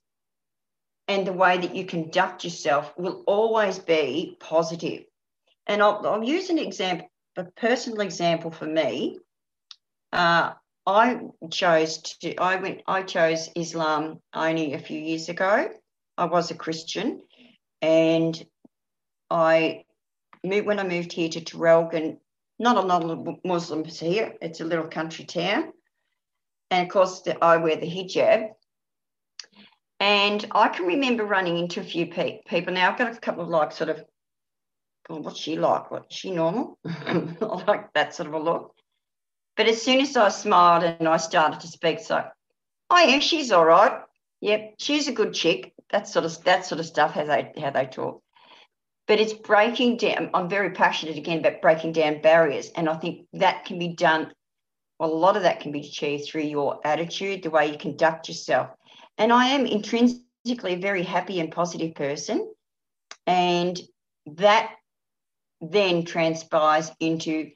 and 1.07 1.27
the 1.27 1.33
way 1.33 1.57
that 1.57 1.75
you 1.75 1.85
conduct 1.85 2.43
yourself 2.43 2.93
will 2.97 3.23
always 3.27 3.79
be 3.79 4.37
positive. 4.39 5.03
and 5.67 5.81
i'll, 5.81 6.05
I'll 6.05 6.23
use 6.23 6.49
an 6.49 6.59
example 6.59 7.07
a 7.37 7.43
personal 7.43 7.99
example 7.99 8.51
for 8.51 8.65
me 8.65 9.19
uh, 10.13 10.53
I 10.87 11.19
chose 11.51 11.97
to 12.21 12.35
I 12.37 12.55
went 12.57 12.81
I 12.87 13.01
chose 13.01 13.49
Islam 13.55 14.21
only 14.33 14.73
a 14.73 14.79
few 14.79 14.99
years 14.99 15.29
ago. 15.29 15.69
I 16.17 16.25
was 16.25 16.51
a 16.51 16.55
Christian 16.55 17.21
and 17.81 18.41
I 19.29 19.83
when 20.49 20.79
I 20.79 20.83
moved 20.83 21.11
here 21.11 21.29
to 21.29 21.41
Traralgon, 21.41 22.17
not 22.59 22.77
a 22.77 22.81
lot 22.81 23.03
of 23.03 23.43
Muslims 23.43 23.99
here. 23.99 24.33
It's 24.41 24.61
a 24.61 24.65
little 24.65 24.87
country 24.87 25.25
town. 25.25 25.73
And 26.71 26.87
of 26.87 26.91
course 26.91 27.21
the, 27.21 27.43
I 27.43 27.57
wear 27.57 27.75
the 27.75 27.87
hijab. 27.87 28.51
And 29.99 30.45
I 30.51 30.67
can 30.69 30.85
remember 30.85 31.25
running 31.25 31.57
into 31.57 31.79
a 31.79 31.83
few 31.83 32.07
pe- 32.07 32.41
people. 32.47 32.73
Now 32.73 32.91
I've 32.91 32.97
got 32.97 33.15
a 33.15 33.19
couple 33.19 33.43
of 33.43 33.49
like 33.49 33.71
sort 33.71 33.89
of, 33.89 34.03
what's 35.07 35.39
she 35.39 35.57
like? 35.57 35.91
What 35.91 36.07
is 36.09 36.17
she 36.17 36.31
normal? 36.31 36.77
like 36.83 37.93
that 37.93 38.15
sort 38.15 38.27
of 38.27 38.33
a 38.33 38.39
look. 38.39 38.75
But 39.55 39.67
as 39.67 39.81
soon 39.81 40.01
as 40.01 40.17
I 40.17 40.29
smiled 40.29 40.83
and 40.83 41.07
I 41.07 41.17
started 41.17 41.61
to 41.61 41.67
speak, 41.67 41.99
so, 41.99 42.25
oh 42.89 42.99
yeah, 42.99 43.19
she's 43.19 43.51
all 43.51 43.65
right. 43.65 44.01
Yep, 44.41 44.75
she's 44.79 45.07
a 45.07 45.13
good 45.13 45.33
chick. 45.33 45.73
That 45.91 46.07
sort 46.07 46.25
of 46.25 46.43
that 46.43 46.65
sort 46.65 46.79
of 46.79 46.85
stuff. 46.85 47.11
How 47.11 47.23
they 47.25 47.53
how 47.57 47.69
they 47.69 47.85
talk. 47.85 48.21
But 49.07 49.19
it's 49.19 49.33
breaking 49.33 49.97
down. 49.97 50.31
I'm 50.33 50.49
very 50.49 50.71
passionate 50.71 51.17
again 51.17 51.39
about 51.39 51.61
breaking 51.61 51.91
down 51.91 52.21
barriers, 52.21 52.71
and 52.75 52.89
I 52.89 52.95
think 52.95 53.27
that 53.33 53.65
can 53.65 53.77
be 53.77 53.89
done. 53.89 54.33
Well, 54.99 55.11
a 55.11 55.13
lot 55.13 55.37
of 55.37 55.43
that 55.43 55.59
can 55.59 55.71
be 55.71 55.81
achieved 55.81 56.27
through 56.27 56.43
your 56.43 56.79
attitude, 56.83 57.43
the 57.43 57.49
way 57.49 57.71
you 57.71 57.77
conduct 57.77 58.27
yourself. 58.27 58.69
And 59.17 59.31
I 59.31 59.47
am 59.47 59.65
intrinsically 59.65 60.73
a 60.73 60.77
very 60.77 61.03
happy 61.03 61.39
and 61.39 61.51
positive 61.51 61.93
person, 61.95 62.51
and 63.27 63.79
that 64.25 64.71
then 65.61 66.03
transpires 66.03 66.91
into 66.99 67.51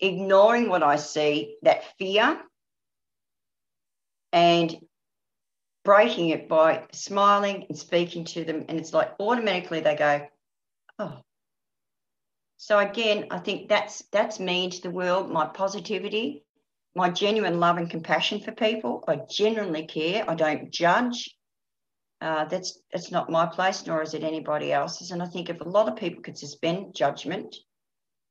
ignoring 0.00 0.68
what 0.68 0.82
I 0.82 0.96
see, 0.96 1.56
that 1.62 1.84
fear, 1.98 2.40
and 4.32 4.74
breaking 5.84 6.30
it 6.30 6.48
by 6.48 6.84
smiling 6.92 7.66
and 7.68 7.78
speaking 7.78 8.24
to 8.24 8.44
them. 8.44 8.64
And 8.68 8.78
it's 8.78 8.92
like 8.92 9.12
automatically 9.20 9.80
they 9.80 9.96
go, 9.96 10.26
oh. 10.98 11.20
So 12.56 12.78
again, 12.78 13.26
I 13.30 13.38
think 13.38 13.68
that's 13.68 14.02
that's 14.12 14.40
me 14.40 14.64
into 14.64 14.80
the 14.80 14.90
world, 14.90 15.30
my 15.30 15.46
positivity, 15.46 16.44
my 16.94 17.10
genuine 17.10 17.60
love 17.60 17.76
and 17.76 17.90
compassion 17.90 18.40
for 18.40 18.52
people. 18.52 19.04
I 19.06 19.20
genuinely 19.30 19.86
care. 19.86 20.24
I 20.28 20.34
don't 20.34 20.70
judge. 20.70 21.36
Uh, 22.20 22.44
that's 22.46 22.80
that's 22.92 23.10
not 23.10 23.28
my 23.30 23.46
place, 23.46 23.86
nor 23.86 24.02
is 24.02 24.14
it 24.14 24.24
anybody 24.24 24.72
else's. 24.72 25.10
And 25.10 25.22
I 25.22 25.26
think 25.26 25.50
if 25.50 25.60
a 25.60 25.68
lot 25.68 25.88
of 25.88 25.96
people 25.96 26.22
could 26.22 26.38
suspend 26.38 26.94
judgment 26.94 27.54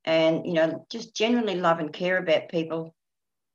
and 0.05 0.45
you 0.45 0.53
know 0.53 0.85
just 0.89 1.15
genuinely 1.15 1.55
love 1.55 1.79
and 1.79 1.93
care 1.93 2.17
about 2.17 2.49
people 2.49 2.93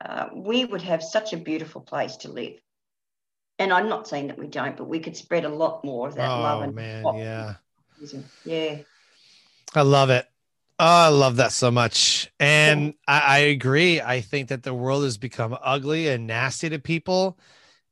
uh, 0.05 0.27
we 0.35 0.65
would 0.65 0.83
have 0.83 1.03
such 1.03 1.33
a 1.33 1.37
beautiful 1.37 1.81
place 1.81 2.17
to 2.17 2.31
live 2.31 2.55
and 3.59 3.73
i'm 3.73 3.89
not 3.89 4.09
saying 4.09 4.29
that 4.29 4.39
we 4.39 4.47
don't 4.47 4.77
but 4.77 4.89
we 4.89 5.01
could 5.01 5.17
spread 5.17 5.45
a 5.45 5.49
lot 5.49 5.85
more 5.85 6.09
of 6.09 6.15
that 6.15 6.31
love 6.39 6.61
Oh, 6.61 6.63
and 6.63 6.75
man. 6.75 7.05
Yeah. 7.17 7.55
yeah 8.45 8.77
I 9.75 9.83
love 9.83 10.11
it. 10.11 10.27
Oh, 10.81 10.85
I 10.87 11.09
love 11.09 11.37
that 11.37 11.53
so 11.53 11.71
much. 11.71 12.31
And 12.39 12.95
I, 13.07 13.21
I 13.21 13.39
agree. 13.39 14.01
I 14.01 14.21
think 14.21 14.49
that 14.49 14.63
the 14.63 14.73
world 14.75 15.05
has 15.05 15.19
become 15.19 15.57
ugly 15.61 16.09
and 16.09 16.27
nasty 16.27 16.69
to 16.69 16.79
people. 16.79 17.39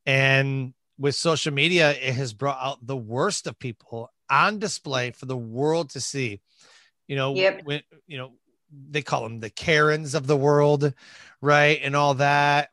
And 0.07 0.73
with 0.99 1.17
social 1.17 1.53
media, 1.53 1.91
it 1.91 2.15
has 2.15 2.33
brought 2.33 2.59
out 2.61 2.87
the 2.87 2.97
worst 2.97 3.47
of 3.47 3.59
people 3.59 4.11
on 4.31 4.59
display 4.59 5.11
for 5.11 5.27
the 5.27 5.37
world 5.37 5.91
to 5.91 6.01
see. 6.01 6.41
You 7.09 7.17
know, 7.17 7.35
Yep. 7.35 7.63
when 7.65 7.83
you 8.07 8.19
know, 8.19 8.33
they 8.91 9.03
call 9.03 9.23
them 9.23 9.41
the 9.41 9.51
Karens 9.51 10.15
of 10.15 10.27
the 10.27 10.37
world, 10.37 10.93
right? 11.41 11.81
And 11.83 11.97
all 11.97 12.15
that. 12.15 12.71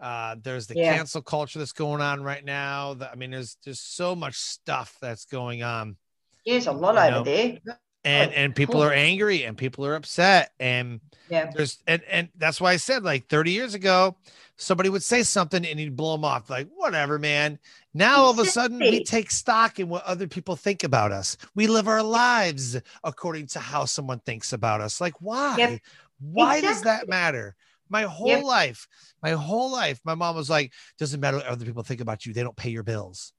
Uh, 0.00 0.36
there's 0.42 0.66
the 0.66 0.74
Yeah. 0.74 0.96
cancel 0.96 1.22
culture 1.22 1.60
that's 1.60 1.72
going 1.72 2.02
on 2.02 2.22
right 2.22 2.44
now. 2.44 2.94
The- 2.94 3.10
I 3.10 3.14
mean, 3.14 3.30
there's 3.30 3.56
there's 3.64 3.80
so 3.80 4.14
much 4.16 4.34
stuff 4.34 4.96
that's 5.00 5.24
going 5.24 5.62
on. 5.62 5.96
there's 6.44 6.66
a 6.66 6.72
lot 6.72 6.94
You 6.96 7.00
over 7.00 7.10
know, 7.10 7.24
there 7.24 7.78
and 8.04 8.30
Oh, 8.30 8.34
and 8.34 8.54
people 8.54 8.74
cool. 8.74 8.82
are 8.84 8.92
angry 8.92 9.44
and 9.44 9.56
people 9.56 9.86
are 9.86 9.94
upset 9.94 10.52
and 10.60 11.00
Yeah. 11.28 11.50
there's 11.54 11.78
and 11.86 12.02
and 12.04 12.28
that's 12.36 12.60
why 12.60 12.72
I 12.72 12.76
said 12.76 13.02
like 13.02 13.28
30 13.28 13.52
years 13.52 13.74
ago 13.74 14.16
somebody 14.56 14.88
would 14.88 15.02
say 15.02 15.22
something 15.22 15.64
and 15.64 15.80
he'd 15.80 15.96
blow 15.96 16.12
them 16.12 16.24
off 16.24 16.48
like 16.50 16.68
whatever 16.76 17.18
man 17.18 17.58
now 17.92 18.22
all 18.22 18.30
of 18.30 18.38
a 18.38 18.44
sudden 18.44 18.78
we 18.78 19.02
take 19.02 19.30
stock 19.30 19.80
in 19.80 19.88
what 19.88 20.04
other 20.04 20.28
people 20.28 20.54
think 20.54 20.84
about 20.84 21.10
us 21.12 21.36
we 21.54 21.66
live 21.66 21.88
our 21.88 22.02
lives 22.02 22.76
according 23.02 23.46
to 23.48 23.58
how 23.58 23.84
someone 23.84 24.20
thinks 24.20 24.52
about 24.52 24.80
us 24.80 25.00
like 25.00 25.14
why 25.20 25.56
Yep. 25.58 25.80
why 26.20 26.60
does 26.60 26.82
that 26.82 27.08
matter 27.08 27.56
my 27.88 28.02
whole 28.02 28.28
Yep. 28.28 28.44
life 28.44 28.88
my 29.22 29.30
whole 29.30 29.72
life 29.72 30.00
my 30.04 30.14
mom 30.14 30.36
was 30.36 30.48
like 30.50 30.72
doesn't 30.98 31.20
matter 31.20 31.38
what 31.38 31.46
other 31.46 31.64
people 31.64 31.82
think 31.82 32.00
about 32.00 32.24
you 32.26 32.32
they 32.32 32.42
don't 32.42 32.56
pay 32.56 32.70
your 32.70 32.84
bills 32.84 33.32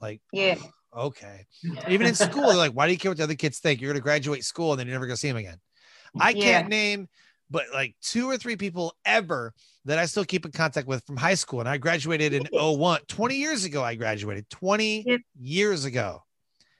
like 0.00 0.20
Yeah. 0.32 0.56
Okay 0.96 1.46
even 1.88 2.06
in 2.06 2.14
school 2.14 2.46
they're 2.48 2.56
like 2.56 2.72
why 2.72 2.86
do 2.86 2.92
you 2.92 2.98
care 2.98 3.10
what 3.10 3.18
the 3.18 3.24
other 3.24 3.34
kids 3.34 3.58
think 3.58 3.80
you're 3.80 3.88
going 3.92 4.00
to 4.00 4.02
graduate 4.02 4.44
school 4.44 4.72
and 4.72 4.80
then 4.80 4.86
you're 4.86 4.94
never 4.94 5.06
going 5.06 5.14
to 5.14 5.20
see 5.20 5.28
them 5.28 5.36
again 5.36 5.58
i 6.18 6.32
Yeah. 6.32 6.42
can't 6.60 6.68
name 6.68 7.08
but 7.50 7.66
like 7.72 7.94
two 8.02 8.28
or 8.28 8.36
three 8.36 8.56
people 8.56 8.94
ever 9.04 9.52
that 9.84 9.98
i 9.98 10.06
still 10.06 10.24
keep 10.24 10.44
in 10.44 10.52
contact 10.52 10.86
with 10.86 11.04
from 11.06 11.16
high 11.16 11.34
school 11.34 11.60
and 11.60 11.68
i 11.68 11.76
graduated 11.76 12.32
in 12.32 12.48
Really? 12.52 12.76
01 12.76 13.00
20 13.08 13.34
years 13.36 13.64
ago 13.64 13.82
i 13.82 13.94
graduated 13.94 14.48
20 14.50 15.04
Yep. 15.06 15.20
years 15.38 15.84
ago 15.84 16.22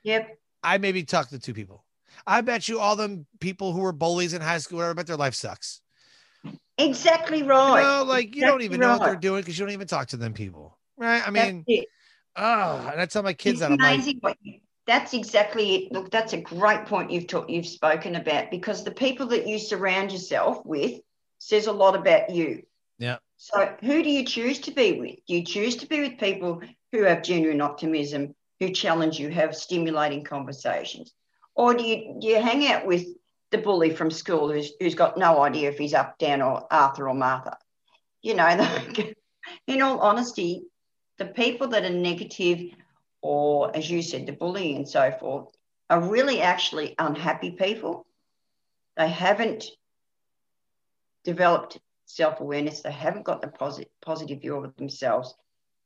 Yep. 0.05 0.39
i 0.63 0.79
maybe 0.79 1.03
talked 1.05 1.31
to 1.31 1.39
two 1.39 1.55
people 1.55 1.85
i 2.27 2.41
bet 2.41 2.69
you 2.69 2.81
all 2.81 2.97
them 2.97 3.27
people 3.41 3.73
who 3.73 3.81
were 3.81 3.93
bullies 3.93 4.33
in 4.35 4.41
high 4.41 4.59
school 4.59 4.79
whatever, 4.79 4.91
I 4.93 4.95
bet 4.95 5.07
their 5.07 5.17
life 5.17 5.35
sucks 5.35 5.81
Exactly 6.81 7.39
you 7.39 7.47
right. 7.49 7.83
know 7.83 8.05
like 8.07 8.37
you 8.37 8.45
don't 8.45 8.61
Exactly 8.61 8.65
even 8.67 8.81
know 8.81 8.91
what 8.91 9.03
they're 9.03 9.17
doing 9.17 9.41
because 9.43 9.59
you 9.59 9.65
don't 9.67 9.73
even 9.73 9.89
talk 9.89 10.09
to 10.09 10.17
them 10.17 10.33
people 10.33 10.79
right 10.97 11.27
i 11.27 11.31
That's 11.35 11.53
mean 11.53 11.65
it. 11.67 11.89
Oh 12.39 12.89
and 12.93 13.01
i 13.01 13.07
tell 13.07 13.23
my 13.23 13.33
kids 13.33 13.61
that 13.61 13.71
i'm 13.71 13.77
like 14.23 14.39
you, 14.43 14.61
that's 14.89 15.13
exactly 15.13 15.75
it. 15.75 15.93
Look, 15.93 16.11
that's 16.11 16.33
a 16.33 16.41
great 16.41 16.87
point 16.87 17.11
you've 17.11 17.27
talked, 17.27 17.51
you've 17.51 17.67
spoken 17.67 18.17
about 18.17 18.51
because 18.51 18.83
the 18.83 18.91
people 18.91 19.27
that 19.27 19.47
you 19.47 19.59
surround 19.59 20.11
yourself 20.11 20.65
with 20.65 21.01
says 21.39 21.67
a 21.67 21.73
lot 21.73 21.95
about 21.95 22.31
you. 22.31 22.63
Yeah. 22.99 23.19
So 23.37 23.77
who 23.83 24.03
do 24.03 24.11
you 24.11 24.25
choose 24.25 24.61
to 24.61 24.71
be 24.71 24.99
with? 24.99 25.17
Do 25.29 25.35
you 25.35 25.45
choose 25.45 25.77
to 25.77 25.87
be 25.87 26.01
with 26.01 26.19
people 26.19 26.63
who 26.91 27.03
have 27.03 27.23
genuine 27.23 27.61
optimism, 27.61 28.35
who 28.61 28.71
challenge 28.71 29.21
you, 29.21 29.29
have 29.29 29.55
stimulating 29.55 30.25
conversations, 30.25 31.13
or 31.55 31.75
do 31.75 31.85
you 31.85 32.17
do 32.19 32.27
you 32.27 32.41
hang 32.41 32.67
out 32.67 32.87
with 32.87 33.07
the 33.51 33.59
bully 33.59 33.91
from 33.91 34.11
school 34.11 34.51
who's 34.51 34.73
who's 34.81 34.95
got 34.95 35.19
no 35.19 35.43
idea 35.43 35.69
if 35.69 35.77
he's 35.77 35.95
up, 35.95 36.17
down, 36.17 36.41
or 36.41 36.67
Arthur 36.73 37.11
or 37.11 37.15
Martha? 37.15 37.59
You 38.23 38.35
know, 38.35 38.45
like, 38.57 39.19
in 39.67 39.83
all 39.83 40.01
honesty, 40.01 40.63
the 41.19 41.27
people 41.27 41.69
that 41.69 41.85
are 41.85 41.91
negative 41.91 42.71
or 43.21 43.75
as 43.77 43.91
you 43.91 44.03
said, 44.03 44.27
the 44.27 44.33
bullying 44.33 44.77
and 44.77 44.89
so 44.89 45.11
forth, 45.11 45.49
are 45.91 46.01
really 46.01 46.41
actually 46.41 46.95
unhappy 46.99 47.51
people. 47.53 48.07
They 48.97 49.09
haven't 49.09 49.65
developed 51.25 51.79
self 52.07 52.41
awareness, 52.41 52.83
they 52.83 52.93
haven't 52.93 53.25
got 53.25 53.43
the 53.43 53.49
positive, 53.49 53.91
positive 54.01 54.41
view 54.41 54.57
of 54.57 54.77
themselves. 54.77 55.35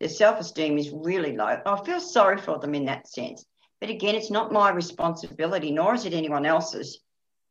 Their 0.01 0.09
self 0.09 0.41
esteem 0.41 0.79
is 0.79 0.91
really 0.91 1.37
low. 1.37 1.61
I 1.65 1.85
feel 1.85 2.01
sorry 2.01 2.39
for 2.39 2.59
them 2.59 2.75
in 2.75 2.85
that 2.87 3.09
sense. 3.09 3.45
But 3.81 3.91
again, 3.91 4.15
it's 4.15 4.31
not 4.31 4.53
my 4.53 4.71
responsibility, 4.71 5.71
nor 5.73 5.95
is 5.95 6.05
it 6.05 6.15
anyone 6.15 6.47
else's, 6.47 7.01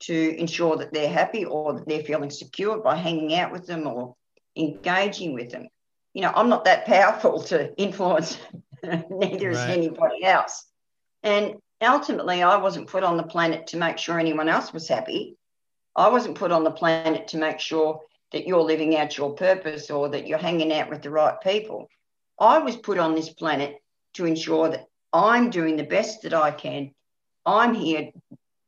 to 0.01 0.35
ensure 0.39 0.77
that 0.77 0.93
they're 0.93 1.09
happy 1.09 1.45
or 1.45 1.73
that 1.73 1.87
they're 1.87 2.03
feeling 2.03 2.29
secure 2.29 2.79
by 2.79 2.95
hanging 2.95 3.35
out 3.35 3.51
with 3.51 3.67
them 3.67 3.85
or 3.85 4.15
engaging 4.55 5.33
with 5.33 5.51
them. 5.51 5.67
You 6.13 6.23
know, 6.23 6.31
I'm 6.35 6.49
not 6.49 6.65
that 6.65 6.85
powerful 6.85 7.41
to 7.43 7.73
influence, 7.77 8.37
neither 8.83 9.51
is 9.51 9.59
anybody 9.59 10.23
else. 10.23 10.65
And 11.23 11.55
ultimately, 11.81 12.43
I 12.43 12.57
wasn't 12.57 12.89
put 12.89 13.03
on 13.03 13.17
the 13.17 13.23
planet 13.23 13.67
to 13.67 13.77
make 13.77 13.97
sure 13.97 14.19
anyone 14.19 14.49
else 14.49 14.73
was 14.73 14.87
happy. 14.87 15.37
I 15.95 16.09
wasn't 16.09 16.37
put 16.37 16.51
on 16.51 16.63
the 16.63 16.71
planet 16.71 17.29
to 17.29 17.37
make 17.37 17.59
sure 17.59 18.01
that 18.31 18.47
you're 18.47 18.61
living 18.61 18.95
out 18.95 19.17
your 19.17 19.33
purpose 19.33 19.89
or 19.89 20.09
that 20.09 20.27
you're 20.27 20.37
hanging 20.37 20.73
out 20.73 20.89
with 20.89 21.01
the 21.01 21.09
right 21.09 21.39
people. 21.41 21.89
I 22.39 22.59
was 22.59 22.75
put 22.75 22.97
on 22.97 23.13
this 23.13 23.29
planet 23.29 23.81
to 24.13 24.25
ensure 24.25 24.69
that 24.69 24.87
I'm 25.13 25.49
doing 25.49 25.75
the 25.75 25.83
best 25.83 26.23
that 26.23 26.33
I 26.33 26.51
can. 26.51 26.91
I'm 27.45 27.73
here 27.73 28.11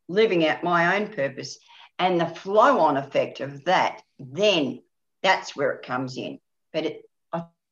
living 0.08 0.46
out 0.48 0.64
my 0.64 0.98
own 0.98 1.14
purpose. 1.14 1.58
And 2.00 2.20
the 2.20 2.28
flow 2.28 2.80
on 2.80 2.98
effect 2.98 3.40
of 3.40 3.64
that, 3.66 4.02
then 4.20 4.82
that's 5.22 5.56
where 5.56 5.72
it 5.72 5.86
comes 5.86 6.18
in. 6.18 6.40
But 6.74 6.86
it, 6.86 7.10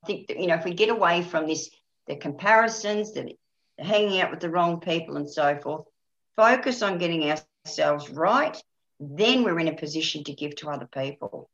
think 0.05 0.27
that, 0.27 0.39
you 0.39 0.47
know, 0.47 0.55
if 0.55 0.65
we 0.65 0.73
get 0.73 0.89
away 0.89 1.21
from 1.23 1.47
this, 1.47 1.69
the 2.07 2.15
comparisons, 2.15 3.13
the, 3.13 3.35
the 3.77 3.83
hanging 3.83 4.21
out 4.21 4.31
with 4.31 4.39
the 4.39 4.49
wrong 4.49 4.79
people 4.79 5.17
and 5.17 5.29
so 5.29 5.57
forth, 5.57 5.85
focus 6.35 6.81
on 6.81 6.97
getting 6.97 7.31
ourselves 7.65 8.09
right, 8.09 8.61
then 8.99 9.43
we're 9.43 9.59
in 9.59 9.67
a 9.67 9.75
position 9.75 10.23
to 10.23 10.33
give 10.33 10.55
to 10.57 10.69
other 10.69 10.87
people. 10.87 11.49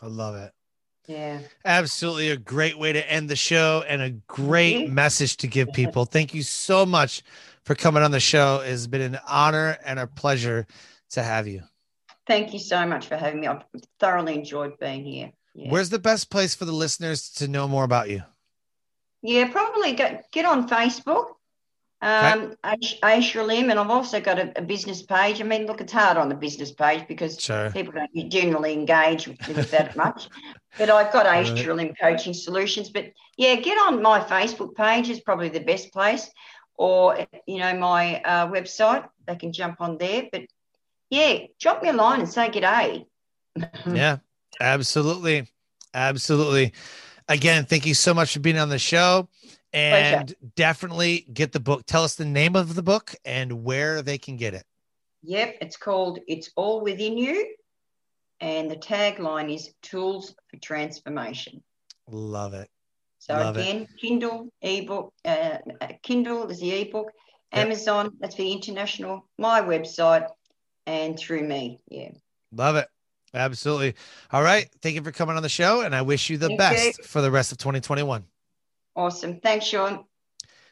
i 0.00 0.06
love 0.06 0.36
it 0.36 0.52
Yeah. 1.06 1.40
Absolutely 1.64 2.30
a 2.30 2.36
great 2.36 2.78
way 2.78 2.92
to 2.92 3.10
end 3.10 3.28
the 3.28 3.36
show 3.36 3.82
and 3.88 4.02
a 4.02 4.10
great 4.10 4.86
Mhm. 4.86 4.92
message 4.92 5.36
to 5.38 5.46
give 5.46 5.72
people. 5.72 6.04
Thank 6.04 6.34
you 6.34 6.42
so 6.42 6.84
much 6.86 7.22
for 7.64 7.74
coming 7.74 8.02
on 8.02 8.10
the 8.10 8.20
show. 8.20 8.60
It's 8.60 8.86
been 8.86 9.00
an 9.00 9.18
honor 9.26 9.78
and 9.84 9.98
a 9.98 10.06
pleasure 10.06 10.66
to 11.10 11.22
have 11.22 11.48
you. 11.48 11.62
Thank 12.26 12.52
you 12.52 12.58
so 12.58 12.86
much 12.86 13.06
for 13.06 13.16
having 13.16 13.40
me. 13.40 13.46
I've 13.46 13.64
thoroughly 13.98 14.34
enjoyed 14.34 14.78
being 14.78 15.04
here. 15.04 15.32
Yeah. 15.58 15.70
Where's 15.72 15.90
the 15.90 15.98
best 15.98 16.30
place 16.30 16.54
for 16.54 16.64
the 16.66 16.72
listeners 16.72 17.30
to 17.32 17.48
know 17.48 17.66
more 17.66 17.82
about 17.82 18.08
you? 18.08 18.22
Yeah, 19.22 19.50
probably 19.50 19.94
go, 19.94 20.20
get 20.30 20.44
on 20.44 20.68
Facebook, 20.68 21.30
um, 22.00 22.54
Aish- 22.64 23.00
Aisha 23.00 23.40
Alim, 23.40 23.68
and 23.68 23.80
I've 23.80 23.90
also 23.90 24.20
got 24.20 24.38
a, 24.38 24.56
a 24.56 24.62
business 24.62 25.02
page. 25.02 25.40
I 25.40 25.44
mean, 25.44 25.66
look, 25.66 25.80
it's 25.80 25.92
hard 25.92 26.16
on 26.16 26.28
the 26.28 26.36
business 26.36 26.70
page 26.70 27.08
because 27.08 27.40
Sure. 27.40 27.70
people 27.72 27.92
don't 27.92 28.30
generally 28.30 28.72
engage 28.72 29.26
with, 29.26 29.48
with 29.48 29.70
that 29.72 29.96
much. 29.96 30.28
But 30.78 30.90
I've 30.90 31.12
got 31.12 31.26
Aisha 31.26 31.56
Right. 31.56 31.68
Alim 31.68 31.94
Coaching 32.00 32.34
Solutions. 32.34 32.90
But 32.90 33.06
yeah, 33.36 33.56
get 33.56 33.76
on 33.88 34.00
my 34.00 34.20
Facebook 34.20 34.76
page 34.76 35.08
is 35.08 35.18
probably 35.18 35.48
the 35.48 35.58
best 35.58 35.92
place, 35.92 36.30
or 36.76 37.26
you 37.46 37.58
know 37.58 37.76
my 37.76 38.20
uh, 38.22 38.46
website. 38.46 39.08
They 39.26 39.34
can 39.34 39.52
jump 39.52 39.80
on 39.80 39.98
there. 39.98 40.28
But 40.30 40.42
yeah, 41.10 41.38
drop 41.58 41.82
me 41.82 41.88
a 41.88 41.92
line 41.94 42.20
and 42.20 42.28
say 42.28 42.48
g'day. 42.48 43.06
Yeah, 43.92 44.18
absolutely. 44.60 45.46
Absolutely. 45.94 46.72
Again, 47.28 47.64
thank 47.64 47.86
you 47.86 47.94
so 47.94 48.14
much 48.14 48.32
for 48.32 48.40
being 48.40 48.58
on 48.58 48.68
the 48.68 48.78
show. 48.78 49.28
And 49.72 50.34
definitely 50.56 51.26
get 51.32 51.52
the 51.52 51.60
book. 51.60 51.84
Tell 51.86 52.02
us 52.02 52.14
the 52.14 52.24
name 52.24 52.56
of 52.56 52.74
the 52.74 52.82
book 52.82 53.14
and 53.24 53.64
where 53.64 54.00
they 54.00 54.16
can 54.16 54.36
get 54.36 54.54
it. 54.54 54.64
Yep, 55.22 55.56
it's 55.60 55.76
called 55.76 56.20
It's 56.26 56.50
All 56.56 56.80
Within 56.80 57.18
You. 57.18 57.54
And 58.40 58.70
the 58.70 58.76
tagline 58.76 59.52
is 59.52 59.74
Tools 59.82 60.34
for 60.48 60.56
Transformation. 60.58 61.62
Love 62.08 62.54
it. 62.54 62.70
So 63.18 63.34
Love 63.34 63.56
it. 63.58 63.62
again, 63.62 63.86
Kindle, 64.00 64.48
ebook, 64.62 65.12
uh, 65.24 65.58
uh, 65.80 65.88
Kindle 66.02 66.48
is 66.48 66.60
the 66.60 66.72
ebook, 66.72 67.10
Yep. 67.52 67.66
Amazon, 67.66 68.16
that's 68.20 68.36
the 68.36 68.52
international, 68.52 69.26
my 69.38 69.60
website, 69.60 70.28
and 70.86 71.18
through 71.18 71.42
me. 71.42 71.80
Yeah. 71.88 72.10
Love 72.52 72.76
it. 72.76 72.88
Absolutely. 73.34 73.94
All 74.32 74.42
right. 74.42 74.68
Thank 74.80 74.94
you 74.94 75.02
for 75.02 75.12
coming 75.12 75.36
on 75.36 75.42
the 75.42 75.48
show. 75.48 75.82
And 75.82 75.94
I 75.94 76.02
wish 76.02 76.30
you 76.30 76.38
the 76.38 76.48
Thank 76.48 76.58
best 76.58 77.04
for 77.04 77.20
the 77.20 77.30
rest 77.30 77.52
of 77.52 77.58
2021. 77.58 78.24
Awesome. 78.96 79.40
Thanks, 79.40 79.66
Sean. 79.66 80.04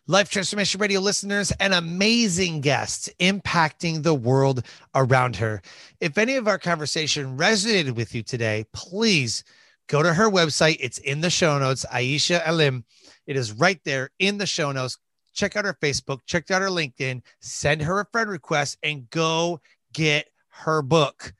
Life 0.09 0.31
Transformation 0.31 0.81
Radio 0.81 1.01
listeners, 1.01 1.51
an 1.59 1.73
amazing 1.73 2.61
guest 2.61 3.11
impacting 3.19 4.05
the 4.05 4.15
world 4.15 4.65
around 4.95 5.35
her. 5.37 5.61
If 6.01 6.17
any 6.17 6.37
of 6.37 6.47
our 6.47 6.59
conversation 6.59 7.37
resonated 7.37 7.97
with 7.97 8.15
you 8.15 8.23
today, 8.23 8.67
please 8.73 9.43
go 9.89 10.05
to 10.05 10.15
her 10.15 10.31
website. 10.31 10.77
It's 10.79 10.99
in 10.99 11.23
the 11.23 11.31
show 11.31 11.59
notes, 11.59 11.85
Aisha 11.93 12.41
Alim. 12.47 12.85
It 13.27 13.37
is 13.37 13.53
right 13.53 13.81
there 13.85 14.11
in 14.21 14.39
the 14.39 14.47
show 14.47 14.71
notes. 14.71 14.97
Check 15.35 15.57
out 15.57 15.65
her 15.65 15.77
Facebook, 15.83 16.21
check 16.25 16.53
out 16.53 16.63
her 16.63 16.69
LinkedIn, 16.69 17.21
send 17.41 17.83
her 17.83 17.99
a 17.99 18.07
friend 18.13 18.31
request, 18.31 18.79
and 18.85 19.11
go 19.11 19.61
get 19.93 20.29
her 20.51 20.83
book. 20.83 21.33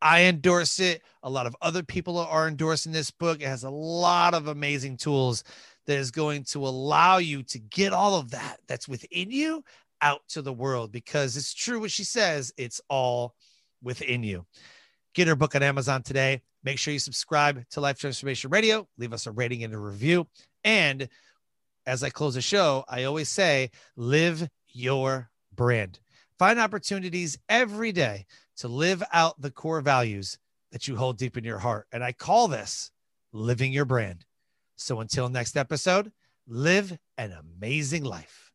I 0.00 0.24
endorse 0.24 0.78
it. 0.80 1.02
A 1.22 1.30
lot 1.30 1.46
of 1.46 1.56
other 1.60 1.82
people 1.82 2.18
are 2.18 2.48
endorsing 2.48 2.92
this 2.92 3.10
book. 3.10 3.40
It 3.40 3.48
has 3.48 3.64
a 3.64 3.70
lot 3.70 4.34
of 4.34 4.48
amazing 4.48 4.96
tools 4.98 5.42
that 5.86 5.98
is 5.98 6.10
going 6.10 6.44
to 6.44 6.66
allow 6.66 7.18
you 7.18 7.42
to 7.44 7.58
get 7.58 7.92
all 7.92 8.18
of 8.18 8.30
that 8.32 8.58
that's 8.66 8.88
within 8.88 9.30
you 9.30 9.64
out 10.02 10.20
to 10.28 10.42
the 10.42 10.52
world 10.52 10.92
because 10.92 11.36
it's 11.36 11.54
true 11.54 11.80
what 11.80 11.90
she 11.90 12.04
says, 12.04 12.52
it's 12.56 12.80
all 12.88 13.34
within 13.82 14.22
you. 14.22 14.44
Get 15.14 15.28
her 15.28 15.36
book 15.36 15.54
on 15.54 15.62
Amazon 15.62 16.02
today. 16.02 16.42
Make 16.62 16.78
sure 16.78 16.92
you 16.92 16.98
subscribe 16.98 17.64
to 17.70 17.80
Life 17.80 17.98
Transformation 17.98 18.50
Radio, 18.50 18.86
leave 18.98 19.12
us 19.12 19.26
a 19.26 19.30
rating 19.30 19.64
and 19.64 19.72
a 19.72 19.78
review. 19.78 20.26
And 20.64 21.08
as 21.86 22.02
I 22.02 22.10
close 22.10 22.34
the 22.34 22.40
show, 22.40 22.84
I 22.88 23.04
always 23.04 23.28
say, 23.28 23.70
live 23.96 24.48
your 24.68 25.30
brand. 25.54 26.00
Find 26.38 26.58
opportunities 26.58 27.38
every 27.48 27.92
day 27.92 28.26
to 28.58 28.68
live 28.68 29.02
out 29.12 29.40
the 29.40 29.50
core 29.50 29.80
values 29.80 30.38
that 30.72 30.88
you 30.88 30.96
hold 30.96 31.18
deep 31.18 31.36
in 31.36 31.44
your 31.44 31.58
heart. 31.58 31.86
And 31.92 32.02
I 32.02 32.12
call 32.12 32.48
this 32.48 32.90
living 33.32 33.72
your 33.72 33.84
brand. 33.84 34.24
So 34.76 35.00
until 35.00 35.28
next 35.28 35.56
episode, 35.56 36.12
live 36.46 36.98
an 37.16 37.32
amazing 37.32 38.04
life. 38.04 38.45